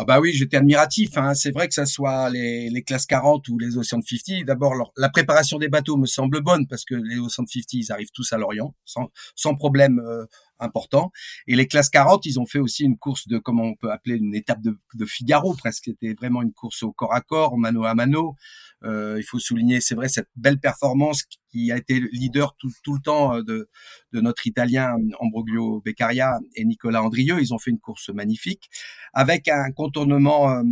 Ah 0.00 0.04
bah 0.04 0.20
oui, 0.20 0.32
j'étais 0.32 0.56
admiratif. 0.56 1.16
Hein. 1.16 1.34
C'est 1.34 1.50
vrai 1.50 1.66
que 1.66 1.74
ça 1.74 1.84
soit 1.84 2.30
les, 2.30 2.70
les 2.70 2.82
classes 2.84 3.06
40 3.06 3.48
ou 3.48 3.58
les 3.58 3.76
Ocean 3.76 4.00
50. 4.00 4.44
D'abord, 4.44 4.72
la 4.96 5.08
préparation 5.08 5.58
des 5.58 5.68
bateaux 5.68 5.96
me 5.96 6.06
semble 6.06 6.40
bonne 6.40 6.68
parce 6.68 6.84
que 6.84 6.94
les 6.94 7.18
Ocean 7.18 7.44
50, 7.44 7.72
ils 7.72 7.90
arrivent 7.90 8.12
tous 8.14 8.32
à 8.32 8.38
Lorient 8.38 8.76
sans, 8.84 9.10
sans 9.34 9.56
problème 9.56 9.98
euh, 9.98 10.24
important. 10.60 11.10
Et 11.48 11.56
les 11.56 11.66
classes 11.66 11.90
40, 11.90 12.26
ils 12.26 12.38
ont 12.38 12.46
fait 12.46 12.60
aussi 12.60 12.84
une 12.84 12.96
course 12.96 13.26
de, 13.26 13.38
comment 13.38 13.64
on 13.64 13.74
peut 13.74 13.90
appeler, 13.90 14.14
une 14.14 14.36
étape 14.36 14.62
de, 14.62 14.78
de 14.94 15.04
Figaro 15.04 15.54
presque. 15.54 15.86
C'était 15.86 16.14
vraiment 16.14 16.42
une 16.42 16.52
course 16.52 16.84
au 16.84 16.92
corps 16.92 17.12
à 17.12 17.20
corps, 17.20 17.58
mano 17.58 17.84
à 17.84 17.94
mano. 17.94 18.36
Euh, 18.84 19.16
il 19.18 19.24
faut 19.24 19.40
souligner, 19.40 19.80
c'est 19.80 19.96
vrai, 19.96 20.08
cette 20.08 20.28
belle 20.36 20.60
performance 20.60 21.24
qui 21.50 21.72
a 21.72 21.76
été 21.76 22.00
leader 22.12 22.54
tout, 22.56 22.70
tout 22.82 22.94
le 22.94 23.00
temps 23.00 23.36
euh, 23.36 23.42
de, 23.42 23.68
de, 24.12 24.20
notre 24.20 24.46
Italien 24.46 24.96
Ambroglio 25.20 25.80
Beccaria 25.84 26.38
et 26.54 26.64
Nicolas 26.64 27.02
Andrieux. 27.02 27.40
Ils 27.40 27.54
ont 27.54 27.58
fait 27.58 27.70
une 27.70 27.80
course 27.80 28.10
magnifique 28.10 28.68
avec 29.12 29.48
un 29.48 29.70
contournement 29.72 30.50
euh, 30.50 30.62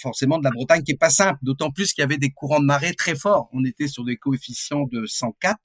forcément 0.00 0.38
de 0.38 0.44
la 0.44 0.50
Bretagne 0.50 0.82
qui 0.82 0.92
est 0.92 0.98
pas 0.98 1.10
simple, 1.10 1.38
d'autant 1.42 1.70
plus 1.70 1.92
qu'il 1.92 2.02
y 2.02 2.04
avait 2.04 2.18
des 2.18 2.30
courants 2.30 2.60
de 2.60 2.66
marée 2.66 2.94
très 2.94 3.14
forts. 3.14 3.48
On 3.52 3.64
était 3.64 3.88
sur 3.88 4.04
des 4.04 4.16
coefficients 4.16 4.86
de 4.90 5.06
104, 5.06 5.58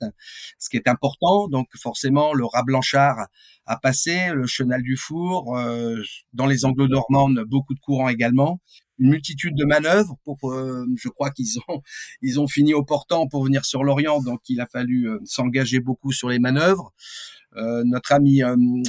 ce 0.60 0.70
qui 0.70 0.78
est 0.78 0.88
important. 0.88 1.48
Donc 1.48 1.68
forcément, 1.76 2.34
le 2.34 2.46
rat 2.46 2.64
blanchard 2.64 3.28
a 3.66 3.78
passé, 3.78 4.30
le 4.34 4.46
chenal 4.46 4.82
du 4.82 4.98
four, 4.98 5.58
euh, 5.58 6.02
dans 6.34 6.46
les 6.46 6.66
anglo-normandes, 6.66 7.44
beaucoup 7.48 7.74
de 7.74 7.80
courants 7.80 8.10
également 8.10 8.60
une 9.00 9.10
multitude 9.10 9.56
de 9.56 9.66
manœuvres 9.66 10.16
pour 10.24 10.52
euh, 10.52 10.86
je 10.96 11.10
crois 11.10 11.32
qu'ils 11.32 11.60
ont 11.68 11.82
ils 12.22 12.40
ont 12.40 12.48
fini 12.48 12.74
au 12.74 12.84
portant 12.84 13.28
pour 13.28 13.44
venir 13.46 13.66
sur 13.66 13.84
l'Orient. 13.84 14.22
Donc 14.22 14.42
il 14.50 14.62
a 14.62 14.68
fallu 14.68 15.10
euh, 15.10 15.20
s'engager 15.26 15.80
beaucoup 15.80 16.12
sur 16.12 16.30
les 16.30 16.40
manœuvres. 16.40 16.94
Euh, 17.56 17.84
notre 17.86 18.14
ami 18.14 18.42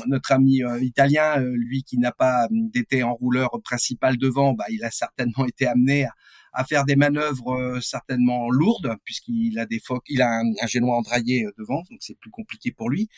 notre 0.07 0.33
ami 0.33 0.63
italien 0.81 1.39
lui 1.39 1.83
qui 1.83 1.99
n'a 1.99 2.13
pas 2.13 2.49
d'été 2.51 3.03
enrouleur 3.03 3.51
principal 3.63 4.17
devant 4.17 4.55
bah 4.55 4.65
il 4.71 4.83
a 4.85 4.91
certainement 4.91 5.45
été 5.47 5.67
amené 5.67 6.05
à, 6.05 6.13
à 6.55 6.65
faire 6.65 6.85
des 6.85 6.97
manœuvres 6.97 7.79
certainement 7.83 8.51
lourdes 8.51 8.97
puisqu'il 9.05 9.59
a 9.59 9.67
des 9.67 9.81
phoques, 9.81 10.05
il 10.09 10.23
a 10.23 10.29
un, 10.29 10.53
un 10.61 10.67
génois 10.67 10.97
endraillé 10.97 11.47
devant, 11.59 11.83
donc 11.91 11.99
c'est 12.01 12.19
plus 12.19 12.31
compliqué 12.31 12.73
pour 12.73 12.91
lui. 12.91 13.09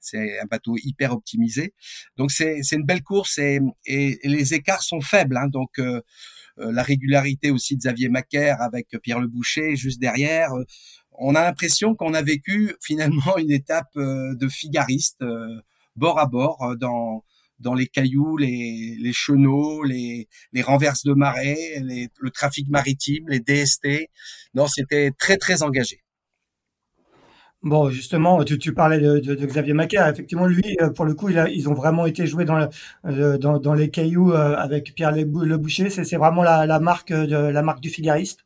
C'est 0.00 0.38
un 0.40 0.46
bateau 0.46 0.76
hyper 0.82 1.12
optimisé, 1.12 1.74
donc 2.16 2.30
c'est 2.30 2.60
une 2.72 2.84
belle 2.84 3.02
course 3.02 3.38
et, 3.38 3.60
et, 3.86 4.18
les 4.24 4.54
écarts 4.54 4.82
sont 4.82 5.00
faibles, 5.00 5.36
hein, 5.36 5.48
donc 5.48 5.78
euh, 6.58 6.70
la 6.72 6.82
régularité 6.82 7.50
aussi 7.50 7.76
de 7.76 7.80
Xavier 7.80 8.08
Macaire 8.08 8.60
avec 8.60 8.88
Pierre 9.02 9.20
Le 9.20 9.26
Boucher 9.26 9.74
juste 9.76 10.00
derrière. 10.00 10.52
Euh, 10.52 10.64
on 11.12 11.34
a 11.34 11.42
l'impression 11.42 11.94
qu'on 11.94 12.14
a 12.14 12.22
vécu 12.22 12.74
finalement 12.82 13.36
une 13.38 13.50
étape 13.50 13.90
euh, 13.96 14.34
de 14.34 14.48
figariste 14.48 15.24
bord 15.96 16.18
à 16.18 16.26
bord 16.26 16.74
dans 16.78 17.22
dans 17.62 17.74
les 17.74 17.86
cailloux, 17.86 18.36
les, 18.36 18.96
les 19.00 19.12
chenaux, 19.12 19.82
les, 19.84 20.28
les 20.52 20.62
renverses 20.62 21.04
de 21.04 21.12
marée, 21.12 21.80
les, 21.82 22.08
le 22.20 22.30
trafic 22.30 22.68
maritime, 22.68 23.24
les 23.28 23.40
DST. 23.40 24.08
Non, 24.54 24.66
c'était 24.66 25.12
très 25.18 25.36
très 25.36 25.62
engagé. 25.62 26.02
Bon, 27.62 27.90
justement, 27.90 28.42
tu, 28.42 28.58
tu 28.58 28.74
parlais 28.74 28.98
de, 28.98 29.20
de, 29.20 29.36
de, 29.36 29.46
Xavier 29.46 29.72
Macaire. 29.72 30.08
Effectivement, 30.08 30.46
lui, 30.46 30.76
euh, 30.80 30.90
pour 30.90 31.04
le 31.04 31.14
coup, 31.14 31.28
il 31.28 31.38
a, 31.38 31.48
ils 31.48 31.68
ont 31.68 31.74
vraiment 31.74 32.06
été 32.06 32.26
joués 32.26 32.44
dans, 32.44 32.58
le, 32.58 32.68
euh, 33.06 33.38
dans, 33.38 33.60
dans, 33.60 33.74
les 33.74 33.88
cailloux 33.88 34.32
euh, 34.32 34.56
avec 34.56 34.94
Pierre 34.96 35.12
Le 35.12 35.56
Boucher. 35.56 35.88
C'est 35.88 36.16
vraiment 36.16 36.42
la, 36.42 36.66
la, 36.66 36.80
marque 36.80 37.12
de 37.12 37.36
la 37.36 37.62
marque 37.62 37.80
du 37.80 37.88
figariste? 37.88 38.40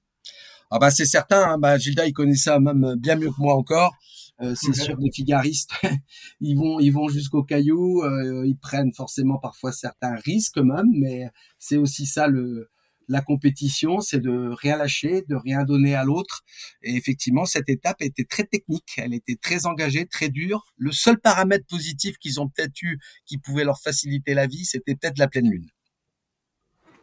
Ah 0.71 0.79
bah 0.79 0.91
c'est 0.91 1.07
certain. 1.07 1.43
Hein. 1.45 1.59
Bah, 1.59 1.79
Gilda, 1.79 2.07
il 2.07 2.13
connaît 2.13 2.35
ça 2.35 2.61
même 2.61 2.95
bien 2.99 3.17
mieux 3.17 3.31
que 3.31 3.39
moi 3.41 3.55
encore. 3.55 3.95
Euh, 4.43 4.55
c'est 4.55 4.75
sûr, 4.75 4.97
les 4.99 5.11
figaristes, 5.11 5.71
ils 6.41 6.57
vont, 6.57 6.79
ils 6.79 6.91
vont 6.91 7.09
jusqu'au 7.09 7.43
caillou. 7.43 8.03
Euh, 8.03 8.47
ils 8.47 8.59
prennent 8.59 8.93
forcément 8.93 9.39
parfois 9.39 9.73
certains 9.73 10.15
risques 10.17 10.59
même, 10.59 10.89
mais 10.93 11.29
c'est 11.59 11.79
aussi 11.79 12.07
ça 12.07 12.27
le 12.27 12.69
la 13.09 13.21
compétition, 13.21 14.01
c'est 14.01 14.21
de 14.21 14.51
rien 14.53 14.77
lâcher, 14.77 15.23
de 15.29 15.37
rien 15.37 15.65
donner 15.65 15.95
à 15.95 16.05
l'autre. 16.05 16.43
Et 16.83 16.97
effectivement, 16.97 17.45
cette 17.45 17.69
étape 17.69 18.03
était 18.03 18.25
très 18.25 18.45
technique, 18.45 18.95
elle 18.97 19.15
était 19.15 19.37
très 19.37 19.67
engagée, 19.67 20.07
très 20.07 20.29
dure. 20.29 20.65
Le 20.77 20.93
seul 20.93 21.19
paramètre 21.19 21.67
positif 21.67 22.19
qu'ils 22.19 22.41
ont 22.41 22.49
peut-être 22.49 22.83
eu, 22.83 22.99
qui 23.25 23.39
pouvait 23.39 23.65
leur 23.65 23.81
faciliter 23.81 24.35
la 24.35 24.47
vie, 24.47 24.65
c'était 24.65 24.95
peut-être 24.95 25.19
la 25.19 25.29
pleine 25.29 25.51
lune. 25.51 25.69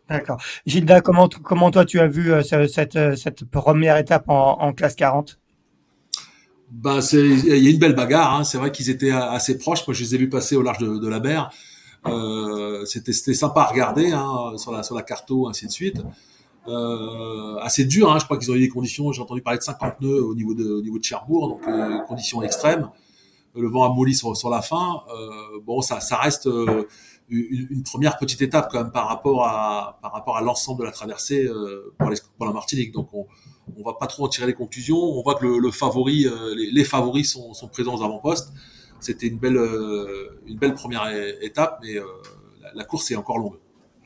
D'accord. 0.09 0.41
Gilda, 0.65 0.99
comment, 0.99 1.29
comment 1.29 1.71
toi 1.71 1.85
tu 1.85 1.99
as 1.99 2.07
vu 2.07 2.33
euh, 2.33 2.43
cette, 2.67 2.97
euh, 2.97 3.15
cette 3.15 3.45
première 3.45 3.97
étape 3.97 4.27
en, 4.27 4.59
en 4.59 4.73
classe 4.73 4.95
40 4.95 5.39
bah, 6.71 6.99
il 7.13 7.63
y 7.63 7.67
a 7.67 7.69
une 7.69 7.79
belle 7.79 7.95
bagarre. 7.95 8.35
Hein. 8.35 8.43
C'est 8.43 8.57
vrai 8.57 8.71
qu'ils 8.71 8.89
étaient 8.89 9.11
assez 9.11 9.57
proches. 9.57 9.87
Moi, 9.87 9.93
je 9.93 10.03
les 10.03 10.15
ai 10.15 10.17
vus 10.17 10.29
passer 10.29 10.55
au 10.55 10.61
large 10.61 10.79
de, 10.79 10.97
de 10.97 11.07
la 11.07 11.19
mer. 11.19 11.51
Euh, 12.05 12.83
c'était 12.85 13.13
sympa 13.13 13.61
à 13.61 13.65
regarder 13.65 14.11
hein, 14.11 14.57
sur 14.57 14.71
la 14.71 14.83
sur 14.83 14.95
la 14.95 15.03
carto 15.03 15.47
ainsi 15.47 15.65
de 15.65 15.71
suite. 15.71 16.01
Euh, 16.67 17.57
assez 17.57 17.85
dur, 17.85 18.11
hein, 18.11 18.19
je 18.19 18.25
crois 18.25 18.37
qu'ils 18.37 18.51
ont 18.51 18.55
eu 18.55 18.59
des 18.59 18.69
conditions. 18.69 19.11
J'ai 19.11 19.21
entendu 19.21 19.41
parler 19.41 19.59
de 19.59 19.63
50 19.63 20.01
nœuds 20.01 20.23
au 20.23 20.35
niveau 20.35 20.53
de 20.53 20.65
au 20.65 20.81
niveau 20.81 20.97
de 20.97 21.03
Cherbourg, 21.03 21.49
donc 21.49 21.67
euh, 21.67 21.99
conditions 22.07 22.41
extrêmes. 22.41 22.89
Le 23.55 23.67
vent 23.67 23.83
a 23.83 23.93
molli 23.93 24.15
sur, 24.15 24.35
sur 24.35 24.49
la 24.49 24.61
fin. 24.61 25.03
Euh, 25.15 25.59
bon, 25.63 25.81
ça 25.81 25.99
ça 25.99 26.17
reste 26.17 26.47
euh, 26.47 26.87
une, 27.29 27.83
première 27.83 28.17
petite 28.17 28.41
étape 28.41 28.69
quand 28.71 28.81
même 28.81 28.91
par 28.91 29.07
rapport 29.07 29.45
à 29.45 29.99
par 30.01 30.13
rapport 30.13 30.37
à 30.37 30.41
l'ensemble 30.41 30.79
de 30.79 30.85
la 30.85 30.91
traversée 30.91 31.45
euh, 31.45 31.93
pour, 31.97 32.09
pour, 32.37 32.45
la 32.45 32.53
Martinique. 32.53 32.91
Donc 32.91 33.13
on 33.13 33.27
on 33.77 33.83
va 33.83 33.93
pas 33.99 34.07
trop 34.07 34.25
en 34.25 34.27
tirer 34.27 34.47
les 34.47 34.53
conclusions. 34.53 34.97
On 34.97 35.21
voit 35.21 35.35
que 35.35 35.45
le, 35.45 35.59
le 35.59 35.71
favori, 35.71 36.25
euh, 36.25 36.55
les, 36.55 36.71
les, 36.71 36.83
favoris 36.83 37.31
sont, 37.31 37.53
sont 37.53 37.67
présents 37.67 37.95
aux 37.95 38.03
avant-postes. 38.03 38.53
C'était 38.99 39.27
une 39.27 39.37
belle 39.37 39.57
euh, 39.57 40.39
une 40.47 40.57
belle 40.57 40.73
première 40.73 41.07
étape, 41.41 41.79
mais 41.83 41.95
la, 42.61 42.71
la 42.73 42.83
course 42.83 43.11
est 43.11 43.15
encore 43.15 43.37
longue. 43.37 43.57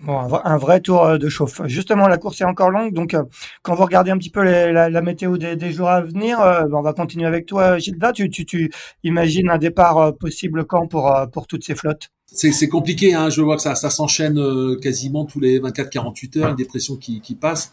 Bon, 0.02 0.20
un 0.44 0.58
vrai 0.58 0.80
tour 0.80 1.18
de 1.18 1.30
chauffe. 1.30 1.62
Justement, 1.66 2.08
la 2.08 2.18
course 2.18 2.42
est 2.42 2.46
encore 2.46 2.70
longue, 2.70 2.94
donc 2.94 3.16
quand 3.64 3.74
vous 3.74 3.84
regardez 3.84 4.12
un 4.12 4.18
petit 4.18 4.30
peu 4.30 4.44
les, 4.44 4.72
la, 4.72 4.90
la, 4.90 5.02
météo 5.02 5.38
des, 5.38 5.56
des, 5.56 5.72
jours 5.72 5.90
à 5.90 6.02
venir, 6.02 6.38
ben, 6.38 6.70
on 6.72 6.82
va 6.82 6.94
continuer 6.94 7.26
avec 7.26 7.48
toi, 7.48 7.80
Gilda. 7.80 8.12
Tu, 8.12 8.30
tu, 8.30 8.46
tu 8.46 8.72
imagines 9.04 9.50
un 9.50 9.58
départ 9.58 10.16
possible 10.16 10.66
quand 10.66 10.88
pour, 10.88 11.12
pour 11.32 11.48
toutes 11.48 11.64
ces 11.64 11.74
flottes? 11.74 12.10
C'est 12.32 12.68
compliqué. 12.68 13.14
Hein. 13.14 13.30
Je 13.30 13.42
vois 13.42 13.56
que 13.56 13.62
ça, 13.62 13.76
ça 13.76 13.90
s'enchaîne 13.90 14.38
euh, 14.38 14.78
quasiment 14.80 15.26
tous 15.26 15.40
les 15.40 15.60
24-48 15.60 16.40
heures, 16.40 16.50
une 16.50 16.56
dépression 16.56 16.98
qui, 16.98 17.22
qui 17.22 17.36
passe. 17.36 17.72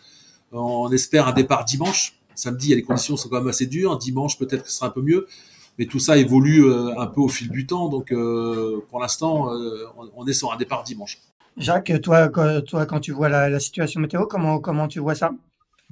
On 0.54 0.90
espère 0.90 1.28
un 1.28 1.32
départ 1.32 1.64
dimanche. 1.64 2.14
Samedi, 2.34 2.74
les 2.74 2.82
conditions 2.82 3.16
sont 3.16 3.28
quand 3.28 3.38
même 3.38 3.48
assez 3.48 3.66
dures. 3.66 3.96
Dimanche, 3.98 4.38
peut-être 4.38 4.62
que 4.62 4.70
ce 4.70 4.76
sera 4.76 4.86
un 4.86 4.90
peu 4.90 5.02
mieux. 5.02 5.26
Mais 5.78 5.86
tout 5.86 5.98
ça 5.98 6.16
évolue 6.16 6.64
euh, 6.64 6.98
un 6.98 7.06
peu 7.06 7.20
au 7.20 7.28
fil 7.28 7.50
du 7.50 7.66
temps. 7.66 7.88
Donc, 7.88 8.12
euh, 8.12 8.80
pour 8.88 9.00
l'instant, 9.00 9.50
on 10.16 10.26
est 10.26 10.32
sur 10.32 10.52
un 10.52 10.56
départ 10.56 10.84
dimanche. 10.84 11.18
Jacques, 11.56 11.92
toi, 12.02 12.28
toi 12.62 12.86
quand 12.86 13.00
tu 13.00 13.12
vois 13.12 13.28
la, 13.28 13.60
situation 13.60 14.00
météo, 14.00 14.26
comment 14.26 14.88
tu 14.88 15.00
vois 15.00 15.14
ça? 15.14 15.32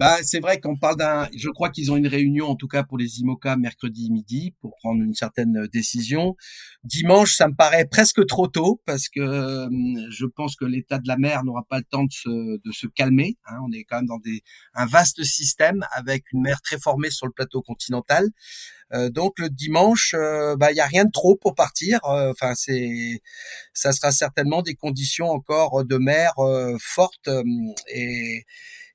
Bah, 0.03 0.19
c'est 0.25 0.41
vrai 0.41 0.59
qu'on 0.59 0.77
parle 0.77 0.97
d'un. 0.97 1.29
Je 1.33 1.49
crois 1.49 1.71
qu'ils 1.71 1.93
ont 1.93 1.97
une 1.97 2.09
réunion, 2.09 2.49
en 2.49 2.57
tout 2.57 2.67
cas 2.67 2.83
pour 2.83 2.99
les 2.99 3.21
IMOCA, 3.21 3.57
mercredi 3.57 4.11
midi, 4.11 4.53
pour 4.61 4.75
prendre 4.75 5.01
une 5.01 5.15
certaine 5.15 5.59
euh, 5.59 5.69
décision. 5.69 6.35
Dimanche, 6.83 7.37
ça 7.37 7.47
me 7.47 7.55
paraît 7.55 7.87
presque 7.87 8.27
trop 8.27 8.49
tôt 8.49 8.83
parce 8.85 9.09
que 9.09 9.21
hum, 9.21 10.11
je 10.11 10.27
pense 10.27 10.57
que 10.57 10.65
l'état 10.65 10.99
de 10.99 11.07
la 11.07 11.17
mer 11.17 11.45
n'aura 11.45 11.63
pas 11.71 11.79
le 11.79 11.85
temps 11.85 12.03
de 12.03 12.11
se, 12.11 12.29
de 12.29 12.73
se 12.73 12.89
calmer. 12.89 13.39
Hein. 13.47 13.59
On 13.65 13.71
est 13.71 13.85
quand 13.85 13.99
même 13.99 14.07
dans 14.07 14.19
des, 14.19 14.43
un 14.75 14.87
vaste 14.87 15.23
système 15.23 15.87
avec 15.93 16.25
une 16.33 16.43
mer 16.43 16.61
très 16.63 16.81
formée 16.81 17.11
sur 17.11 17.27
le 17.29 17.33
plateau 17.33 17.63
continental. 17.63 18.29
Euh, 18.95 19.09
donc 19.09 19.39
le 19.39 19.51
dimanche, 19.51 20.17
euh, 20.19 20.57
bah 20.57 20.73
il 20.73 20.77
y 20.77 20.81
a 20.81 20.87
rien 20.87 21.05
de 21.05 21.13
trop 21.13 21.37
pour 21.37 21.55
partir. 21.55 22.01
Enfin 22.03 22.55
c'est, 22.57 23.23
ça 23.73 23.93
sera 23.93 24.11
certainement 24.11 24.63
des 24.63 24.75
conditions 24.75 25.31
encore 25.31 25.85
de 25.85 25.97
mer 25.97 26.33
fortes 26.81 27.29
hum, 27.29 27.73
et 27.87 28.45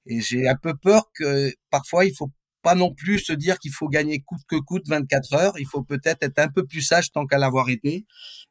et 0.07 0.21
j'ai 0.21 0.47
un 0.47 0.55
peu 0.55 0.75
peur 0.75 1.11
que 1.13 1.53
parfois 1.69 2.05
il 2.05 2.15
faut 2.15 2.31
pas 2.63 2.75
non 2.75 2.93
plus 2.93 3.19
se 3.19 3.33
dire 3.33 3.59
qu'il 3.59 3.71
faut 3.71 3.87
gagner 3.87 4.19
coûte 4.19 4.41
que 4.47 4.55
coûte 4.55 4.87
24 4.87 5.33
heures. 5.35 5.59
Il 5.59 5.67
faut 5.67 5.83
peut-être 5.83 6.23
être 6.23 6.39
un 6.39 6.49
peu 6.49 6.65
plus 6.65 6.81
sage 6.81 7.11
tant 7.11 7.25
qu'à 7.25 7.37
l'avoir 7.37 7.69
été 7.69 8.05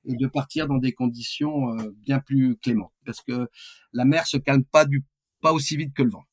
et 0.04 0.14
de 0.14 0.26
partir 0.26 0.68
dans 0.68 0.78
des 0.78 0.92
conditions 0.92 1.72
euh, 1.78 1.94
bien 1.98 2.20
plus 2.20 2.56
clémentes 2.56 2.92
parce 3.04 3.20
que 3.20 3.48
la 3.92 4.04
mer 4.04 4.26
se 4.26 4.36
calme 4.36 4.64
pas 4.64 4.84
du 4.84 5.04
pas 5.42 5.52
aussi 5.52 5.76
vite 5.76 5.94
que 5.94 6.02
le 6.02 6.10
vent. 6.10 6.24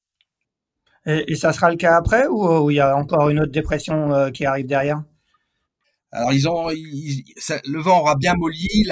Et, 1.05 1.23
et 1.27 1.35
ça 1.35 1.51
sera 1.51 1.71
le 1.71 1.77
cas 1.77 1.97
après 1.97 2.27
ou, 2.27 2.69
il 2.69 2.75
y 2.75 2.79
a 2.79 2.95
encore 2.95 3.29
une 3.29 3.39
autre 3.39 3.51
dépression 3.51 4.13
euh, 4.13 4.29
qui 4.29 4.45
arrive 4.45 4.65
derrière? 4.65 5.03
Alors 6.11 6.31
ils 6.31 6.47
ont, 6.47 6.69
le 6.69 7.79
vent 7.81 8.01
aura 8.01 8.15
bien 8.15 8.35
molli. 8.35 8.85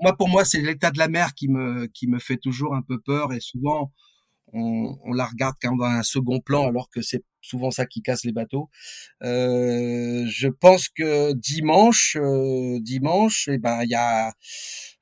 moi 0.00 0.16
pour 0.16 0.28
moi 0.28 0.44
c'est 0.44 0.60
l'état 0.60 0.90
de 0.90 0.98
la 0.98 1.08
mer 1.08 1.34
qui 1.34 1.48
me 1.48 1.86
qui 1.86 2.06
me 2.06 2.18
fait 2.18 2.38
toujours 2.38 2.74
un 2.74 2.82
peu 2.82 2.98
peur 2.98 3.32
et 3.34 3.40
souvent 3.40 3.92
on, 4.52 4.98
on, 5.04 5.12
la 5.12 5.26
regarde 5.26 5.56
quand 5.60 5.70
même 5.70 5.78
dans 5.78 5.84
un 5.84 6.02
second 6.02 6.40
plan 6.40 6.66
alors 6.66 6.90
que 6.90 7.02
c'est 7.02 7.22
souvent 7.40 7.70
ça 7.70 7.86
qui 7.86 8.02
casse 8.02 8.24
les 8.24 8.32
bateaux. 8.32 8.68
Euh, 9.22 10.24
je 10.28 10.48
pense 10.48 10.88
que 10.88 11.32
dimanche, 11.34 12.16
euh, 12.20 12.78
dimanche, 12.80 13.48
eh 13.48 13.58
ben 13.58 13.82
il 13.82 13.90
y 13.90 13.94
a 13.94 14.32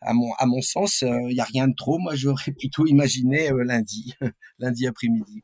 à 0.01 0.15
mon 0.15 0.33
à 0.35 0.47
mon 0.47 0.63
sens, 0.63 1.03
euh, 1.03 1.29
il 1.29 1.37
y 1.37 1.41
a 1.41 1.45
rien 1.45 1.69
de 1.69 1.75
trop. 1.75 1.99
Moi, 1.99 2.15
j'aurais 2.15 2.53
plutôt 2.59 2.87
imaginé 2.87 3.51
lundi, 3.65 4.15
lundi 4.59 4.87
après-midi. 4.87 5.43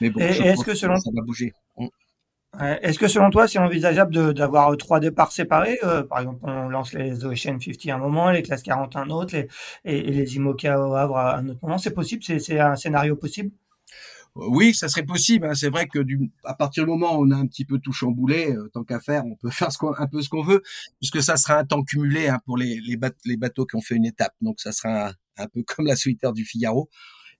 Mais 0.00 0.10
bon, 0.10 0.20
est-ce 0.20 0.64
que 0.64 0.74
selon 0.74 0.96
ça 0.96 1.10
va 1.14 1.22
bouger. 1.22 1.52
Est-ce 2.60 2.98
que 2.98 3.08
selon 3.08 3.30
toi, 3.30 3.48
c'est 3.48 3.58
envisageable 3.58 4.34
d'avoir 4.34 4.76
trois 4.76 5.00
départs 5.00 5.32
séparés 5.32 5.78
euh, 5.84 6.02
Par 6.02 6.18
exemple, 6.18 6.40
on 6.42 6.68
lance 6.68 6.92
les 6.92 7.24
Ocean 7.24 7.58
50 7.58 7.86
à 7.88 7.94
un 7.94 7.98
moment, 7.98 8.30
les 8.30 8.42
classes 8.42 8.62
40 8.62 8.94
un 8.96 9.08
autre, 9.08 9.34
et, 9.34 9.48
les 9.84 10.36
IMOCA 10.36 10.78
au 10.78 10.94
Havre 10.94 11.16
à 11.16 11.38
un 11.38 11.48
autre 11.48 11.60
moment? 11.62 11.78
C'est 11.78 11.94
possible? 11.94 12.22
C'est 12.22 12.60
un 12.60 12.76
scénario 12.76 13.16
possible? 13.16 13.52
Oui, 14.34 14.74
ça 14.74 14.88
serait 14.88 15.04
possible. 15.04 15.46
Hein. 15.46 15.54
C'est 15.54 15.70
vrai 15.70 15.86
que 15.86 15.98
à 16.44 16.54
partir 16.54 16.84
du 16.84 16.90
moment 16.90 17.16
où 17.16 17.26
on 17.26 17.30
a 17.30 17.36
un 17.36 17.46
petit 17.46 17.64
peu 17.64 17.78
tout 17.78 17.92
chamboulé, 17.92 18.52
euh, 18.52 18.68
tant 18.72 18.84
qu'à 18.84 19.00
faire, 19.00 19.24
on 19.24 19.36
peut 19.36 19.50
faire 19.50 19.70
un 19.98 20.06
peu 20.06 20.20
ce 20.20 20.28
qu'on 20.28 20.42
veut, 20.42 20.62
puisque 21.00 21.22
ça 21.22 21.36
sera 21.38 21.58
un 21.58 21.64
temps 21.64 21.82
cumulé 21.82 22.28
hein, 22.28 22.38
pour 22.44 22.58
les, 22.58 22.80
les, 22.80 22.98
les, 23.24 23.36
bateaux 23.38 23.64
qui 23.64 23.76
ont 23.76 23.80
fait 23.80 23.96
une 23.96 24.06
étape. 24.06 24.34
Donc 24.42 24.60
ça 24.60 24.72
sera 24.72 25.08
un, 25.08 25.12
un 25.38 25.46
peu 25.48 25.62
comme 25.66 25.86
la 25.86 25.96
solitaire 25.96 26.34
du 26.34 26.44
Figaro 26.44 26.90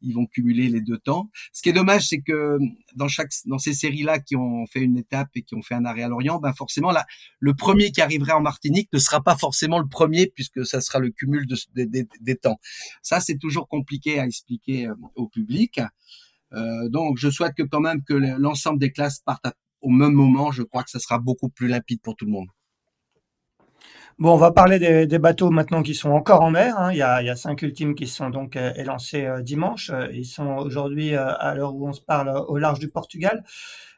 ils 0.03 0.15
vont 0.15 0.27
cumuler 0.27 0.69
les 0.69 0.81
deux 0.81 0.99
temps. 0.99 1.31
Ce 1.53 1.63
qui 1.63 1.69
est 1.69 1.73
dommage, 1.73 2.09
c'est 2.09 2.21
que 2.21 2.59
dans 2.97 3.09
chaque 3.09 3.31
dans 3.47 3.59
ces 3.59 3.73
séries-là 3.73 4.19
qui 4.19 4.37
ont 4.37 4.67
fait 4.67 4.81
une 4.81 4.97
étape 4.97 5.29
et 5.35 5.43
qui 5.43 5.55
ont 5.55 5.63
fait 5.63 5.75
un 5.75 5.85
arrêt 5.85 6.03
à 6.03 6.09
Lorient, 6.09 6.39
ben 6.39 6.53
forcément 6.53 6.91
là, 6.91 7.07
le 7.41 7.55
premier 7.55 7.93
qui 7.93 8.01
arriverait 8.01 8.33
en 8.33 8.41
Martinique 8.41 8.89
ne 8.93 8.99
sera 8.99 9.23
pas 9.23 9.37
forcément 9.37 9.79
le 9.79 9.89
premier 9.89 10.27
puisque 10.27 10.67
ça 10.67 10.81
sera 10.81 10.99
le 10.99 11.11
cumul 11.11 11.47
de, 11.47 11.57
des 12.21 12.37
temps. 12.37 12.59
Ça, 13.03 13.21
c'est 13.21 13.39
toujours 13.39 13.69
compliqué 13.69 14.19
à 14.19 14.27
expliquer 14.27 14.87
euh, 14.87 14.95
au 15.15 15.29
public. 15.29 15.81
Euh, 16.53 16.89
donc, 16.89 17.19
je 17.19 17.31
souhaite 17.31 17.55
que 17.55 17.63
quand 17.63 17.81
même 17.81 18.03
que 18.03 18.15
l'ensemble 18.15 18.79
des 18.79 18.93
classes 18.93 19.21
partent 19.21 19.47
au 19.83 19.91
même 19.91 20.13
moment. 20.13 20.51
Je 20.53 20.63
crois 20.63 20.83
que 20.85 20.91
ça 20.91 20.99
sera 20.99 21.19
beaucoup 21.19 21.49
plus 21.49 21.69
limpide 21.69 22.01
pour 22.01 22.17
tout 22.17 22.25
le 22.25 22.33
monde. 22.33 22.49
Bon, 24.23 24.35
on 24.35 24.37
va 24.37 24.53
parler 24.53 24.79
des, 24.79 25.19
bateaux 25.19 25.51
maintenant 25.51 25.83
qui 25.83 25.97
sont 25.97 26.11
encore 26.11 26.43
en 26.43 26.53
mer. 26.53 26.79
Hein. 26.79 26.93
Il, 26.93 26.97
y 26.99 27.03
a, 27.03 27.35
cinq 27.35 27.63
ultimes 27.63 27.97
qui 27.97 28.07
sont 28.07 28.31
donc 28.31 28.55
euh, 28.55 28.73
élancés 28.77 29.25
euh, 29.27 29.43
dimanche. 29.43 29.91
Ils 30.13 30.27
sont 30.27 30.59
aujourd'hui, 30.59 31.17
euh, 31.17 31.35
à 31.41 31.57
l'heure 31.57 31.75
où 31.75 31.89
on 31.89 31.93
se 31.93 32.01
parle, 32.01 32.29
au 32.47 32.57
large 32.57 32.79
du 32.79 32.87
Portugal. 32.87 33.43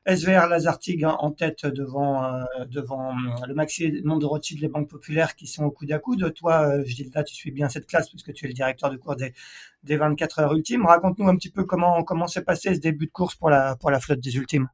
SVR 0.06 0.46
Lazartigue 0.48 1.04
en 1.04 1.30
tête 1.30 1.66
devant 1.66 2.22
devant 2.70 3.12
le 3.46 3.54
Maxi 3.54 4.00
Monde 4.02 4.22
de 4.22 4.26
Rothschild, 4.26 4.62
les 4.62 4.68
banques 4.68 4.88
populaires 4.88 5.36
qui 5.36 5.46
sont 5.46 5.64
au 5.64 5.70
coude 5.70 5.92
à 5.92 5.98
coude. 5.98 6.32
Toi, 6.32 6.82
Gilda, 6.84 7.22
tu 7.22 7.34
suis 7.34 7.50
bien 7.50 7.68
cette 7.68 7.86
classe 7.86 8.08
puisque 8.08 8.32
tu 8.32 8.46
es 8.46 8.48
le 8.48 8.54
directeur 8.54 8.90
de 8.90 8.96
cours 8.96 9.16
des, 9.16 9.34
des 9.82 9.98
24 9.98 10.38
heures 10.40 10.54
ultimes. 10.54 10.86
Raconte-nous 10.86 11.28
un 11.28 11.36
petit 11.36 11.50
peu 11.50 11.64
comment 11.64 12.02
comment 12.02 12.26
s'est 12.28 12.44
passé 12.44 12.74
ce 12.74 12.80
début 12.80 13.06
de 13.06 13.12
course 13.12 13.34
pour 13.34 13.50
la 13.50 13.76
pour 13.76 13.90
la 13.90 14.00
flotte 14.00 14.20
des 14.20 14.36
ultimes. 14.36 14.68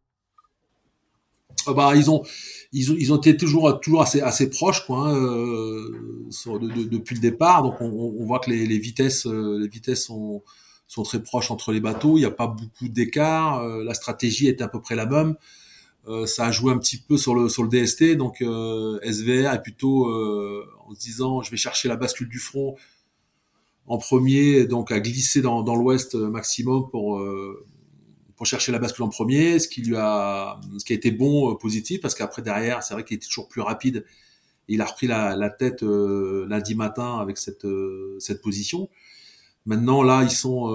Ah 1.67 1.73
bah 1.75 1.93
ils 1.95 2.11
ont 2.11 2.23
ils 2.73 2.93
ont 2.93 2.97
ils 2.99 3.13
ont 3.13 3.17
été 3.17 3.37
toujours 3.37 3.81
toujours 3.81 4.03
assez 4.03 4.21
assez 4.21 4.49
proches 4.49 4.87
quoi 4.87 5.09
hein, 5.09 5.17
euh, 5.17 6.29
depuis 6.91 7.15
le 7.15 7.21
départ. 7.21 7.63
Donc 7.63 7.81
on, 7.81 7.87
on 7.87 8.25
voit 8.25 8.39
que 8.39 8.51
les, 8.51 8.67
les 8.67 8.79
vitesses 8.79 9.27
euh, 9.27 9.59
les 9.61 9.69
vitesses 9.69 10.05
sont 10.07 10.43
sont 10.87 11.03
très 11.03 11.23
proches 11.23 11.51
entre 11.51 11.73
les 11.73 11.81
bateaux. 11.81 12.17
Il 12.17 12.21
n'y 12.21 12.27
a 12.27 12.31
pas 12.31 12.47
beaucoup 12.47 12.89
d'écart. 12.89 13.61
Euh, 13.61 13.85
la 13.85 13.95
stratégie 13.95 14.49
est 14.49 14.61
à 14.63 14.69
peu 14.69 14.81
près 14.81 14.95
la 14.95 15.07
même. 15.07 15.37
Euh, 16.09 16.27
ça 16.27 16.47
a 16.47 16.51
joué 16.51 16.73
un 16.73 16.79
petit 16.79 16.97
peu 16.99 17.17
sur 17.17 17.35
le 17.35 17.49
sur 17.49 17.63
le 17.63 17.69
DST 17.69 18.17
donc 18.17 18.41
SVR 18.41 19.53
est 19.53 19.63
plutôt 19.63 20.07
en 20.09 20.95
se 20.95 20.99
disant 20.99 21.43
je 21.43 21.51
vais 21.51 21.59
chercher 21.59 21.89
la 21.89 21.97
bascule 21.97 22.29
du 22.29 22.39
front 22.39 22.77
en 23.87 23.99
premier 23.99 24.65
donc 24.65 24.93
à 24.93 25.01
glisser 25.01 25.43
dans 25.43 25.63
dans 25.63 25.77
l'ouest 25.77 26.15
maximum 26.15 26.89
pour 26.91 27.21
pour 28.41 28.47
chercher 28.47 28.73
la 28.73 28.79
bascule 28.79 29.03
en 29.03 29.11
premier, 29.11 29.59
ce 29.59 29.69
qui 29.69 29.83
lui 29.83 29.97
a, 29.99 30.59
ce 30.79 30.83
qui 30.87 30.95
a 30.95 30.97
été 30.97 31.11
bon, 31.11 31.51
euh, 31.53 31.57
positif, 31.57 32.01
parce 32.01 32.15
qu'après 32.15 32.41
derrière, 32.41 32.83
c'est 32.83 32.95
vrai 32.95 33.05
qu'il 33.05 33.19
était 33.19 33.27
toujours 33.27 33.49
plus 33.49 33.61
rapide. 33.61 34.07
il 34.67 34.81
a 34.81 34.87
repris 34.87 35.07
la, 35.07 35.37
la 35.37 35.51
tête 35.51 35.83
euh, 35.83 36.47
lundi 36.49 36.75
matin 36.75 37.19
avec 37.19 37.37
cette 37.37 37.67
euh, 37.67 38.17
cette 38.19 38.41
position. 38.41 38.89
Maintenant 39.67 40.03
là, 40.03 40.23
ils 40.23 40.31
sont 40.31 40.71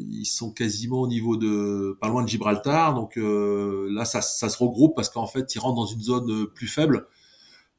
ils 0.00 0.24
sont 0.24 0.50
quasiment 0.52 1.02
au 1.02 1.06
niveau 1.06 1.36
de 1.36 1.96
pas 2.00 2.08
loin 2.08 2.24
de 2.24 2.28
Gibraltar, 2.28 2.94
donc 2.94 3.12
là 3.16 4.04
ça, 4.04 4.20
ça 4.20 4.48
se 4.48 4.58
regroupe 4.58 4.96
parce 4.96 5.10
qu'en 5.10 5.28
fait 5.28 5.54
ils 5.54 5.60
rentrent 5.60 5.76
dans 5.76 5.86
une 5.86 6.02
zone 6.02 6.48
plus 6.48 6.66
faible. 6.66 7.06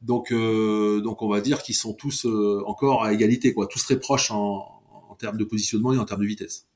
Donc 0.01 0.31
donc 0.31 1.21
on 1.21 1.27
va 1.27 1.41
dire 1.41 1.61
qu'ils 1.63 1.75
sont 1.75 1.93
tous 1.93 2.25
encore 2.65 3.03
à 3.03 3.11
égalité, 3.11 3.53
quoi, 3.53 3.67
tous 3.67 3.83
très 3.83 3.99
proches 3.99 4.31
en, 4.31 4.81
en 5.09 5.15
termes 5.15 5.37
de 5.37 5.43
positionnement 5.43 5.91
et 5.91 5.97
en 5.97 6.05
termes 6.05 6.21
de 6.21 6.27
vitesse. 6.27 6.70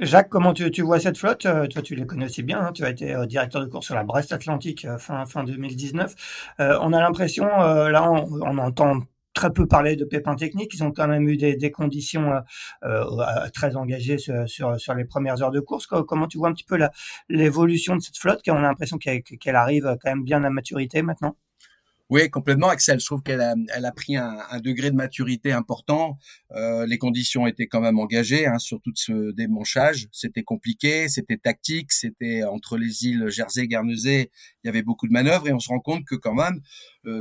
Jacques, 0.00 0.30
comment 0.30 0.54
tu, 0.54 0.70
tu, 0.70 0.80
vois 0.80 0.98
cette 0.98 1.18
flotte? 1.18 1.44
Euh, 1.44 1.66
Toi, 1.66 1.82
tu 1.82 1.94
les 1.94 2.06
connais 2.06 2.24
aussi 2.24 2.42
bien. 2.42 2.58
Hein. 2.58 2.72
tu 2.72 2.84
as 2.84 2.90
été 2.90 3.14
euh, 3.14 3.26
directeur 3.26 3.60
de 3.60 3.66
course 3.66 3.84
sur 3.84 3.94
la 3.94 4.02
Brest 4.02 4.32
Atlantique 4.32 4.86
euh, 4.86 4.96
fin, 4.96 5.26
fin 5.26 5.44
2019. 5.44 6.14
on 6.58 6.92
a 6.94 7.00
l'impression, 7.00 7.46
là, 7.46 8.10
on, 8.10 8.58
entend 8.58 9.00
très 9.34 9.52
peu 9.52 9.66
parler 9.66 9.96
de 9.96 10.06
pépins 10.06 10.36
techniques. 10.36 10.72
Ils 10.74 10.82
ont 10.84 10.90
quand 10.90 11.06
même 11.06 11.28
eu 11.28 11.36
des, 11.36 11.54
des 11.54 11.70
conditions 11.70 12.32
très 13.52 13.76
engagées 13.76 14.16
sur, 14.16 14.48
sur, 14.48 14.80
sur, 14.80 14.94
les 14.94 15.04
premières 15.04 15.42
heures 15.42 15.50
de 15.50 15.60
course. 15.60 15.86
Comment 15.86 16.26
tu 16.26 16.38
vois 16.38 16.48
un 16.48 16.54
petit 16.54 16.64
peu 16.64 16.78
l'évolution 17.28 17.96
de 17.96 18.00
cette 18.00 18.16
flotte? 18.16 18.40
On 18.48 18.56
a 18.56 18.62
l'impression 18.62 18.96
qu'elle 18.98 19.56
arrive 19.56 19.84
quand 20.02 20.10
même 20.10 20.24
bien 20.24 20.42
à 20.44 20.50
maturité 20.50 21.02
maintenant? 21.02 21.36
Oui, 22.10 22.28
complètement, 22.28 22.68
Axel. 22.68 22.98
Je 22.98 23.06
trouve 23.06 23.22
qu'elle 23.22 23.40
a, 23.40 23.54
elle 23.72 23.84
a 23.84 23.92
pris 23.92 24.16
un, 24.16 24.36
degré 24.64 24.90
de 24.90 24.96
maturité 24.96 25.52
important. 25.52 26.18
Euh, 26.50 26.84
les 26.84 26.98
conditions 26.98 27.46
étaient 27.46 27.68
quand 27.68 27.80
même 27.80 28.00
engagées 28.00 28.48
hein, 28.48 28.58
sur 28.58 28.80
tout 28.80 28.90
ce 28.96 29.30
démanchage. 29.30 30.08
C'était 30.10 30.42
compliqué, 30.42 31.08
c'était 31.08 31.36
tactique, 31.36 31.92
c'était 31.92 32.42
entre 32.42 32.76
les 32.78 33.04
îles 33.06 33.28
Jersey, 33.28 33.68
Guernesey, 33.68 34.28
il 34.64 34.66
y 34.66 34.68
avait 34.68 34.82
beaucoup 34.82 35.06
de 35.06 35.12
manœuvres 35.12 35.46
et 35.46 35.52
on 35.52 35.60
se 35.60 35.68
rend 35.68 35.78
compte 35.78 36.04
que 36.04 36.16
quand 36.16 36.34
même 36.34 36.60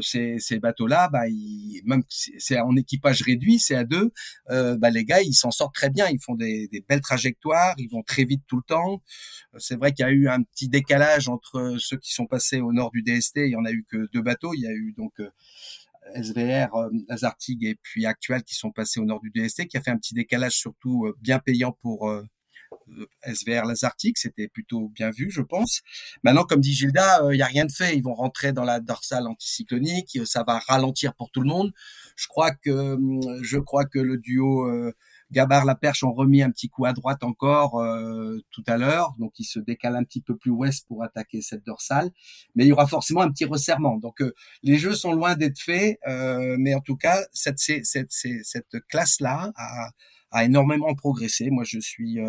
ces, 0.01 0.39
ces 0.39 0.59
bateaux-là, 0.59 1.09
bah, 1.09 1.27
ils, 1.27 1.81
même 1.85 2.03
c'est 2.09 2.59
en 2.59 2.75
équipage 2.75 3.21
réduit, 3.21 3.59
c'est 3.59 3.75
à 3.75 3.83
deux, 3.83 4.11
euh, 4.49 4.77
bah, 4.77 4.89
les 4.89 5.05
gars, 5.05 5.21
ils 5.21 5.33
s'en 5.33 5.51
sortent 5.51 5.75
très 5.75 5.89
bien. 5.89 6.07
Ils 6.09 6.21
font 6.21 6.35
des, 6.35 6.67
des, 6.67 6.83
belles 6.87 7.01
trajectoires, 7.01 7.75
ils 7.77 7.89
vont 7.89 8.03
très 8.03 8.25
vite 8.25 8.43
tout 8.47 8.57
le 8.57 8.63
temps. 8.63 9.01
C'est 9.57 9.75
vrai 9.75 9.93
qu'il 9.93 10.03
y 10.05 10.09
a 10.09 10.11
eu 10.11 10.27
un 10.27 10.43
petit 10.43 10.69
décalage 10.69 11.29
entre 11.29 11.75
ceux 11.79 11.97
qui 11.97 12.13
sont 12.13 12.25
passés 12.25 12.61
au 12.61 12.73
nord 12.73 12.91
du 12.91 13.01
DST. 13.01 13.37
Il 13.37 13.51
y 13.51 13.55
en 13.55 13.65
a 13.65 13.71
eu 13.71 13.85
que 13.89 14.09
deux 14.13 14.21
bateaux. 14.21 14.53
Il 14.53 14.61
y 14.61 14.67
a 14.67 14.71
eu 14.71 14.93
donc 14.97 15.13
euh, 15.19 15.29
SVR, 16.15 16.73
euh, 16.75 16.89
Azartig 17.09 17.63
et 17.65 17.75
puis 17.81 18.05
Actual 18.05 18.43
qui 18.43 18.55
sont 18.55 18.71
passés 18.71 18.99
au 18.99 19.05
nord 19.05 19.21
du 19.21 19.31
DST, 19.31 19.67
qui 19.67 19.77
a 19.77 19.81
fait 19.81 19.91
un 19.91 19.97
petit 19.97 20.13
décalage 20.13 20.53
surtout 20.53 21.05
euh, 21.05 21.15
bien 21.21 21.39
payant 21.39 21.77
pour 21.81 22.11
SVR 23.23 23.65
Lazartic, 23.65 24.17
c'était 24.17 24.47
plutôt 24.47 24.89
bien 24.89 25.10
vu, 25.10 25.30
je 25.32 25.41
pense. 25.41 25.82
Maintenant, 26.23 26.43
comme 26.43 26.62
dit 26.62 26.73
Gilda, 26.73 27.21
il 27.32 27.36
n'y 27.36 27.41
a 27.41 27.47
rien 27.47 27.65
de 27.65 27.71
fait. 27.71 27.95
Ils 27.95 28.04
vont 28.04 28.13
rentrer 28.13 28.54
dans 28.54 28.63
la 28.63 28.80
dorsale 28.80 29.28
anticyclonique, 29.28 30.19
ça 30.25 30.43
va 30.43 30.60
ralentir 30.60 31.13
pour 31.15 31.32
tout 31.32 31.41
le 31.41 31.47
monde. 31.47 31.71
Je 32.15 32.28
crois 32.28 32.52
que 32.52 32.97
je 33.41 33.58
crois 33.58 33.86
que 33.86 33.99
le 33.99 34.17
duo 34.17 34.65
Gabar 35.32 35.63
la 35.63 35.75
perche 35.75 36.04
ont 36.04 36.12
remis 36.12 36.41
un 36.41 36.49
petit 36.49 36.69
coup 36.69 36.86
à 36.86 36.93
droite 36.93 37.23
encore 37.23 37.80
euh, 37.80 38.39
tout 38.49 38.63
à 38.65 38.78
l'heure, 38.78 39.13
donc 39.19 39.34
il 39.38 39.43
se 39.43 39.60
décale 39.60 39.95
un 39.95 40.04
petit 40.04 40.21
peu 40.21 40.36
plus 40.36 40.49
ouest 40.49 40.88
pour 40.88 41.04
attaquer 41.04 41.41
cette 41.41 41.63
dorsale, 41.65 42.10
mais 42.56 42.65
il 42.65 42.69
y 42.69 42.71
aura 42.71 42.88
forcément 42.88 43.21
un 43.21 43.30
petit 43.30 43.45
resserrement. 43.45 43.97
Donc 43.97 44.21
euh, 44.21 44.34
les 44.63 44.80
jeux 44.80 44.95
sont 44.95 45.13
loin 45.13 45.36
d'être 45.36 45.60
faits, 45.60 45.99
euh, 46.08 46.56
mais 46.58 46.73
en 46.73 46.82
tout 46.82 46.95
cas 46.95 47.19
cette 47.32 47.60
cette, 47.60 48.12
cette, 48.12 48.80
classe 48.88 49.19
là 49.19 49.52
a, 49.56 49.89
a, 50.32 50.45
énormément 50.45 50.95
progressé. 50.95 51.52
Moi 51.52 51.63
je 51.63 51.80
suis 51.80 52.19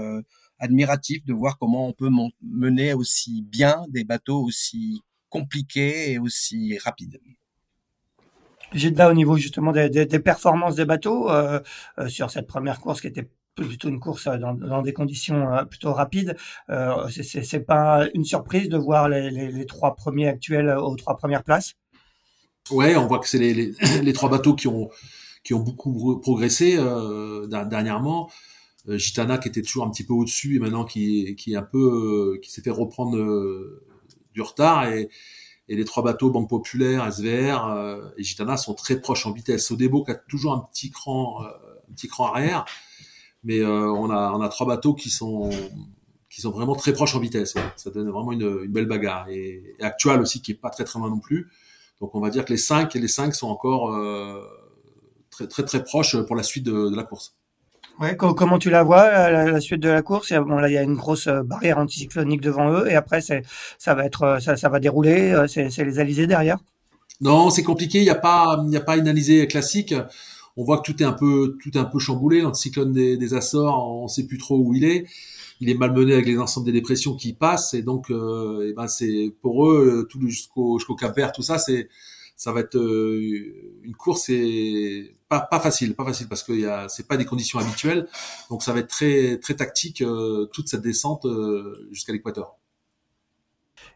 admiratif 0.61 1.25
de 1.25 1.33
voir 1.33 1.59
comment 1.59 1.89
on 1.89 1.93
peut 1.93 2.11
mener 2.43 2.95
aussi 2.95 3.43
bien 3.43 3.85
des 3.89 4.05
bateaux 4.05 4.41
aussi 4.43 5.03
compliqués 5.29 6.13
et 6.13 6.19
aussi 6.19 6.79
rapides. 6.79 7.21
J'ai 8.73 8.93
de 8.93 8.99
là 8.99 9.11
au 9.11 9.15
niveau 9.15 9.37
justement 9.37 9.73
des, 9.73 9.89
des, 9.91 10.07
des 10.07 10.21
performances 10.21 10.77
des 10.77 10.85
bateaux 10.85 11.29
euh, 11.29 11.59
euh, 11.99 12.09
sur 12.09 12.31
cette 12.31 12.47
première 12.47 12.81
course 12.81 13.01
qui 13.01 13.09
était 13.09 13.29
plutôt 13.57 13.89
une 13.89 13.99
course 13.99 14.29
dans, 14.29 14.55
dans 14.55 14.83
des 14.83 14.93
conditions 14.93 15.53
euh, 15.53 15.65
plutôt 15.65 15.93
rapides. 15.93 16.37
Euh, 16.71 17.09
c'est 17.09 17.67
pas 17.67 18.07
une 18.15 18.25
surprise 18.25 18.69
de 18.69 18.79
voir 18.79 19.09
les, 19.09 19.31
les, 19.31 19.51
les, 19.51 19.67
trois 19.67 19.97
premiers 19.97 20.29
actuels 20.29 20.71
aux 20.71 20.95
trois 20.95 21.17
premières 21.17 21.43
places? 21.43 21.75
Ouais, 22.71 22.95
on 22.97 23.07
voit 23.07 23.19
que 23.19 23.29
c'est 23.29 23.39
les, 23.39 23.55
les, 23.55 23.73
les, 24.03 24.13
trois 24.13 24.29
bateaux 24.29 24.55
qui 24.55 24.69
ont 24.69 24.89
qui 25.43 25.55
ont 25.55 25.61
beaucoup 25.61 26.21
progressé 26.21 26.77
euh, 26.79 27.47
dernièrement. 27.47 28.31
Euh, 28.89 28.97
Gitana 28.99 29.39
qui 29.39 29.49
était 29.49 29.63
toujours 29.63 29.85
un 29.85 29.91
petit 29.91 30.05
peu 30.05 30.15
au-dessus 30.15 30.57
et 30.57 30.59
maintenant 30.59 30.85
qui 30.85 31.35
qui 31.37 31.53
est 31.53 31.57
un 31.57 31.63
peu 31.63 32.39
qui 32.43 32.51
s'est 32.51 32.63
fait 32.63 32.71
reprendre 32.71 33.17
du 34.33 34.41
retard 34.41 34.87
et 34.87 35.11
et 35.71 35.77
les 35.77 35.85
trois 35.85 36.03
bateaux 36.03 36.31
Banque 36.31 36.51
Populaire, 36.51 37.11
SVR 37.11 37.67
euh, 37.69 38.11
et 38.19 38.25
Gitana 38.25 38.57
sont 38.57 38.75
très 38.75 39.01
proches 39.01 39.25
en 39.25 39.33
vitesse. 39.33 39.71
Odebo 39.71 40.05
qui 40.05 40.11
a 40.11 40.17
toujours 40.17 40.53
un 40.53 40.59
petit 40.59 40.91
cran, 40.91 41.45
euh, 41.45 41.47
un 41.89 41.95
petit 41.95 42.09
cran 42.09 42.27
arrière, 42.27 42.65
mais 43.45 43.61
euh, 43.61 43.89
on 43.89 44.11
a 44.11 44.33
on 44.33 44.41
a 44.41 44.49
trois 44.49 44.67
bateaux 44.67 44.95
qui 44.95 45.11
sont 45.11 45.49
qui 46.29 46.41
sont 46.41 46.51
vraiment 46.51 46.75
très 46.75 46.93
proches 46.93 47.15
en 47.15 47.21
vitesse. 47.21 47.55
Ça 47.77 47.91
donne 47.91 48.11
vraiment 48.11 48.33
une, 48.33 48.63
une 48.65 48.73
belle 48.73 48.87
bagarre 48.87 49.29
et, 49.29 49.77
et, 49.79 49.83
Actual 49.83 50.21
aussi 50.21 50.43
qui 50.43 50.51
est 50.51 50.57
pas 50.57 50.71
très 50.71 50.83
très 50.83 50.99
loin 50.99 51.09
non 51.09 51.21
plus. 51.21 51.49
Donc 52.01 52.17
on 52.17 52.21
va 52.21 52.31
dire 52.31 52.45
que 52.45 52.53
les 52.53 52.59
cinq 52.59 52.97
et 52.97 52.99
les 52.99 53.09
cinq 53.09 53.33
sont 53.37 53.49
encore 53.49 53.97
très 55.31 55.47
très 55.47 55.65
très 55.65 55.85
proches 55.85 56.17
pour 56.27 56.35
la 56.35 56.43
suite 56.43 56.65
de, 56.65 56.91
de 56.91 56.97
la 56.97 57.05
course. 57.05 57.37
Ouais, 58.01 58.17
comment 58.17 58.59
tu 58.59 58.71
la 58.71 58.83
vois 58.83 59.11
la, 59.11 59.51
la, 59.51 59.61
suite 59.61 59.83
de 59.83 59.91
la 59.91 60.01
course? 60.01 60.33
Bon 60.33 60.57
là, 60.57 60.71
il 60.71 60.73
y 60.73 60.79
a 60.79 60.83
une 60.83 60.95
grosse 60.95 61.27
euh, 61.27 61.43
barrière 61.43 61.77
anticyclonique 61.77 62.41
devant 62.41 62.73
eux, 62.73 62.91
et 62.91 62.95
après, 62.95 63.21
ça 63.21 63.95
va 63.95 64.07
être, 64.07 64.23
euh, 64.23 64.39
ça, 64.39 64.69
va 64.71 64.81
dérouler. 64.81 65.33
Euh, 65.33 65.47
c'est, 65.47 65.85
les 65.85 65.99
alizés 65.99 66.27
derrière. 66.27 66.57
Non, 67.21 67.51
c'est 67.51 67.63
compliqué. 67.63 67.99
Il 67.99 68.05
n'y 68.05 68.11
a 68.11 68.15
pas, 68.15 68.65
il 68.67 68.75
a 68.75 68.81
pas 68.81 68.97
une 68.97 69.07
alizée 69.07 69.47
classique. 69.47 69.95
On 70.57 70.65
voit 70.65 70.79
que 70.79 70.91
tout 70.91 71.03
est 71.03 71.05
un 71.05 71.13
peu, 71.13 71.59
tout 71.63 71.77
est 71.77 71.81
un 71.81 71.85
peu 71.85 71.99
chamboulé. 71.99 72.41
L'anticyclone 72.41 72.95
des, 72.95 73.19
des 73.19 73.35
Açores, 73.35 73.87
on 73.87 74.05
ne 74.05 74.09
sait 74.09 74.25
plus 74.25 74.39
trop 74.39 74.57
où 74.57 74.75
il 74.75 74.85
est. 74.85 75.07
Il 75.61 75.69
est 75.69 75.75
malmené 75.75 76.15
avec 76.15 76.25
les 76.25 76.39
ensembles 76.39 76.65
des 76.65 76.73
dépressions 76.73 77.15
qui 77.15 77.35
passent, 77.35 77.75
et 77.75 77.83
donc, 77.83 78.11
euh, 78.11 78.67
et 78.67 78.73
ben 78.73 78.89
c'est 78.89 79.31
pour 79.43 79.69
eux 79.69 80.09
tout 80.11 80.19
jusqu'au 80.27 80.79
jusqu'au 80.79 80.95
Cap 80.95 81.15
Vert, 81.15 81.33
tout 81.33 81.43
ça, 81.43 81.59
c'est 81.59 81.91
ça 82.41 82.53
va 82.53 82.61
être 82.61 82.79
une 82.79 83.95
course 83.95 84.31
et 84.31 85.15
pas, 85.29 85.41
pas 85.41 85.61
facile, 85.61 85.95
pas 85.95 86.07
facile 86.07 86.27
parce 86.27 86.43
que 86.43 86.53
y 86.53 86.65
a, 86.65 86.89
c'est 86.89 87.07
pas 87.07 87.19
des 87.19 87.27
conditions 87.27 87.59
habituelles, 87.59 88.09
donc 88.49 88.63
ça 88.63 88.73
va 88.73 88.79
être 88.79 88.89
très 88.89 89.37
très 89.37 89.57
tactique 89.57 90.01
euh, 90.01 90.47
toute 90.47 90.67
cette 90.67 90.81
descente 90.81 91.27
euh, 91.27 91.87
jusqu'à 91.93 92.15
l'équateur. 92.15 92.57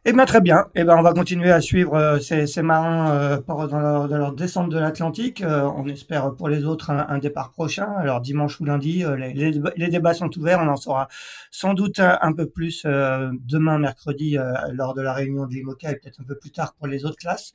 Eh 0.06 0.12
bien, 0.12 0.26
très 0.26 0.42
bien. 0.42 0.66
Eh 0.74 0.84
ben, 0.84 0.98
on 0.98 1.02
va 1.02 1.14
continuer 1.14 1.50
à 1.50 1.62
suivre 1.62 1.94
euh, 1.94 2.18
ces, 2.18 2.46
ces, 2.46 2.60
marins 2.60 3.10
euh, 3.12 3.40
dans, 3.48 3.78
leur, 3.78 4.06
dans, 4.06 4.18
leur, 4.18 4.34
descente 4.34 4.68
de 4.68 4.76
l'Atlantique. 4.78 5.40
Euh, 5.40 5.62
on 5.78 5.88
espère 5.88 6.34
pour 6.34 6.50
les 6.50 6.66
autres 6.66 6.90
un, 6.90 7.06
un, 7.08 7.16
départ 7.16 7.52
prochain. 7.52 7.88
Alors, 7.96 8.20
dimanche 8.20 8.60
ou 8.60 8.66
lundi, 8.66 9.02
euh, 9.02 9.16
les, 9.16 9.32
les, 9.32 9.58
les, 9.76 9.88
débats 9.88 10.12
sont 10.12 10.28
ouverts. 10.36 10.60
On 10.60 10.68
en 10.68 10.76
saura 10.76 11.08
sans 11.50 11.72
doute 11.72 12.00
un, 12.00 12.32
peu 12.34 12.46
plus 12.46 12.82
euh, 12.84 13.30
demain, 13.46 13.78
mercredi, 13.78 14.36
euh, 14.36 14.52
lors 14.72 14.92
de 14.92 15.00
la 15.00 15.14
réunion 15.14 15.46
du 15.46 15.60
IMOCA 15.60 15.92
et 15.92 15.96
peut-être 15.96 16.20
un 16.20 16.24
peu 16.24 16.36
plus 16.36 16.50
tard 16.50 16.74
pour 16.74 16.86
les 16.86 17.06
autres 17.06 17.16
classes. 17.16 17.54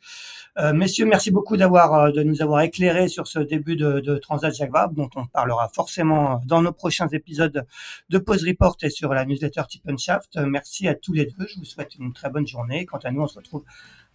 messieurs, 0.74 1.06
merci 1.06 1.30
beaucoup 1.30 1.56
d'avoir 1.56 2.12
de 2.12 2.24
nous 2.24 2.42
avoir 2.42 2.62
éclairé 2.62 3.10
sur 3.10 3.28
ce 3.28 3.38
début 3.38 3.76
de, 3.76 4.00
de 4.00 4.18
Transat 4.18 4.54
Jacques 4.54 4.72
dont 4.94 5.10
on 5.16 5.28
parlera 5.28 5.70
forcément 5.70 6.42
dans 6.48 6.64
nos 6.64 6.72
prochains 6.72 7.08
épisodes 7.10 7.66
de 8.10 8.18
Pause 8.18 8.44
Report 8.48 8.78
et 8.82 8.90
sur 8.90 9.14
la 9.14 9.26
newsletter 9.26 9.62
Tip 9.70 9.84
Shaft. 10.00 10.38
Merci 10.38 10.88
à 10.88 10.96
tous 10.96 11.14
les 11.14 11.26
deux. 11.26 11.46
Je 11.48 11.60
vous 11.60 11.66
souhaite 11.66 11.96
une 11.96 12.12
très 12.12 12.30
bonne 12.30 12.39
journée. 12.48 12.86
Quant 12.86 13.00
à 13.04 13.12
nous, 13.12 13.22
on 13.22 13.28
se 13.28 13.38
retrouve 13.38 13.64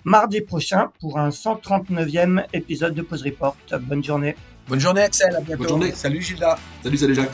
mardi 0.05 0.41
prochain 0.41 0.91
pour 1.01 1.19
un 1.19 1.31
139e 1.31 2.45
épisode 2.53 2.95
de 2.95 3.03
Pause 3.03 3.23
Report. 3.25 3.57
Bonne 3.81 4.05
journée. 4.05 4.37
Bonne 4.69 4.81
journée 4.81 5.03
Axel, 5.03 5.35
à 5.35 5.41
bientôt. 5.41 5.63
Bonne 5.63 5.69
journée. 5.69 5.93
Salut 5.93 6.23
Gilda. 6.23 6.59
Salut, 6.83 6.97
salut 6.97 7.15
Jacques. 7.15 7.31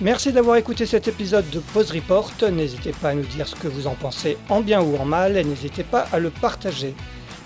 Merci 0.00 0.32
d'avoir 0.32 0.56
écouté 0.56 0.84
cet 0.84 1.06
épisode 1.06 1.48
de 1.50 1.60
Pause 1.60 1.92
Report. 1.92 2.32
N'hésitez 2.50 2.90
pas 2.90 3.10
à 3.10 3.14
nous 3.14 3.22
dire 3.22 3.46
ce 3.46 3.54
que 3.54 3.68
vous 3.68 3.86
en 3.86 3.94
pensez 3.94 4.36
en 4.48 4.60
bien 4.60 4.82
ou 4.82 4.96
en 4.96 5.04
mal 5.04 5.36
et 5.36 5.44
n'hésitez 5.44 5.84
pas 5.84 6.08
à 6.12 6.18
le 6.18 6.30
partager. 6.30 6.94